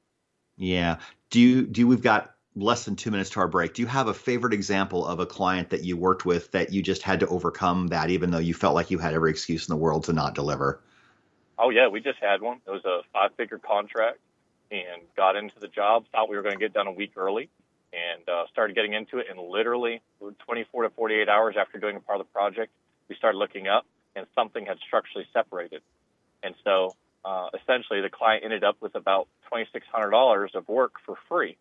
Yeah. 0.58 0.98
Do 1.30 1.40
you 1.40 1.66
do 1.66 1.80
you, 1.80 1.88
we've 1.88 2.02
got 2.02 2.34
less 2.54 2.84
than 2.84 2.94
two 2.94 3.10
minutes 3.10 3.30
to 3.30 3.40
our 3.40 3.48
break. 3.48 3.72
Do 3.72 3.80
you 3.80 3.88
have 3.88 4.08
a 4.08 4.14
favorite 4.14 4.52
example 4.52 5.06
of 5.06 5.18
a 5.18 5.26
client 5.26 5.70
that 5.70 5.82
you 5.82 5.96
worked 5.96 6.26
with 6.26 6.52
that 6.52 6.74
you 6.74 6.82
just 6.82 7.02
had 7.02 7.20
to 7.20 7.26
overcome 7.28 7.88
that 7.88 8.10
even 8.10 8.30
though 8.30 8.38
you 8.38 8.52
felt 8.52 8.74
like 8.74 8.90
you 8.90 8.98
had 8.98 9.14
every 9.14 9.30
excuse 9.30 9.66
in 9.66 9.72
the 9.72 9.78
world 9.78 10.04
to 10.04 10.12
not 10.12 10.34
deliver? 10.34 10.82
Oh 11.58 11.70
yeah, 11.70 11.88
we 11.88 12.00
just 12.00 12.18
had 12.20 12.42
one. 12.42 12.60
It 12.66 12.70
was 12.70 12.84
a 12.84 13.00
five 13.14 13.30
figure 13.38 13.58
contract 13.58 14.18
and 14.70 15.00
got 15.16 15.36
into 15.36 15.58
the 15.58 15.68
job, 15.68 16.04
thought 16.12 16.28
we 16.28 16.36
were 16.36 16.42
going 16.42 16.54
to 16.54 16.60
get 16.60 16.74
done 16.74 16.86
a 16.86 16.92
week 16.92 17.12
early 17.16 17.48
and 17.92 18.28
uh, 18.28 18.44
started 18.52 18.74
getting 18.74 18.92
into 18.92 19.18
it 19.18 19.26
and 19.30 19.38
literally 19.38 20.00
24 20.20 20.84
to 20.84 20.90
48 20.90 21.28
hours 21.28 21.56
after 21.58 21.78
doing 21.78 21.96
a 21.96 22.00
part 22.00 22.20
of 22.20 22.26
the 22.26 22.32
project, 22.32 22.72
we 23.08 23.16
started 23.16 23.38
looking 23.38 23.68
up 23.68 23.86
and 24.14 24.26
something 24.34 24.66
had 24.66 24.78
structurally 24.86 25.26
separated. 25.32 25.82
And 26.42 26.54
so 26.64 26.94
uh, 27.24 27.48
essentially 27.60 28.00
the 28.00 28.10
client 28.10 28.44
ended 28.44 28.64
up 28.64 28.76
with 28.80 28.94
about 28.94 29.28
$2,600 29.52 30.54
of 30.54 30.68
work 30.68 30.94
for 31.04 31.16
free. 31.28 31.56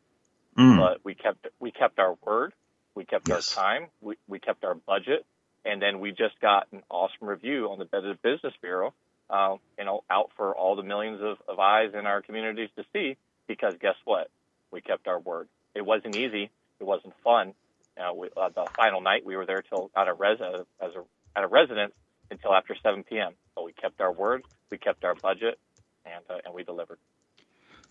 Mm. 0.57 0.77
But 0.77 1.01
we 1.03 1.15
kept, 1.15 1.47
we 1.59 1.71
kept 1.71 1.99
our 1.99 2.15
word. 2.25 2.53
We 2.95 3.05
kept 3.05 3.27
yes. 3.27 3.55
our 3.55 3.63
time. 3.63 3.87
We, 4.01 4.15
we 4.27 4.39
kept 4.39 4.63
our 4.63 4.75
budget. 4.75 5.25
And 5.65 5.81
then 5.81 5.99
we 5.99 6.11
just 6.11 6.39
got 6.41 6.67
an 6.71 6.83
awesome 6.89 7.27
review 7.27 7.69
on 7.69 7.79
the 7.79 7.85
Better 7.85 8.15
Business 8.21 8.53
Bureau, 8.61 8.93
uh, 9.29 9.55
you 9.77 9.85
know, 9.85 10.03
out 10.09 10.31
for 10.37 10.55
all 10.55 10.75
the 10.75 10.83
millions 10.83 11.19
of, 11.21 11.37
of 11.47 11.59
eyes 11.59 11.91
in 11.97 12.05
our 12.05 12.21
communities 12.21 12.69
to 12.77 12.85
see 12.93 13.17
because 13.47 13.73
guess 13.81 13.95
what? 14.05 14.29
We 14.71 14.81
kept 14.81 15.07
our 15.07 15.19
word. 15.19 15.47
It 15.75 15.85
wasn't 15.85 16.15
easy. 16.15 16.49
It 16.79 16.83
wasn't 16.83 17.13
fun. 17.23 17.53
Uh, 17.97 18.13
we, 18.13 18.29
uh, 18.35 18.49
the 18.49 18.65
final 18.75 19.01
night 19.01 19.25
we 19.25 19.35
were 19.35 19.45
there 19.45 19.61
till 19.61 19.91
at 19.95 20.07
a 20.07 20.13
res 20.13 20.39
as 20.41 20.91
a 20.95 21.03
at 21.37 21.43
a 21.43 21.47
residence 21.47 21.93
until 22.31 22.53
after 22.53 22.75
7 22.81 23.03
p.m. 23.03 23.33
But 23.55 23.63
we 23.63 23.73
kept 23.73 24.01
our 24.01 24.11
word, 24.11 24.43
we 24.71 24.77
kept 24.77 25.03
our 25.03 25.15
budget, 25.15 25.59
and 26.05 26.23
uh, 26.29 26.39
and 26.43 26.53
we 26.53 26.63
delivered. 26.63 26.99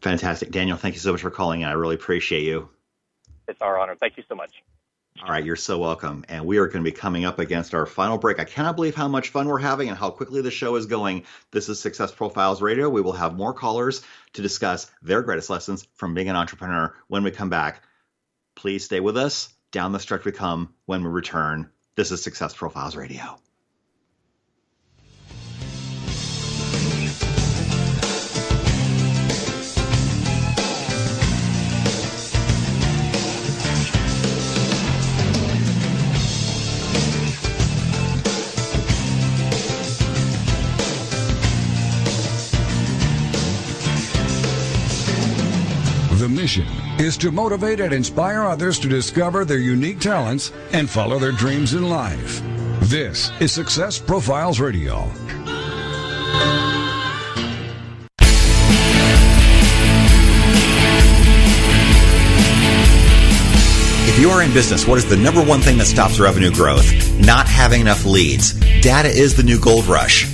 Fantastic, 0.01 0.51
Daniel. 0.51 0.77
Thank 0.77 0.95
you 0.95 1.01
so 1.01 1.13
much 1.13 1.23
for 1.23 1.31
calling 1.31 1.63
in. 1.63 1.69
I 1.69 1.73
really 1.73 1.95
appreciate 1.95 2.43
you. 2.43 2.69
It's 3.49 3.61
our 3.61 3.79
honor. 3.79 3.97
Thank 3.99 4.17
you 4.17 4.25
so 4.29 4.35
much. 4.35 4.51
All 5.23 5.29
right, 5.31 5.45
you're 5.45 5.55
so 5.55 5.79
welcome. 5.79 6.25
And 6.29 6.45
we 6.45 6.59
are 6.59 6.67
going 6.67 6.85
to 6.85 6.91
be 6.91 6.97
coming 6.97 7.25
up 7.25 7.39
against 7.39 7.73
our 7.73 7.87
final 7.87 8.19
break. 8.19 8.41
I 8.41 8.45
cannot 8.45 8.75
believe 8.75 8.97
how 8.97 9.07
much 9.07 9.29
fun 9.29 9.47
we're 9.47 9.59
having 9.59 9.89
and 9.89 9.97
how 9.97 10.11
quickly 10.11 10.43
the 10.43 10.51
show 10.51 10.75
is 10.75 10.87
going. 10.87 11.23
This 11.53 11.69
is 11.69 11.79
Success 11.79 12.11
Profiles 12.11 12.61
Radio. 12.61 12.91
We 12.91 13.01
will 13.01 13.13
have 13.13 13.37
more 13.37 13.55
callers 13.55 14.03
to 14.33 14.43
discuss 14.43 14.91
their 15.03 15.23
greatest 15.23 15.51
lessons 15.51 15.87
from 15.95 16.15
being 16.15 16.29
an 16.29 16.37
entrepreneur 16.37 16.95
when 17.07 17.23
we 17.23 17.31
come 17.31 17.49
back. 17.49 17.85
Please 18.57 18.85
stay 18.85 18.99
with 18.99 19.17
us. 19.17 19.55
Down 19.71 19.93
the 19.93 20.01
stretch 20.01 20.25
we 20.25 20.33
come 20.33 20.75
when 20.87 21.05
we 21.05 21.11
return. 21.11 21.71
This 21.95 22.11
is 22.11 22.21
Success 22.21 22.55
Profiles 22.55 22.97
Radio. 22.97 23.39
Mission 46.45 46.67
is 46.99 47.17
to 47.17 47.33
motivate 47.33 47.81
and 47.81 47.91
inspire 47.91 48.43
others 48.43 48.79
to 48.79 48.87
discover 48.87 49.47
their 49.47 49.61
unique 49.61 49.99
talents 49.99 50.53
and 50.75 50.91
follow 50.91 51.19
their 51.19 51.33
dreams 51.33 51.73
in 51.73 51.89
life. 51.89 52.43
This 52.81 53.31
is 53.41 53.51
Success 53.51 53.99
Profiles 53.99 54.61
Radio. 54.61 55.11
If 64.07 64.19
you 64.21 64.29
are 64.29 64.43
in 64.43 64.53
business, 64.53 64.87
what 64.87 64.99
is 64.99 65.09
the 65.09 65.17
number 65.17 65.43
one 65.43 65.61
thing 65.61 65.79
that 65.79 65.87
stops 65.87 66.21
revenue 66.21 66.53
growth? 66.53 66.85
Not 67.21 67.49
having 67.49 67.81
enough 67.81 68.05
leads. 68.05 68.53
Data 68.83 69.09
is 69.09 69.35
the 69.35 69.43
new 69.43 69.59
gold 69.59 69.87
rush. 69.87 70.34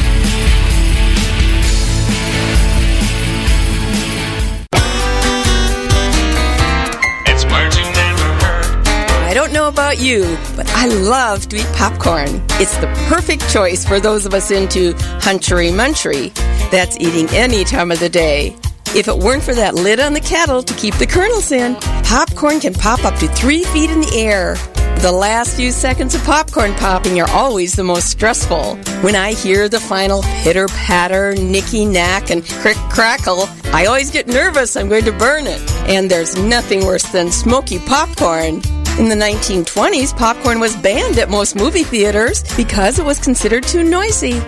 I 9.31 9.33
don't 9.33 9.53
know 9.53 9.69
about 9.69 9.97
you, 9.97 10.37
but 10.57 10.69
I 10.75 10.87
love 10.87 11.47
to 11.47 11.55
eat 11.55 11.71
popcorn. 11.73 12.43
It's 12.59 12.75
the 12.79 12.87
perfect 13.07 13.49
choice 13.49 13.85
for 13.85 13.97
those 13.97 14.25
of 14.25 14.33
us 14.33 14.51
into 14.51 14.91
hunchery 15.21 15.71
munchery. 15.71 16.33
That's 16.69 16.97
eating 16.99 17.29
any 17.29 17.63
time 17.63 17.93
of 17.93 18.01
the 18.01 18.09
day. 18.09 18.57
If 18.93 19.07
it 19.07 19.17
weren't 19.17 19.41
for 19.41 19.55
that 19.55 19.73
lid 19.73 20.01
on 20.01 20.11
the 20.11 20.19
kettle 20.19 20.61
to 20.61 20.73
keep 20.73 20.95
the 20.95 21.07
kernels 21.07 21.53
in, 21.53 21.75
popcorn 22.03 22.59
can 22.59 22.73
pop 22.73 23.05
up 23.05 23.17
to 23.19 23.29
three 23.29 23.63
feet 23.63 23.89
in 23.89 24.01
the 24.01 24.17
air. 24.17 24.55
The 24.99 25.13
last 25.13 25.55
few 25.55 25.71
seconds 25.71 26.13
of 26.13 26.21
popcorn 26.25 26.73
popping 26.73 27.21
are 27.21 27.29
always 27.29 27.73
the 27.73 27.85
most 27.85 28.09
stressful. 28.09 28.75
When 28.99 29.15
I 29.15 29.31
hear 29.31 29.69
the 29.69 29.79
final 29.79 30.23
pitter 30.43 30.67
patter, 30.67 31.35
nicky 31.35 31.85
knack, 31.85 32.31
and 32.31 32.45
crick 32.45 32.75
crackle, 32.89 33.47
I 33.71 33.85
always 33.85 34.11
get 34.11 34.27
nervous 34.27 34.75
I'm 34.75 34.89
going 34.89 35.05
to 35.05 35.13
burn 35.13 35.47
it. 35.47 35.61
And 35.87 36.11
there's 36.11 36.37
nothing 36.37 36.85
worse 36.85 37.09
than 37.13 37.31
smoky 37.31 37.79
popcorn. 37.79 38.61
In 39.01 39.09
the 39.09 39.15
1920s, 39.15 40.15
popcorn 40.15 40.59
was 40.59 40.75
banned 40.75 41.17
at 41.17 41.27
most 41.27 41.55
movie 41.55 41.81
theaters 41.81 42.43
because 42.55 42.99
it 42.99 43.03
was 43.03 43.17
considered 43.17 43.63
too 43.63 43.83
noisy. 43.83 44.39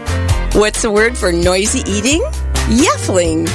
What's 0.53 0.83
the 0.83 0.91
word 0.91 1.17
for 1.17 1.31
noisy 1.31 1.79
eating? 1.89 2.21
Yaffling. 2.69 3.47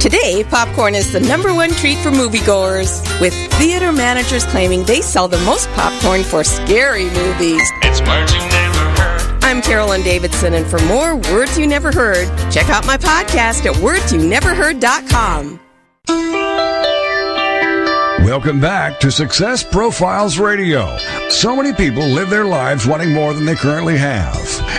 Today, 0.00 0.44
popcorn 0.44 0.94
is 0.94 1.12
the 1.12 1.20
number 1.20 1.52
one 1.52 1.68
treat 1.72 1.98
for 1.98 2.10
moviegoers, 2.10 3.20
with 3.20 3.34
theater 3.58 3.92
managers 3.92 4.46
claiming 4.46 4.84
they 4.84 5.02
sell 5.02 5.28
the 5.28 5.36
most 5.40 5.68
popcorn 5.72 6.24
for 6.24 6.42
scary 6.42 7.04
movies. 7.10 7.70
It's 7.82 8.00
words 8.08 8.32
you 8.32 8.40
never 8.40 8.78
heard. 9.02 9.44
I'm 9.44 9.60
Carolyn 9.60 10.00
Davidson, 10.00 10.54
and 10.54 10.66
for 10.66 10.78
more 10.86 11.16
Words 11.30 11.58
You 11.58 11.66
Never 11.66 11.92
Heard, 11.92 12.26
check 12.50 12.70
out 12.70 12.86
my 12.86 12.96
podcast 12.96 13.66
at 13.66 13.74
wordsyouneverheard.com. 13.74 15.60
Welcome 18.28 18.60
back 18.60 19.00
to 19.00 19.10
Success 19.10 19.62
Profiles 19.62 20.38
Radio. 20.38 20.98
So 21.30 21.56
many 21.56 21.72
people 21.72 22.06
live 22.06 22.28
their 22.28 22.44
lives 22.44 22.86
wanting 22.86 23.14
more 23.14 23.32
than 23.32 23.46
they 23.46 23.54
currently 23.54 23.96
have. 23.96 24.36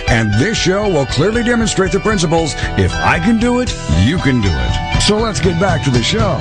And 0.08 0.32
this 0.34 0.56
show 0.56 0.88
will 0.88 1.06
clearly 1.06 1.42
demonstrate 1.42 1.90
the 1.90 1.98
principles 1.98 2.54
if 2.78 2.92
I 2.92 3.18
can 3.18 3.40
do 3.40 3.58
it, 3.58 3.68
you 4.04 4.18
can 4.18 4.40
do 4.40 4.50
it. 4.52 5.00
So 5.02 5.16
let's 5.16 5.40
get 5.40 5.60
back 5.60 5.82
to 5.82 5.90
the 5.90 6.00
show. 6.00 6.40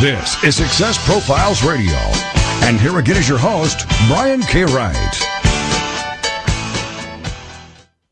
This 0.00 0.40
is 0.44 0.54
Success 0.54 1.04
Profiles 1.04 1.64
Radio. 1.64 1.96
And 2.68 2.80
here 2.80 2.96
again 3.00 3.16
is 3.16 3.28
your 3.28 3.38
host, 3.38 3.88
Brian 4.06 4.42
K. 4.42 4.62
Wright. 4.62 4.94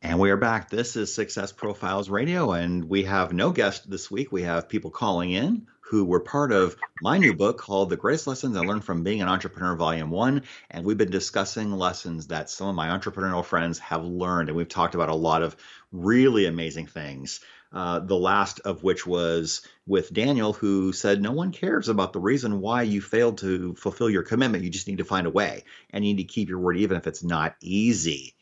And 0.02 0.18
we 0.18 0.32
are 0.32 0.36
back. 0.36 0.68
This 0.68 0.96
is 0.96 1.14
Success 1.14 1.52
Profiles 1.52 2.10
Radio, 2.10 2.50
and 2.50 2.86
we 2.86 3.04
have 3.04 3.32
no 3.32 3.52
guest 3.52 3.88
this 3.88 4.10
week. 4.10 4.32
We 4.32 4.42
have 4.42 4.68
people 4.68 4.90
calling 4.90 5.30
in 5.30 5.68
who 5.88 6.04
were 6.04 6.20
part 6.20 6.50
of 6.50 6.76
my 7.00 7.16
new 7.16 7.32
book 7.32 7.58
called 7.58 7.90
The 7.90 7.96
Greatest 7.96 8.26
Lessons 8.26 8.56
I 8.56 8.60
Learned 8.60 8.84
from 8.84 9.04
Being 9.04 9.22
an 9.22 9.28
Entrepreneur, 9.28 9.76
Volume 9.76 10.10
1. 10.10 10.42
And 10.70 10.84
we've 10.84 10.98
been 10.98 11.10
discussing 11.10 11.70
lessons 11.70 12.26
that 12.26 12.50
some 12.50 12.68
of 12.68 12.74
my 12.74 12.88
entrepreneurial 12.88 13.44
friends 13.44 13.78
have 13.78 14.04
learned. 14.04 14.48
And 14.48 14.56
we've 14.56 14.68
talked 14.68 14.96
about 14.96 15.10
a 15.10 15.14
lot 15.14 15.42
of 15.42 15.56
really 15.92 16.46
amazing 16.46 16.86
things. 16.86 17.40
Uh, 17.72 18.00
the 18.00 18.16
last 18.16 18.60
of 18.60 18.82
which 18.82 19.06
was 19.06 19.62
with 19.86 20.12
Daniel, 20.12 20.52
who 20.52 20.92
said, 20.92 21.22
No 21.22 21.32
one 21.32 21.52
cares 21.52 21.88
about 21.88 22.12
the 22.12 22.20
reason 22.20 22.60
why 22.60 22.82
you 22.82 23.00
failed 23.00 23.38
to 23.38 23.74
fulfill 23.74 24.10
your 24.10 24.22
commitment. 24.22 24.64
You 24.64 24.70
just 24.70 24.88
need 24.88 24.98
to 24.98 25.04
find 25.04 25.26
a 25.26 25.30
way 25.30 25.64
and 25.90 26.04
you 26.04 26.14
need 26.14 26.22
to 26.22 26.32
keep 26.32 26.48
your 26.48 26.58
word, 26.58 26.78
even 26.78 26.96
if 26.96 27.06
it's 27.06 27.22
not 27.22 27.54
easy. 27.60 28.34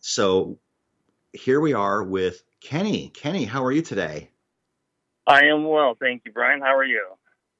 So 0.00 0.58
here 1.32 1.60
we 1.60 1.72
are 1.72 2.04
with 2.04 2.42
Kenny. 2.60 3.08
Kenny, 3.08 3.44
how 3.44 3.64
are 3.64 3.72
you 3.72 3.82
today? 3.82 4.30
I 5.28 5.44
am 5.44 5.68
well, 5.68 5.94
thank 6.00 6.22
you, 6.24 6.32
Brian. 6.32 6.62
How 6.62 6.74
are 6.74 6.84
you? 6.84 7.04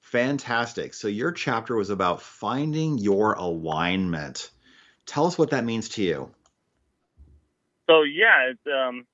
Fantastic. 0.00 0.94
So 0.94 1.06
your 1.06 1.32
chapter 1.32 1.76
was 1.76 1.90
about 1.90 2.22
finding 2.22 2.96
your 2.96 3.34
alignment. 3.34 4.50
Tell 5.04 5.26
us 5.26 5.36
what 5.36 5.50
that 5.50 5.66
means 5.66 5.90
to 5.90 6.02
you. 6.02 6.30
So 7.90 8.02
yeah, 8.04 8.50
it's, 8.50 8.60
um, 8.66 9.06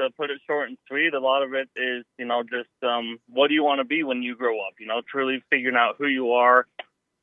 to 0.00 0.08
put 0.16 0.30
it 0.30 0.40
short 0.46 0.70
and 0.70 0.78
sweet, 0.88 1.12
a 1.12 1.20
lot 1.20 1.42
of 1.42 1.52
it 1.52 1.68
is 1.76 2.04
you 2.18 2.24
know 2.24 2.42
just 2.42 2.70
um, 2.82 3.18
what 3.28 3.48
do 3.48 3.54
you 3.54 3.62
want 3.62 3.80
to 3.80 3.84
be 3.84 4.02
when 4.02 4.22
you 4.22 4.34
grow 4.36 4.58
up? 4.60 4.74
You 4.78 4.86
know, 4.86 5.02
truly 5.06 5.42
figuring 5.50 5.76
out 5.76 5.96
who 5.98 6.06
you 6.06 6.32
are, 6.32 6.66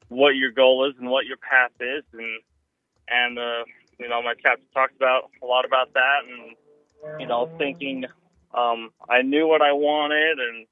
what 0.10 0.36
your 0.36 0.52
goal 0.52 0.88
is, 0.88 0.94
and 1.00 1.10
what 1.10 1.26
your 1.26 1.38
path 1.38 1.72
is, 1.80 2.04
and 2.14 2.42
and 3.08 3.40
uh, 3.40 3.64
you 3.98 4.08
know 4.08 4.22
my 4.22 4.34
chapter 4.40 4.64
talks 4.74 4.94
about 4.96 5.32
a 5.42 5.46
lot 5.46 5.66
about 5.66 5.94
that, 5.94 6.20
and 6.30 7.20
you 7.20 7.28
know 7.28 7.50
thinking 7.58 8.06
um, 8.54 8.92
I 9.10 9.22
knew 9.22 9.48
what 9.48 9.62
I 9.62 9.72
wanted, 9.72 10.40
and 10.40 10.68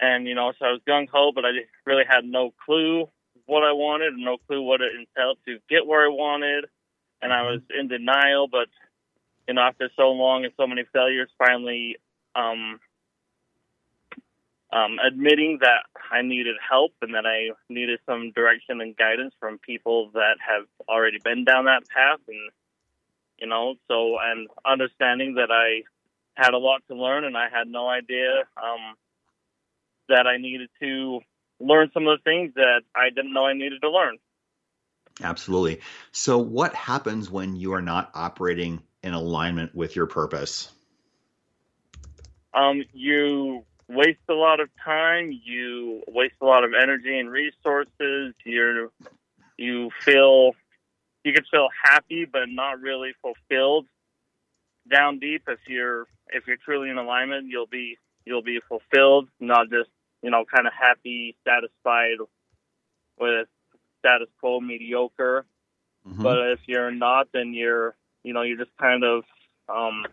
and 0.00 0.26
you 0.26 0.34
know 0.34 0.52
so 0.58 0.66
I 0.66 0.70
was 0.72 0.80
gung 0.86 1.08
ho, 1.08 1.32
but 1.34 1.44
I 1.44 1.50
really 1.84 2.04
had 2.08 2.24
no 2.24 2.52
clue 2.64 3.08
what 3.46 3.64
I 3.64 3.72
wanted, 3.72 4.14
and 4.14 4.24
no 4.24 4.38
clue 4.46 4.62
what 4.62 4.80
it 4.80 4.92
entailed 4.94 5.38
to 5.46 5.58
get 5.68 5.86
where 5.86 6.04
I 6.04 6.08
wanted, 6.08 6.66
and 7.20 7.32
I 7.32 7.42
was 7.42 7.60
in 7.78 7.88
denial, 7.88 8.48
but 8.48 8.68
you 9.48 9.54
know 9.54 9.62
after 9.62 9.90
so 9.96 10.10
long 10.10 10.44
and 10.44 10.52
so 10.56 10.66
many 10.66 10.84
failures, 10.92 11.30
finally. 11.38 11.96
Um, 12.34 12.80
um, 14.72 14.96
admitting 15.06 15.58
that 15.60 15.84
I 16.10 16.22
needed 16.22 16.56
help 16.66 16.92
and 17.02 17.14
that 17.14 17.26
I 17.26 17.50
needed 17.68 18.00
some 18.06 18.32
direction 18.32 18.80
and 18.80 18.96
guidance 18.96 19.34
from 19.38 19.58
people 19.58 20.10
that 20.14 20.36
have 20.40 20.64
already 20.88 21.18
been 21.22 21.44
down 21.44 21.66
that 21.66 21.86
path, 21.94 22.20
and 22.26 22.50
you 23.38 23.46
know, 23.46 23.74
so 23.88 24.18
and 24.18 24.48
understanding 24.64 25.34
that 25.34 25.50
I 25.50 25.82
had 26.34 26.54
a 26.54 26.58
lot 26.58 26.82
to 26.88 26.94
learn 26.94 27.24
and 27.24 27.36
I 27.36 27.48
had 27.50 27.68
no 27.68 27.88
idea 27.88 28.44
um, 28.56 28.94
that 30.08 30.26
I 30.26 30.36
needed 30.36 30.68
to 30.80 31.20
learn 31.60 31.90
some 31.94 32.06
of 32.06 32.18
the 32.18 32.22
things 32.22 32.54
that 32.54 32.82
I 32.94 33.10
didn't 33.10 33.32
know 33.32 33.46
I 33.46 33.54
needed 33.54 33.80
to 33.82 33.90
learn. 33.90 34.18
Absolutely. 35.22 35.80
So, 36.10 36.38
what 36.38 36.74
happens 36.74 37.30
when 37.30 37.54
you 37.56 37.74
are 37.74 37.82
not 37.82 38.10
operating 38.14 38.82
in 39.02 39.14
alignment 39.14 39.74
with 39.74 39.94
your 39.94 40.06
purpose? 40.06 40.70
Um, 42.54 42.82
you 42.92 43.64
waste 43.88 44.20
a 44.28 44.34
lot 44.34 44.60
of 44.60 44.68
time. 44.84 45.38
You 45.44 46.02
waste 46.08 46.34
a 46.40 46.46
lot 46.46 46.64
of 46.64 46.72
energy 46.74 47.18
and 47.18 47.30
resources. 47.30 48.34
You 48.44 48.90
you 49.58 49.90
feel 50.00 50.52
you 51.24 51.32
can 51.32 51.44
feel 51.50 51.68
happy 51.84 52.24
but 52.24 52.48
not 52.48 52.80
really 52.80 53.12
fulfilled. 53.20 53.86
Down 54.90 55.18
deep, 55.18 55.44
if 55.46 55.60
you're 55.68 56.06
if 56.28 56.46
you're 56.46 56.56
truly 56.56 56.90
in 56.90 56.98
alignment, 56.98 57.46
you'll 57.48 57.66
be 57.66 57.98
you'll 58.24 58.42
be 58.42 58.60
fulfilled, 58.68 59.28
not 59.40 59.70
just 59.70 59.90
you 60.22 60.30
know 60.30 60.44
kind 60.44 60.66
of 60.66 60.72
happy, 60.72 61.36
satisfied 61.46 62.18
with 63.18 63.48
status 64.00 64.28
quo, 64.40 64.60
mediocre. 64.60 65.46
Mm-hmm. 66.06 66.22
But 66.22 66.38
if 66.52 66.60
you're 66.66 66.90
not, 66.90 67.28
then 67.32 67.54
you're 67.54 67.94
you 68.22 68.32
know 68.32 68.42
you're 68.42 68.58
just 68.58 68.76
kind 68.78 69.04
of 69.04 69.24
um, 69.68 70.04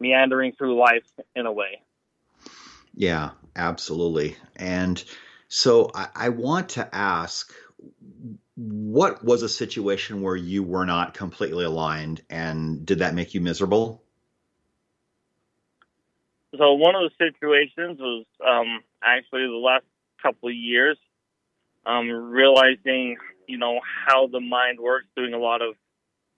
meandering 0.00 0.52
through 0.52 0.78
life 0.78 1.04
in 1.34 1.46
a 1.46 1.52
way. 1.52 1.80
Yeah, 2.94 3.30
absolutely. 3.56 4.36
And 4.56 5.02
so 5.48 5.90
I, 5.94 6.08
I, 6.14 6.28
want 6.28 6.70
to 6.70 6.94
ask 6.94 7.52
what 8.56 9.24
was 9.24 9.42
a 9.42 9.48
situation 9.48 10.22
where 10.22 10.36
you 10.36 10.62
were 10.62 10.86
not 10.86 11.14
completely 11.14 11.64
aligned 11.64 12.22
and 12.30 12.86
did 12.86 13.00
that 13.00 13.14
make 13.14 13.34
you 13.34 13.40
miserable? 13.40 14.03
So 16.58 16.74
one 16.74 16.94
of 16.94 17.02
the 17.02 17.10
situations 17.18 17.98
was 17.98 18.24
um, 18.46 18.80
actually 19.02 19.46
the 19.46 19.60
last 19.62 19.84
couple 20.22 20.48
of 20.48 20.54
years, 20.54 20.96
um, 21.86 22.08
realizing, 22.08 23.16
you 23.46 23.58
know, 23.58 23.80
how 24.06 24.26
the 24.26 24.40
mind 24.40 24.78
works, 24.80 25.06
doing 25.16 25.34
a 25.34 25.38
lot 25.38 25.62
of 25.62 25.74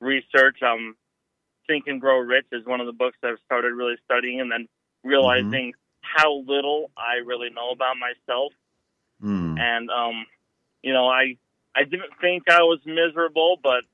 research. 0.00 0.62
Um, 0.62 0.96
Think 1.66 1.84
and 1.88 2.00
Grow 2.00 2.18
Rich 2.18 2.46
is 2.52 2.64
one 2.64 2.80
of 2.80 2.86
the 2.86 2.92
books 2.92 3.18
I've 3.24 3.38
started 3.44 3.72
really 3.74 3.96
studying 4.04 4.40
and 4.40 4.50
then 4.50 4.68
realizing 5.02 5.72
mm-hmm 5.72 5.80
how 6.06 6.44
little 6.46 6.90
I 6.96 7.24
really 7.24 7.50
know 7.50 7.70
about 7.70 7.96
myself. 7.98 8.52
Mm. 9.22 9.58
And 9.58 9.90
um, 9.90 10.26
you 10.82 10.92
know, 10.92 11.08
I 11.08 11.36
I 11.74 11.84
didn't 11.84 12.12
think 12.20 12.44
I 12.48 12.62
was 12.62 12.80
miserable, 12.84 13.58
but 13.62 13.84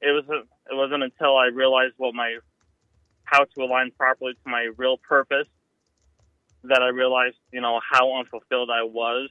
it 0.00 0.10
was 0.10 0.24
it 0.28 0.74
wasn't 0.74 1.02
until 1.02 1.36
I 1.36 1.46
realized 1.46 1.94
what 1.96 2.14
my 2.14 2.38
how 3.24 3.44
to 3.44 3.62
align 3.62 3.90
properly 3.96 4.32
to 4.32 4.50
my 4.50 4.70
real 4.76 4.98
purpose 4.98 5.46
that 6.64 6.82
I 6.82 6.88
realized, 6.88 7.36
you 7.52 7.60
know, 7.60 7.80
how 7.88 8.18
unfulfilled 8.18 8.70
I 8.70 8.82
was. 8.84 9.30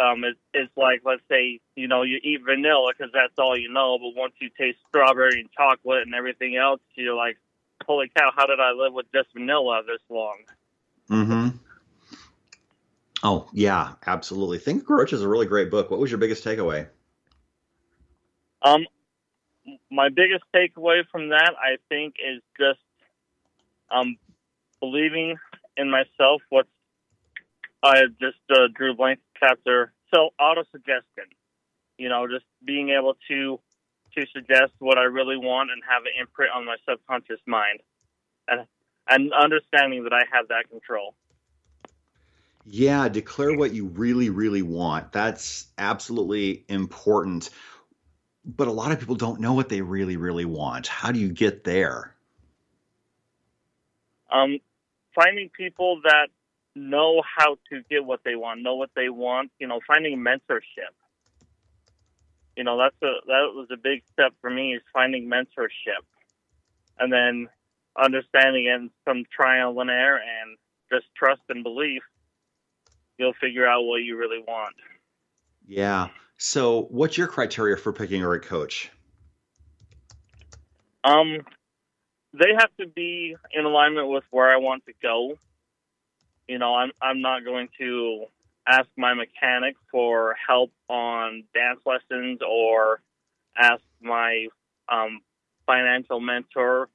Um, 0.00 0.22
it, 0.22 0.36
it's 0.54 0.70
like, 0.76 1.00
let's 1.04 1.22
say, 1.28 1.60
you 1.74 1.88
know, 1.88 2.02
you 2.02 2.20
eat 2.22 2.40
vanilla 2.44 2.92
because 2.96 3.12
that's 3.12 3.36
all 3.38 3.58
you 3.58 3.72
know, 3.72 3.98
but 3.98 4.20
once 4.20 4.34
you 4.40 4.48
taste 4.56 4.78
strawberry 4.88 5.40
and 5.40 5.50
chocolate 5.50 6.02
and 6.02 6.14
everything 6.14 6.56
else, 6.56 6.80
you're 6.94 7.16
like, 7.16 7.36
holy 7.84 8.10
cow, 8.16 8.30
how 8.36 8.46
did 8.46 8.60
I 8.60 8.72
live 8.72 8.92
with 8.92 9.06
just 9.12 9.28
vanilla 9.32 9.82
this 9.86 10.00
long? 10.08 10.38
Mm-hmm. 11.10 11.56
Oh 13.24 13.48
yeah, 13.52 13.94
absolutely. 14.06 14.58
Think 14.58 14.84
Grudge 14.84 15.12
is 15.12 15.22
a 15.22 15.28
really 15.28 15.46
great 15.46 15.70
book. 15.70 15.90
What 15.90 15.98
was 15.98 16.10
your 16.10 16.18
biggest 16.18 16.44
takeaway? 16.44 16.86
Um, 18.62 18.86
my 19.90 20.08
biggest 20.08 20.44
takeaway 20.54 21.02
from 21.10 21.30
that, 21.30 21.54
I 21.58 21.78
think, 21.88 22.16
is 22.24 22.40
just 22.58 22.80
um 23.90 24.16
believing 24.80 25.36
in 25.78 25.90
myself. 25.90 26.42
What 26.50 26.66
I 27.82 28.02
just 28.20 28.36
uh, 28.50 28.68
drew 28.74 28.94
blank 28.94 29.20
chapter. 29.40 29.92
So 30.14 30.30
auto 30.38 30.64
suggestion. 30.70 31.24
You 31.96 32.10
know, 32.10 32.26
just 32.28 32.44
being 32.64 32.90
able 32.90 33.16
to 33.28 33.58
to 34.16 34.26
suggest 34.34 34.72
what 34.78 34.98
I 34.98 35.04
really 35.04 35.36
want 35.36 35.70
and 35.70 35.80
have 35.88 36.02
an 36.02 36.12
imprint 36.20 36.50
on 36.54 36.66
my 36.66 36.76
subconscious 36.86 37.40
mind. 37.46 37.80
And 38.48 38.66
and 39.08 39.32
understanding 39.32 40.04
that 40.04 40.12
I 40.12 40.22
have 40.32 40.48
that 40.48 40.68
control. 40.68 41.14
Yeah, 42.66 43.08
declare 43.08 43.56
what 43.56 43.72
you 43.72 43.86
really, 43.86 44.28
really 44.28 44.60
want. 44.60 45.12
That's 45.12 45.68
absolutely 45.78 46.66
important. 46.68 47.48
But 48.44 48.68
a 48.68 48.72
lot 48.72 48.92
of 48.92 48.98
people 48.98 49.14
don't 49.14 49.40
know 49.40 49.54
what 49.54 49.70
they 49.70 49.80
really, 49.80 50.18
really 50.18 50.44
want. 50.44 50.86
How 50.86 51.10
do 51.10 51.18
you 51.18 51.30
get 51.30 51.64
there? 51.64 52.14
Um, 54.30 54.58
finding 55.18 55.50
people 55.50 56.00
that 56.04 56.28
know 56.74 57.22
how 57.36 57.56
to 57.70 57.82
get 57.90 58.04
what 58.04 58.20
they 58.24 58.36
want, 58.36 58.62
know 58.62 58.76
what 58.76 58.90
they 58.94 59.08
want. 59.08 59.50
You 59.58 59.66
know, 59.66 59.80
finding 59.86 60.18
mentorship. 60.18 60.94
You 62.56 62.64
know, 62.64 62.78
that's 62.78 62.96
a 63.02 63.26
that 63.26 63.52
was 63.54 63.68
a 63.72 63.76
big 63.76 64.02
step 64.12 64.32
for 64.40 64.50
me 64.50 64.74
is 64.74 64.82
finding 64.92 65.28
mentorship, 65.28 66.04
and 66.98 67.12
then 67.12 67.48
understanding 68.00 68.68
and 68.68 68.90
some 69.06 69.24
trial 69.34 69.80
and 69.80 69.90
error 69.90 70.18
and 70.18 70.56
just 70.92 71.06
trust 71.16 71.42
and 71.48 71.62
belief, 71.62 72.02
you'll 73.18 73.34
figure 73.40 73.66
out 73.66 73.82
what 73.82 73.96
you 73.96 74.16
really 74.16 74.42
want. 74.46 74.74
Yeah. 75.66 76.08
So, 76.36 76.82
what's 76.90 77.18
your 77.18 77.26
criteria 77.26 77.76
for 77.76 77.92
picking 77.92 78.22
a 78.22 78.26
great 78.26 78.42
coach? 78.42 78.90
Um, 81.04 81.40
they 82.32 82.52
have 82.58 82.70
to 82.80 82.86
be 82.86 83.36
in 83.52 83.64
alignment 83.64 84.08
with 84.08 84.24
where 84.30 84.50
I 84.50 84.56
want 84.56 84.84
to 84.86 84.92
go. 85.02 85.38
You 86.46 86.58
know, 86.58 86.74
I'm 86.74 86.90
I'm 87.00 87.20
not 87.20 87.44
going 87.44 87.68
to 87.78 88.26
ask 88.66 88.88
my 88.96 89.14
mechanic 89.14 89.76
for 89.90 90.36
help 90.46 90.70
on 90.88 91.44
dance 91.54 91.80
lessons 91.86 92.40
or 92.46 93.00
ask 93.56 93.82
my 94.00 94.48
um, 94.88 95.20
financial 95.66 96.20
mentor 96.20 96.88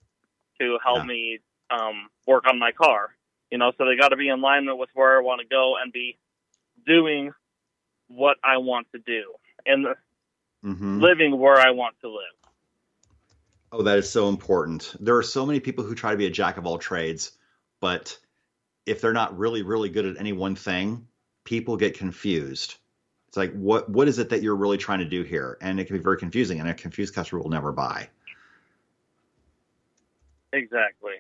to 0.60 0.78
help 0.84 1.00
yeah. 1.00 1.06
me 1.06 1.40
um, 1.70 2.10
work 2.28 2.46
on 2.48 2.60
my 2.60 2.72
car. 2.72 3.16
You 3.52 3.58
know, 3.58 3.72
so 3.78 3.86
they 3.86 3.96
got 3.96 4.10
to 4.10 4.18
be 4.18 4.30
in 4.30 4.40
alignment 4.40 4.78
with 4.78 4.90
where 4.94 5.18
I 5.18 5.22
want 5.22 5.42
to 5.42 5.48
go 5.48 5.76
and 5.82 5.92
be 5.92 6.18
doing 6.86 7.34
what 8.08 8.38
I 8.44 8.58
want 8.58 8.88
to 8.94 9.00
do 9.00 9.34
and 9.66 9.88
mm-hmm. 10.64 11.00
living 11.00 11.38
where 11.40 11.60
I 11.60 11.72
want 11.72 11.96
to 12.02 12.10
live. 12.10 12.43
Oh, 13.76 13.82
that 13.82 13.98
is 13.98 14.08
so 14.08 14.30
important. 14.30 14.96
There 15.00 15.18
are 15.18 15.24
so 15.24 15.48
many 15.48 15.60
people 15.60 15.84
who 15.84 15.96
try 15.96 16.12
to 16.12 16.18
be 16.18 16.28
a 16.28 16.30
jack 16.30 16.58
of 16.58 16.68
all 16.68 16.78
trades, 16.78 17.32
but 17.82 18.16
if 18.86 19.02
they're 19.02 19.14
not 19.14 19.36
really, 19.36 19.64
really 19.64 19.90
good 19.90 20.06
at 20.06 20.18
any 20.20 20.32
one 20.32 20.56
thing, 20.56 21.08
people 21.44 21.76
get 21.76 21.98
confused. 21.98 22.76
It's 23.28 23.36
like, 23.36 23.52
what 23.54 23.90
what 23.90 24.08
is 24.08 24.20
it 24.20 24.30
that 24.30 24.44
you're 24.44 24.56
really 24.56 24.78
trying 24.78 25.00
to 25.00 25.06
do 25.06 25.24
here? 25.24 25.58
And 25.60 25.80
it 25.80 25.86
can 25.86 25.98
be 25.98 26.04
very 26.04 26.18
confusing, 26.18 26.60
and 26.60 26.70
a 26.70 26.76
confused 26.76 27.16
customer 27.16 27.42
will 27.42 27.50
never 27.50 27.72
buy. 27.72 28.10
Exactly. 30.54 31.14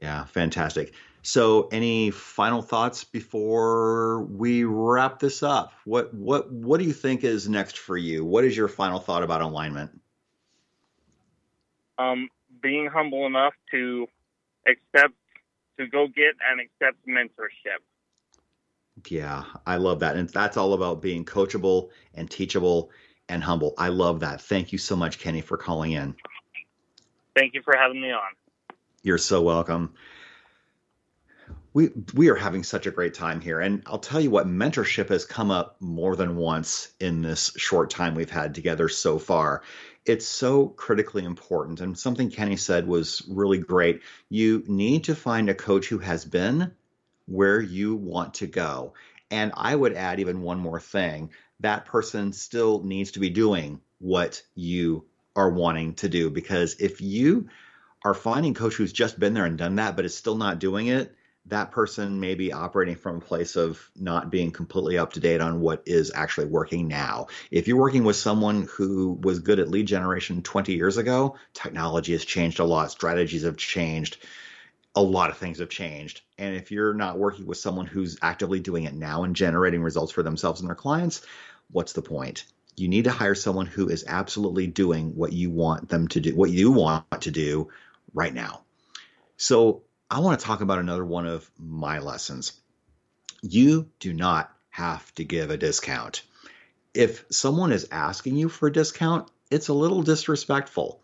Yeah, 0.00 0.24
fantastic. 0.24 0.94
So, 1.20 1.68
any 1.72 2.10
final 2.10 2.62
thoughts 2.62 3.04
before 3.04 4.22
we 4.22 4.64
wrap 4.64 5.18
this 5.18 5.42
up? 5.42 5.74
What 5.84 6.14
what 6.14 6.50
what 6.50 6.80
do 6.80 6.86
you 6.86 6.94
think 6.94 7.22
is 7.22 7.50
next 7.50 7.76
for 7.76 7.98
you? 7.98 8.24
What 8.24 8.44
is 8.44 8.56
your 8.56 8.68
final 8.68 8.98
thought 8.98 9.22
about 9.22 9.42
alignment? 9.42 10.00
Um, 11.98 12.28
being 12.62 12.86
humble 12.86 13.26
enough 13.26 13.54
to 13.70 14.06
accept, 14.66 15.14
to 15.78 15.86
go 15.86 16.06
get 16.06 16.34
and 16.50 16.60
accept 16.60 17.06
mentorship. 17.06 17.80
Yeah, 19.08 19.44
I 19.66 19.76
love 19.76 20.00
that. 20.00 20.16
And 20.16 20.28
that's 20.28 20.56
all 20.56 20.72
about 20.72 21.02
being 21.02 21.24
coachable 21.24 21.90
and 22.14 22.30
teachable 22.30 22.90
and 23.28 23.42
humble. 23.42 23.74
I 23.76 23.88
love 23.88 24.20
that. 24.20 24.40
Thank 24.40 24.72
you 24.72 24.78
so 24.78 24.96
much, 24.96 25.18
Kenny, 25.18 25.40
for 25.40 25.56
calling 25.56 25.92
in. 25.92 26.14
Thank 27.34 27.54
you 27.54 27.62
for 27.62 27.76
having 27.76 28.00
me 28.00 28.12
on. 28.12 28.32
You're 29.02 29.18
so 29.18 29.42
welcome. 29.42 29.94
We 31.74 31.90
we 32.14 32.30
are 32.30 32.34
having 32.34 32.64
such 32.64 32.86
a 32.86 32.90
great 32.90 33.12
time 33.12 33.42
here, 33.42 33.60
and 33.60 33.82
I'll 33.86 33.98
tell 33.98 34.20
you 34.20 34.30
what, 34.30 34.46
mentorship 34.46 35.10
has 35.10 35.26
come 35.26 35.50
up 35.50 35.76
more 35.78 36.16
than 36.16 36.36
once 36.36 36.88
in 36.98 37.20
this 37.20 37.52
short 37.56 37.90
time 37.90 38.14
we've 38.14 38.30
had 38.30 38.54
together 38.54 38.88
so 38.88 39.18
far. 39.18 39.62
It's 40.06 40.26
so 40.26 40.68
critically 40.68 41.24
important, 41.24 41.80
and 41.80 41.98
something 41.98 42.30
Kenny 42.30 42.56
said 42.56 42.86
was 42.86 43.22
really 43.28 43.58
great. 43.58 44.02
You 44.28 44.62
need 44.66 45.04
to 45.04 45.16
find 45.16 45.50
a 45.50 45.54
coach 45.54 45.88
who 45.88 45.98
has 45.98 46.24
been 46.24 46.72
where 47.26 47.60
you 47.60 47.96
want 47.96 48.34
to 48.34 48.46
go. 48.46 48.94
And 49.30 49.52
I 49.56 49.74
would 49.74 49.94
add 49.94 50.20
even 50.20 50.42
one 50.42 50.60
more 50.60 50.80
thing 50.80 51.30
that 51.60 51.86
person 51.86 52.32
still 52.32 52.82
needs 52.82 53.12
to 53.12 53.18
be 53.18 53.30
doing 53.30 53.80
what 53.98 54.42
you 54.54 55.06
are 55.34 55.50
wanting 55.50 55.94
to 55.94 56.08
do. 56.08 56.30
Because 56.30 56.76
if 56.78 57.00
you 57.00 57.48
are 58.04 58.14
finding 58.14 58.52
a 58.52 58.54
coach 58.54 58.74
who's 58.74 58.92
just 58.92 59.18
been 59.18 59.34
there 59.34 59.46
and 59.46 59.58
done 59.58 59.76
that, 59.76 59.96
but 59.96 60.04
is 60.04 60.14
still 60.14 60.36
not 60.36 60.60
doing 60.60 60.86
it, 60.86 61.14
that 61.48 61.70
person 61.70 62.18
may 62.18 62.34
be 62.34 62.52
operating 62.52 62.96
from 62.96 63.16
a 63.16 63.20
place 63.20 63.56
of 63.56 63.88
not 63.94 64.30
being 64.30 64.50
completely 64.50 64.98
up 64.98 65.12
to 65.12 65.20
date 65.20 65.40
on 65.40 65.60
what 65.60 65.82
is 65.86 66.10
actually 66.14 66.46
working 66.46 66.88
now. 66.88 67.28
If 67.50 67.68
you're 67.68 67.76
working 67.76 68.04
with 68.04 68.16
someone 68.16 68.68
who 68.76 69.12
was 69.22 69.38
good 69.38 69.60
at 69.60 69.68
lead 69.70 69.86
generation 69.86 70.42
20 70.42 70.74
years 70.74 70.96
ago, 70.96 71.36
technology 71.54 72.12
has 72.12 72.24
changed 72.24 72.58
a 72.58 72.64
lot, 72.64 72.90
strategies 72.90 73.44
have 73.44 73.56
changed, 73.56 74.18
a 74.96 75.02
lot 75.02 75.30
of 75.30 75.38
things 75.38 75.60
have 75.60 75.68
changed. 75.68 76.22
And 76.36 76.56
if 76.56 76.72
you're 76.72 76.94
not 76.94 77.18
working 77.18 77.46
with 77.46 77.58
someone 77.58 77.86
who's 77.86 78.18
actively 78.22 78.58
doing 78.58 78.84
it 78.84 78.94
now 78.94 79.22
and 79.22 79.36
generating 79.36 79.82
results 79.82 80.12
for 80.12 80.24
themselves 80.24 80.60
and 80.60 80.68
their 80.68 80.74
clients, 80.74 81.22
what's 81.70 81.92
the 81.92 82.02
point? 82.02 82.44
You 82.76 82.88
need 82.88 83.04
to 83.04 83.10
hire 83.10 83.34
someone 83.34 83.66
who 83.66 83.88
is 83.88 84.04
absolutely 84.08 84.66
doing 84.66 85.14
what 85.14 85.32
you 85.32 85.50
want 85.50 85.88
them 85.88 86.08
to 86.08 86.20
do, 86.20 86.34
what 86.34 86.50
you 86.50 86.72
want 86.72 87.22
to 87.22 87.30
do 87.30 87.68
right 88.12 88.34
now. 88.34 88.62
So, 89.36 89.82
I 90.08 90.20
want 90.20 90.38
to 90.38 90.46
talk 90.46 90.60
about 90.60 90.78
another 90.78 91.04
one 91.04 91.26
of 91.26 91.50
my 91.58 91.98
lessons. 91.98 92.52
You 93.42 93.90
do 93.98 94.12
not 94.12 94.52
have 94.70 95.12
to 95.16 95.24
give 95.24 95.50
a 95.50 95.56
discount. 95.56 96.22
If 96.94 97.24
someone 97.30 97.72
is 97.72 97.88
asking 97.90 98.36
you 98.36 98.48
for 98.48 98.68
a 98.68 98.72
discount, 98.72 99.28
it's 99.50 99.68
a 99.68 99.74
little 99.74 100.02
disrespectful. 100.02 101.02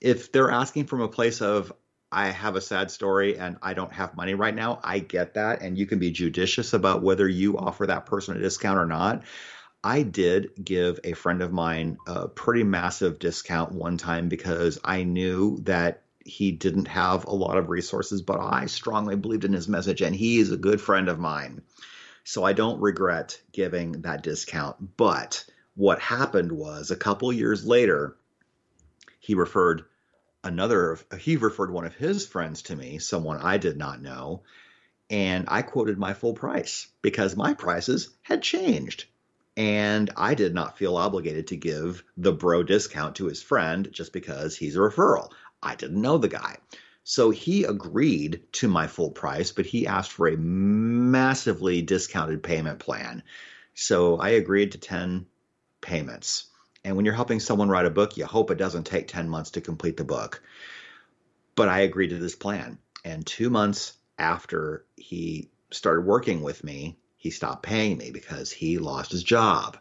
If 0.00 0.30
they're 0.30 0.52
asking 0.52 0.86
from 0.86 1.00
a 1.00 1.08
place 1.08 1.42
of, 1.42 1.72
I 2.12 2.28
have 2.28 2.54
a 2.54 2.60
sad 2.60 2.92
story 2.92 3.38
and 3.38 3.56
I 3.60 3.74
don't 3.74 3.92
have 3.92 4.16
money 4.16 4.34
right 4.34 4.54
now. 4.54 4.78
I 4.84 5.00
get 5.00 5.34
that. 5.34 5.62
And 5.62 5.76
you 5.76 5.86
can 5.86 5.98
be 5.98 6.12
judicious 6.12 6.74
about 6.74 7.02
whether 7.02 7.28
you 7.28 7.58
offer 7.58 7.88
that 7.88 8.06
person 8.06 8.36
a 8.36 8.40
discount 8.40 8.78
or 8.78 8.86
not. 8.86 9.24
I 9.82 10.02
did 10.02 10.50
give 10.64 11.00
a 11.02 11.14
friend 11.14 11.42
of 11.42 11.52
mine 11.52 11.98
a 12.06 12.28
pretty 12.28 12.62
massive 12.62 13.18
discount 13.18 13.72
one 13.72 13.98
time 13.98 14.28
because 14.28 14.78
I 14.84 15.02
knew 15.02 15.58
that 15.64 16.03
he 16.24 16.52
didn't 16.52 16.88
have 16.88 17.26
a 17.26 17.34
lot 17.34 17.58
of 17.58 17.68
resources, 17.68 18.22
but 18.22 18.40
I 18.40 18.66
strongly 18.66 19.16
believed 19.16 19.44
in 19.44 19.52
his 19.52 19.68
message 19.68 20.00
and 20.00 20.14
he 20.14 20.38
is 20.38 20.50
a 20.50 20.56
good 20.56 20.80
friend 20.80 21.08
of 21.08 21.18
mine. 21.18 21.62
So 22.24 22.42
I 22.42 22.54
don't 22.54 22.80
regret 22.80 23.40
giving 23.52 24.02
that 24.02 24.22
discount. 24.22 24.96
But 24.96 25.44
what 25.74 26.00
happened 26.00 26.52
was 26.52 26.90
a 26.90 26.96
couple 26.96 27.32
years 27.32 27.66
later, 27.66 28.16
he 29.20 29.34
referred 29.34 29.84
another 30.42 30.98
he 31.18 31.36
referred 31.36 31.70
one 31.70 31.84
of 31.84 31.94
his 31.94 32.26
friends 32.26 32.62
to 32.62 32.76
me, 32.76 32.98
someone 32.98 33.38
I 33.38 33.58
did 33.58 33.76
not 33.76 34.00
know, 34.00 34.42
and 35.10 35.46
I 35.48 35.62
quoted 35.62 35.98
my 35.98 36.14
full 36.14 36.34
price 36.34 36.86
because 37.02 37.36
my 37.36 37.54
prices 37.54 38.10
had 38.22 38.42
changed. 38.42 39.04
And 39.56 40.10
I 40.16 40.34
did 40.34 40.52
not 40.52 40.78
feel 40.78 40.96
obligated 40.96 41.46
to 41.48 41.56
give 41.56 42.02
the 42.16 42.32
bro 42.32 42.64
discount 42.64 43.16
to 43.16 43.26
his 43.26 43.40
friend 43.40 43.88
just 43.92 44.12
because 44.12 44.56
he's 44.56 44.74
a 44.74 44.80
referral. 44.80 45.30
I 45.64 45.74
didn't 45.74 46.00
know 46.00 46.18
the 46.18 46.28
guy. 46.28 46.58
So 47.04 47.30
he 47.30 47.64
agreed 47.64 48.44
to 48.52 48.68
my 48.68 48.86
full 48.86 49.10
price, 49.10 49.52
but 49.52 49.66
he 49.66 49.86
asked 49.86 50.12
for 50.12 50.28
a 50.28 50.36
massively 50.36 51.82
discounted 51.82 52.42
payment 52.42 52.78
plan. 52.78 53.22
So 53.74 54.16
I 54.16 54.30
agreed 54.30 54.72
to 54.72 54.78
10 54.78 55.26
payments. 55.80 56.46
And 56.84 56.96
when 56.96 57.04
you're 57.04 57.14
helping 57.14 57.40
someone 57.40 57.68
write 57.68 57.86
a 57.86 57.90
book, 57.90 58.16
you 58.16 58.24
hope 58.24 58.50
it 58.50 58.58
doesn't 58.58 58.84
take 58.84 59.08
10 59.08 59.28
months 59.28 59.52
to 59.52 59.60
complete 59.60 59.96
the 59.96 60.04
book. 60.04 60.42
But 61.56 61.68
I 61.68 61.80
agreed 61.80 62.10
to 62.10 62.18
this 62.18 62.36
plan. 62.36 62.78
And 63.04 63.26
two 63.26 63.50
months 63.50 63.94
after 64.18 64.86
he 64.96 65.50
started 65.70 66.02
working 66.02 66.42
with 66.42 66.64
me, 66.64 66.98
he 67.16 67.30
stopped 67.30 67.62
paying 67.62 67.98
me 67.98 68.10
because 68.10 68.50
he 68.50 68.78
lost 68.78 69.12
his 69.12 69.22
job. 69.22 69.78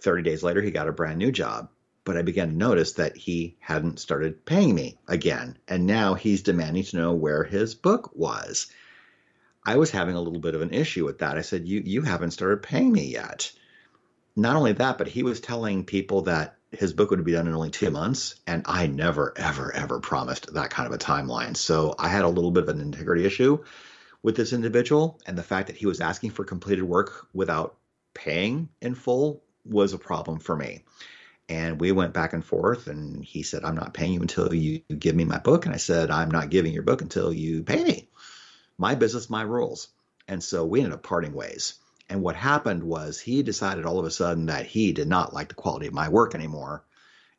30 0.00 0.22
days 0.22 0.42
later, 0.42 0.62
he 0.62 0.70
got 0.70 0.88
a 0.88 0.92
brand 0.92 1.18
new 1.18 1.32
job. 1.32 1.68
But 2.04 2.16
I 2.16 2.22
began 2.22 2.50
to 2.50 2.56
notice 2.56 2.92
that 2.92 3.16
he 3.16 3.56
hadn't 3.60 3.98
started 3.98 4.44
paying 4.44 4.74
me 4.74 4.98
again. 5.08 5.58
And 5.66 5.86
now 5.86 6.14
he's 6.14 6.42
demanding 6.42 6.84
to 6.84 6.96
know 6.96 7.14
where 7.14 7.44
his 7.44 7.74
book 7.74 8.10
was. 8.14 8.66
I 9.64 9.76
was 9.76 9.90
having 9.90 10.14
a 10.14 10.20
little 10.20 10.40
bit 10.40 10.54
of 10.54 10.60
an 10.62 10.74
issue 10.74 11.06
with 11.06 11.18
that. 11.18 11.38
I 11.38 11.40
said, 11.40 11.66
You, 11.66 11.82
you 11.84 12.02
haven't 12.02 12.32
started 12.32 12.62
paying 12.62 12.92
me 12.92 13.12
yet 13.12 13.50
not 14.36 14.56
only 14.56 14.72
that, 14.72 14.98
but 14.98 15.08
he 15.08 15.22
was 15.22 15.40
telling 15.40 15.84
people 15.84 16.22
that 16.22 16.56
his 16.70 16.92
book 16.92 17.10
would 17.10 17.24
be 17.24 17.32
done 17.32 17.46
in 17.46 17.54
only 17.54 17.70
two 17.70 17.90
months. 17.90 18.34
And 18.46 18.62
I 18.66 18.86
never, 18.86 19.32
ever, 19.36 19.72
ever 19.72 20.00
promised 20.00 20.52
that 20.54 20.70
kind 20.70 20.86
of 20.86 20.92
a 20.92 20.98
timeline. 20.98 21.56
So 21.56 21.94
I 21.98 22.08
had 22.08 22.24
a 22.24 22.28
little 22.28 22.50
bit 22.50 22.64
of 22.64 22.68
an 22.68 22.80
integrity 22.80 23.24
issue 23.24 23.62
with 24.22 24.36
this 24.36 24.52
individual. 24.52 25.20
And 25.26 25.38
the 25.38 25.42
fact 25.42 25.68
that 25.68 25.76
he 25.76 25.86
was 25.86 26.00
asking 26.00 26.30
for 26.30 26.44
completed 26.44 26.82
work 26.82 27.28
without 27.32 27.76
paying 28.12 28.68
in 28.80 28.94
full 28.94 29.42
was 29.64 29.92
a 29.92 29.98
problem 29.98 30.40
for 30.40 30.56
me. 30.56 30.82
And 31.48 31.80
we 31.80 31.92
went 31.92 32.14
back 32.14 32.32
and 32.32 32.44
forth. 32.44 32.86
And 32.86 33.24
he 33.24 33.42
said, 33.42 33.64
I'm 33.64 33.76
not 33.76 33.94
paying 33.94 34.14
you 34.14 34.20
until 34.20 34.52
you 34.54 34.80
give 34.98 35.14
me 35.14 35.24
my 35.24 35.38
book. 35.38 35.66
And 35.66 35.74
I 35.74 35.78
said, 35.78 36.10
I'm 36.10 36.30
not 36.30 36.50
giving 36.50 36.72
your 36.72 36.82
book 36.82 37.02
until 37.02 37.32
you 37.32 37.62
pay 37.62 37.84
me. 37.84 38.08
My 38.78 38.94
business, 38.94 39.30
my 39.30 39.42
rules. 39.42 39.88
And 40.26 40.42
so 40.42 40.64
we 40.64 40.80
ended 40.80 40.94
up 40.94 41.02
parting 41.02 41.34
ways. 41.34 41.74
And 42.08 42.22
what 42.22 42.36
happened 42.36 42.82
was 42.82 43.20
he 43.20 43.42
decided 43.42 43.86
all 43.86 43.98
of 43.98 44.06
a 44.06 44.10
sudden 44.10 44.46
that 44.46 44.66
he 44.66 44.92
did 44.92 45.08
not 45.08 45.32
like 45.32 45.48
the 45.48 45.54
quality 45.54 45.86
of 45.86 45.94
my 45.94 46.08
work 46.08 46.34
anymore. 46.34 46.84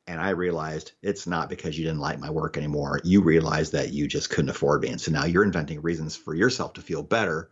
And 0.07 0.21
I 0.21 0.29
realized 0.29 0.91
it's 1.01 1.25
not 1.25 1.49
because 1.49 1.77
you 1.77 1.85
didn't 1.85 1.99
like 1.99 2.19
my 2.19 2.29
work 2.29 2.57
anymore. 2.57 3.01
You 3.03 3.21
realized 3.21 3.73
that 3.73 3.91
you 3.91 4.07
just 4.07 4.29
couldn't 4.29 4.49
afford 4.49 4.81
me. 4.81 4.89
And 4.89 5.01
so 5.01 5.11
now 5.11 5.25
you're 5.25 5.43
inventing 5.43 5.81
reasons 5.81 6.15
for 6.15 6.35
yourself 6.35 6.73
to 6.73 6.81
feel 6.81 7.01
better 7.01 7.49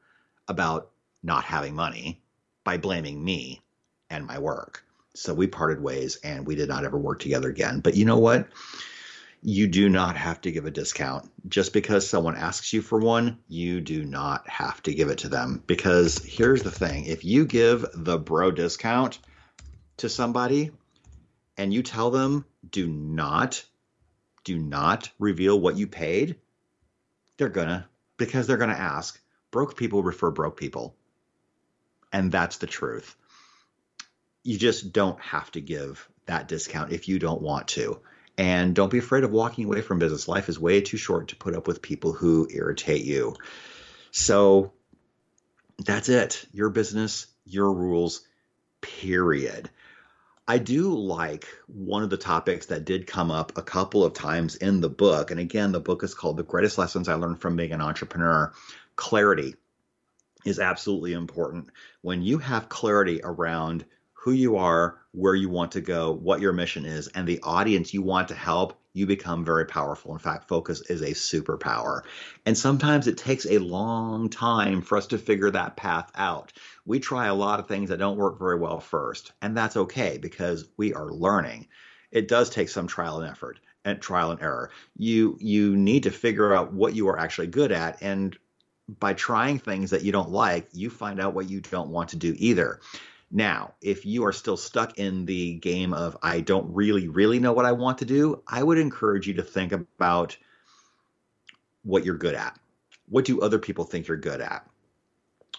about 0.47 0.91
not 1.23 1.45
having 1.45 1.75
money 1.75 2.21
by 2.63 2.77
blaming 2.77 3.23
me 3.23 3.61
and 4.09 4.25
my 4.27 4.37
work. 4.37 4.83
So 5.15 5.33
we 5.33 5.47
parted 5.47 5.81
ways 5.81 6.17
and 6.23 6.45
we 6.45 6.55
did 6.55 6.69
not 6.69 6.85
ever 6.85 6.97
work 6.97 7.19
together 7.19 7.49
again. 7.49 7.79
But 7.81 7.95
you 7.95 8.05
know 8.05 8.19
what? 8.19 8.47
you 9.45 9.67
do 9.67 9.89
not 9.89 10.15
have 10.15 10.39
to 10.41 10.51
give 10.51 10.65
a 10.65 10.71
discount. 10.71 11.29
Just 11.47 11.73
because 11.73 12.09
someone 12.09 12.37
asks 12.37 12.71
you 12.71 12.81
for 12.81 12.97
one, 12.97 13.39
you 13.49 13.81
do 13.81 14.05
not 14.05 14.47
have 14.49 14.81
to 14.83 14.93
give 14.93 15.09
it 15.09 15.19
to 15.19 15.29
them. 15.29 15.61
Because 15.67 16.17
here's 16.23 16.63
the 16.63 16.71
thing 16.71 17.05
if 17.05 17.25
you 17.25 17.45
give 17.45 17.85
the 17.93 18.17
bro 18.17 18.51
discount 18.51 19.19
to 19.97 20.07
somebody 20.07 20.71
and 21.57 21.73
you 21.73 21.83
tell 21.83 22.09
them, 22.09 22.45
do 22.67 22.87
not, 22.87 23.63
do 24.45 24.57
not 24.57 25.11
reveal 25.19 25.59
what 25.59 25.77
you 25.77 25.87
paid, 25.87 26.37
they're 27.37 27.49
gonna, 27.49 27.87
because 28.17 28.47
they're 28.47 28.57
gonna 28.57 28.73
ask. 28.73 29.19
Broke 29.51 29.75
people 29.75 30.01
refer 30.01 30.31
broke 30.31 30.57
people. 30.57 30.95
And 32.13 32.31
that's 32.31 32.57
the 32.57 32.67
truth. 32.67 33.15
You 34.43 34.57
just 34.57 34.93
don't 34.93 35.19
have 35.21 35.51
to 35.51 35.61
give 35.61 36.07
that 36.25 36.47
discount 36.47 36.91
if 36.91 37.07
you 37.07 37.19
don't 37.19 37.41
want 37.41 37.69
to. 37.69 37.99
And 38.37 38.73
don't 38.73 38.91
be 38.91 38.97
afraid 38.97 39.23
of 39.23 39.31
walking 39.31 39.65
away 39.65 39.81
from 39.81 39.99
business. 39.99 40.27
Life 40.27 40.49
is 40.49 40.59
way 40.59 40.81
too 40.81 40.97
short 40.97 41.29
to 41.29 41.35
put 41.35 41.55
up 41.55 41.67
with 41.67 41.81
people 41.81 42.13
who 42.13 42.47
irritate 42.51 43.05
you. 43.05 43.35
So 44.11 44.73
that's 45.85 46.09
it. 46.09 46.45
Your 46.51 46.69
business, 46.69 47.27
your 47.45 47.71
rules, 47.71 48.25
period. 48.81 49.69
I 50.47 50.57
do 50.57 50.93
like 50.93 51.47
one 51.67 52.03
of 52.03 52.09
the 52.09 52.17
topics 52.17 52.65
that 52.65 52.85
did 52.85 53.07
come 53.07 53.31
up 53.31 53.57
a 53.57 53.61
couple 53.61 54.03
of 54.03 54.13
times 54.13 54.55
in 54.55 54.81
the 54.81 54.89
book. 54.89 55.31
And 55.31 55.39
again, 55.39 55.71
the 55.71 55.79
book 55.79 56.03
is 56.03 56.13
called 56.13 56.35
The 56.35 56.43
Greatest 56.43 56.77
Lessons 56.77 57.07
I 57.07 57.15
Learned 57.15 57.39
from 57.39 57.55
Being 57.55 57.71
an 57.71 57.81
Entrepreneur. 57.81 58.51
Clarity 58.95 59.55
is 60.43 60.59
absolutely 60.59 61.13
important. 61.13 61.69
When 62.01 62.21
you 62.21 62.39
have 62.39 62.67
clarity 62.67 63.21
around 63.23 63.85
who 64.23 64.31
you 64.31 64.55
are, 64.55 64.99
where 65.11 65.35
you 65.35 65.49
want 65.49 65.73
to 65.73 65.81
go, 65.81 66.13
what 66.13 66.39
your 66.39 66.53
mission 66.53 66.85
is, 66.85 67.09
and 67.09 67.27
the 67.27 67.41
audience 67.43 67.93
you 67.93 68.01
want 68.01 68.29
to 68.29 68.33
help, 68.33 68.79
you 68.93 69.05
become 69.05 69.43
very 69.43 69.65
powerful. 69.65 70.13
In 70.13 70.19
fact, 70.19 70.47
focus 70.47 70.81
is 70.89 71.01
a 71.01 71.11
superpower. 71.11 72.03
And 72.45 72.57
sometimes 72.57 73.07
it 73.07 73.17
takes 73.17 73.45
a 73.45 73.57
long 73.57 74.29
time 74.29 74.81
for 74.81 74.97
us 74.97 75.07
to 75.07 75.17
figure 75.17 75.51
that 75.51 75.75
path 75.75 76.09
out. 76.15 76.53
We 76.85 77.01
try 77.01 77.27
a 77.27 77.33
lot 77.33 77.59
of 77.59 77.67
things 77.67 77.89
that 77.89 77.99
don't 77.99 78.15
work 78.15 78.39
very 78.39 78.57
well 78.57 78.79
first, 78.79 79.33
and 79.41 79.57
that's 79.57 79.75
okay 79.75 80.19
because 80.19 80.69
we 80.77 80.93
are 80.93 81.11
learning. 81.11 81.67
It 82.09 82.29
does 82.29 82.49
take 82.49 82.69
some 82.69 82.87
trial 82.87 83.19
and 83.19 83.29
effort 83.29 83.59
and 83.83 84.01
trial 84.01 84.31
and 84.31 84.41
error. 84.41 84.71
You 84.95 85.37
you 85.41 85.75
need 85.75 86.03
to 86.03 86.11
figure 86.11 86.55
out 86.55 86.71
what 86.71 86.95
you 86.95 87.09
are 87.09 87.19
actually 87.19 87.47
good 87.47 87.73
at 87.73 88.01
and 88.01 88.37
by 88.87 89.13
trying 89.13 89.59
things 89.59 89.91
that 89.91 90.03
you 90.03 90.11
don't 90.11 90.29
like, 90.29 90.67
you 90.71 90.89
find 90.89 91.19
out 91.19 91.33
what 91.33 91.49
you 91.49 91.61
don't 91.61 91.89
want 91.89 92.09
to 92.09 92.17
do 92.17 92.35
either. 92.37 92.79
Now, 93.35 93.73
if 93.81 94.05
you 94.05 94.25
are 94.25 94.31
still 94.31 94.57
stuck 94.57 94.99
in 94.99 95.25
the 95.25 95.55
game 95.55 95.91
of, 95.91 96.15
I 96.21 96.41
don't 96.41 96.71
really, 96.71 97.07
really 97.07 97.39
know 97.39 97.51
what 97.51 97.65
I 97.65 97.71
want 97.71 97.97
to 97.97 98.05
do, 98.05 98.43
I 98.47 98.61
would 98.61 98.77
encourage 98.77 99.27
you 99.27 99.33
to 99.33 99.41
think 99.41 99.71
about 99.71 100.37
what 101.81 102.05
you're 102.05 102.15
good 102.15 102.35
at. 102.35 102.59
What 103.09 103.25
do 103.25 103.41
other 103.41 103.57
people 103.57 103.85
think 103.85 104.07
you're 104.07 104.17
good 104.17 104.39
at? 104.39 104.69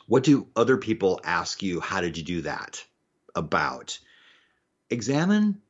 What 0.07 0.23
do 0.23 0.47
other 0.55 0.77
people 0.77 1.21
ask 1.25 1.65
you, 1.65 1.81
how 1.81 2.01
did 2.01 2.17
you 2.17 2.23
do 2.23 2.43
that 2.43 2.85
about? 3.35 3.99
Examine 4.89 5.61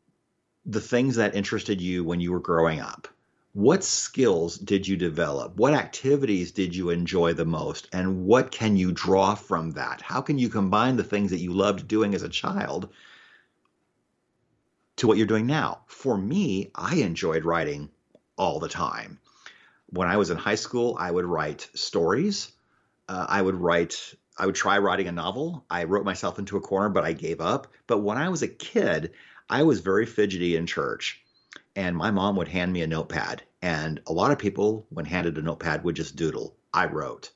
the 0.67 0.83
things 0.83 1.17
that 1.17 1.35
interested 1.35 1.81
you 1.81 2.05
when 2.05 2.21
you 2.21 2.33
were 2.33 2.41
growing 2.41 2.81
up 2.81 3.09
what 3.55 3.85
skills 3.85 4.59
did 4.59 4.89
you 4.89 4.97
develop? 4.97 5.57
What 5.57 5.75
activities 5.75 6.51
did 6.51 6.75
you 6.75 6.91
enjoy 6.91 7.35
the 7.35 7.45
most? 7.45 7.89
And 7.93 8.27
what 8.27 8.51
can 8.51 8.77
you 8.77 8.91
draw 8.91 9.37
from 9.37 9.71
that? 9.73 10.03
How 10.03 10.21
can 10.21 10.39
you 10.39 10.49
combine 10.49 10.97
the 10.97 11.05
things 11.05 11.31
that 11.31 11.39
you 11.39 11.53
loved 11.53 11.87
doing 11.87 12.17
as 12.17 12.25
a 12.25 12.29
child 12.29 12.89
to 14.97 15.07
what 15.07 15.19
you're 15.19 15.29
doing 15.29 15.47
now? 15.47 15.83
For 15.87 16.19
me, 16.19 16.73
I 16.75 16.97
enjoyed 16.97 17.45
writing 17.45 17.91
all 18.37 18.59
the 18.59 18.69
time. 18.69 19.21
When 19.87 20.09
I 20.09 20.17
was 20.17 20.31
in 20.31 20.37
high 20.37 20.57
school, 20.57 20.97
I 20.99 21.13
would 21.13 21.25
write 21.25 21.69
stories. 21.75 22.51
Uh, 23.09 23.27
I 23.29 23.41
would 23.41 23.55
write, 23.55 24.17
I 24.37 24.47
would 24.47 24.57
try 24.57 24.79
writing 24.79 25.07
a 25.07 25.13
novel. 25.13 25.65
I 25.71 25.85
wrote 25.85 26.05
myself 26.05 26.41
into 26.41 26.57
a 26.57 26.61
corner, 26.61 26.89
but 26.89 27.05
I 27.05 27.13
gave 27.13 27.41
up. 27.41 27.69
But 27.87 27.99
when 27.99 28.19
I 28.19 28.31
was 28.31 28.43
a 28.43 28.49
kid, 28.49 29.13
I 29.49 29.63
was 29.63 29.79
very 29.79 30.07
fidgety 30.07 30.57
in 30.57 30.67
church 30.67 31.24
and 31.77 31.97
my 31.97 32.11
mom 32.11 32.37
would 32.37 32.49
hand 32.49 32.73
me 32.73 32.83
a 32.83 32.87
notepad. 32.87 33.43
And 33.63 34.01
a 34.07 34.13
lot 34.13 34.31
of 34.31 34.39
people, 34.39 34.87
when 34.91 35.05
handed 35.05 35.39
a 35.39 35.43
notepad, 35.43 35.85
would 35.85 35.97
just 35.97 36.17
doodle. 36.17 36.57
I 36.73 36.87
wrote. 36.87 37.31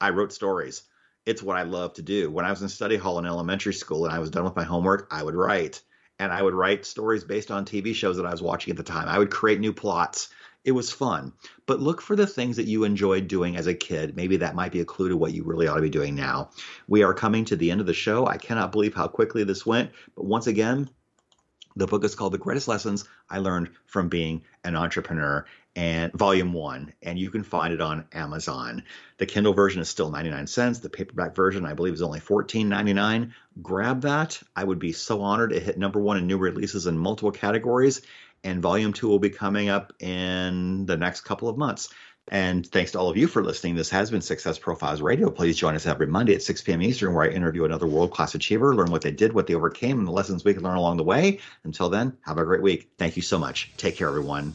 I 0.00 0.10
wrote 0.10 0.32
stories. 0.32 0.82
It's 1.26 1.42
what 1.42 1.56
I 1.56 1.62
love 1.62 1.94
to 1.94 2.02
do. 2.02 2.30
When 2.30 2.44
I 2.44 2.50
was 2.50 2.62
in 2.62 2.68
study 2.68 2.96
hall 2.96 3.18
in 3.18 3.26
elementary 3.26 3.74
school 3.74 4.04
and 4.04 4.14
I 4.14 4.18
was 4.18 4.30
done 4.30 4.44
with 4.44 4.56
my 4.56 4.64
homework, 4.64 5.08
I 5.10 5.22
would 5.22 5.34
write. 5.34 5.82
And 6.18 6.32
I 6.32 6.42
would 6.42 6.54
write 6.54 6.84
stories 6.84 7.24
based 7.24 7.50
on 7.50 7.64
TV 7.64 7.94
shows 7.94 8.16
that 8.16 8.26
I 8.26 8.30
was 8.30 8.42
watching 8.42 8.70
at 8.70 8.76
the 8.76 8.82
time. 8.82 9.08
I 9.08 9.18
would 9.18 9.30
create 9.30 9.60
new 9.60 9.72
plots. 9.72 10.28
It 10.64 10.72
was 10.72 10.92
fun. 10.92 11.32
But 11.66 11.80
look 11.80 12.02
for 12.02 12.16
the 12.16 12.26
things 12.26 12.56
that 12.56 12.66
you 12.66 12.84
enjoyed 12.84 13.28
doing 13.28 13.56
as 13.56 13.66
a 13.66 13.74
kid. 13.74 14.16
Maybe 14.16 14.38
that 14.38 14.54
might 14.54 14.72
be 14.72 14.80
a 14.80 14.84
clue 14.84 15.08
to 15.08 15.16
what 15.16 15.32
you 15.32 15.44
really 15.44 15.66
ought 15.66 15.76
to 15.76 15.82
be 15.82 15.88
doing 15.88 16.14
now. 16.14 16.50
We 16.88 17.02
are 17.02 17.14
coming 17.14 17.46
to 17.46 17.56
the 17.56 17.70
end 17.70 17.80
of 17.80 17.86
the 17.86 17.94
show. 17.94 18.26
I 18.26 18.36
cannot 18.36 18.72
believe 18.72 18.94
how 18.94 19.08
quickly 19.08 19.44
this 19.44 19.64
went. 19.64 19.92
But 20.14 20.26
once 20.26 20.46
again, 20.46 20.90
the 21.80 21.86
book 21.86 22.04
is 22.04 22.14
called 22.14 22.34
The 22.34 22.38
Greatest 22.38 22.68
Lessons 22.68 23.08
I 23.30 23.38
Learned 23.38 23.70
from 23.86 24.10
Being 24.10 24.44
an 24.64 24.76
Entrepreneur 24.76 25.46
and 25.74 26.12
volume 26.12 26.52
one, 26.52 26.92
and 27.02 27.18
you 27.18 27.30
can 27.30 27.42
find 27.42 27.72
it 27.72 27.80
on 27.80 28.04
Amazon. 28.12 28.82
The 29.16 29.24
Kindle 29.24 29.54
version 29.54 29.80
is 29.80 29.88
still 29.88 30.10
99 30.10 30.46
cents. 30.46 30.80
The 30.80 30.90
paperback 30.90 31.34
version, 31.34 31.64
I 31.64 31.72
believe, 31.72 31.94
is 31.94 32.02
only 32.02 32.20
14.99. 32.20 33.32
Grab 33.62 34.02
that. 34.02 34.42
I 34.54 34.62
would 34.62 34.78
be 34.78 34.92
so 34.92 35.22
honored. 35.22 35.52
It 35.52 35.62
hit 35.62 35.78
number 35.78 36.00
one 36.00 36.18
in 36.18 36.26
new 36.26 36.36
releases 36.36 36.86
in 36.86 36.98
multiple 36.98 37.32
categories, 37.32 38.02
and 38.44 38.60
volume 38.60 38.92
two 38.92 39.08
will 39.08 39.18
be 39.18 39.30
coming 39.30 39.70
up 39.70 39.94
in 40.00 40.84
the 40.84 40.98
next 40.98 41.22
couple 41.22 41.48
of 41.48 41.56
months. 41.56 41.88
And 42.30 42.64
thanks 42.64 42.92
to 42.92 42.98
all 43.00 43.10
of 43.10 43.16
you 43.16 43.26
for 43.26 43.42
listening. 43.42 43.74
This 43.74 43.90
has 43.90 44.10
been 44.10 44.20
Success 44.20 44.56
Profiles 44.56 45.02
Radio. 45.02 45.30
Please 45.30 45.56
join 45.56 45.74
us 45.74 45.84
every 45.84 46.06
Monday 46.06 46.34
at 46.36 46.42
6 46.44 46.62
p.m. 46.62 46.80
Eastern, 46.80 47.12
where 47.12 47.24
I 47.24 47.34
interview 47.34 47.64
another 47.64 47.88
world 47.88 48.12
class 48.12 48.36
achiever, 48.36 48.74
learn 48.74 48.92
what 48.92 49.02
they 49.02 49.10
did, 49.10 49.32
what 49.32 49.48
they 49.48 49.54
overcame, 49.54 49.98
and 49.98 50.06
the 50.06 50.12
lessons 50.12 50.44
we 50.44 50.54
can 50.54 50.62
learn 50.62 50.76
along 50.76 50.96
the 50.96 51.02
way. 51.02 51.40
Until 51.64 51.90
then, 51.90 52.16
have 52.22 52.38
a 52.38 52.44
great 52.44 52.62
week. 52.62 52.92
Thank 52.98 53.16
you 53.16 53.22
so 53.22 53.36
much. 53.36 53.72
Take 53.76 53.96
care, 53.96 54.06
everyone. 54.06 54.54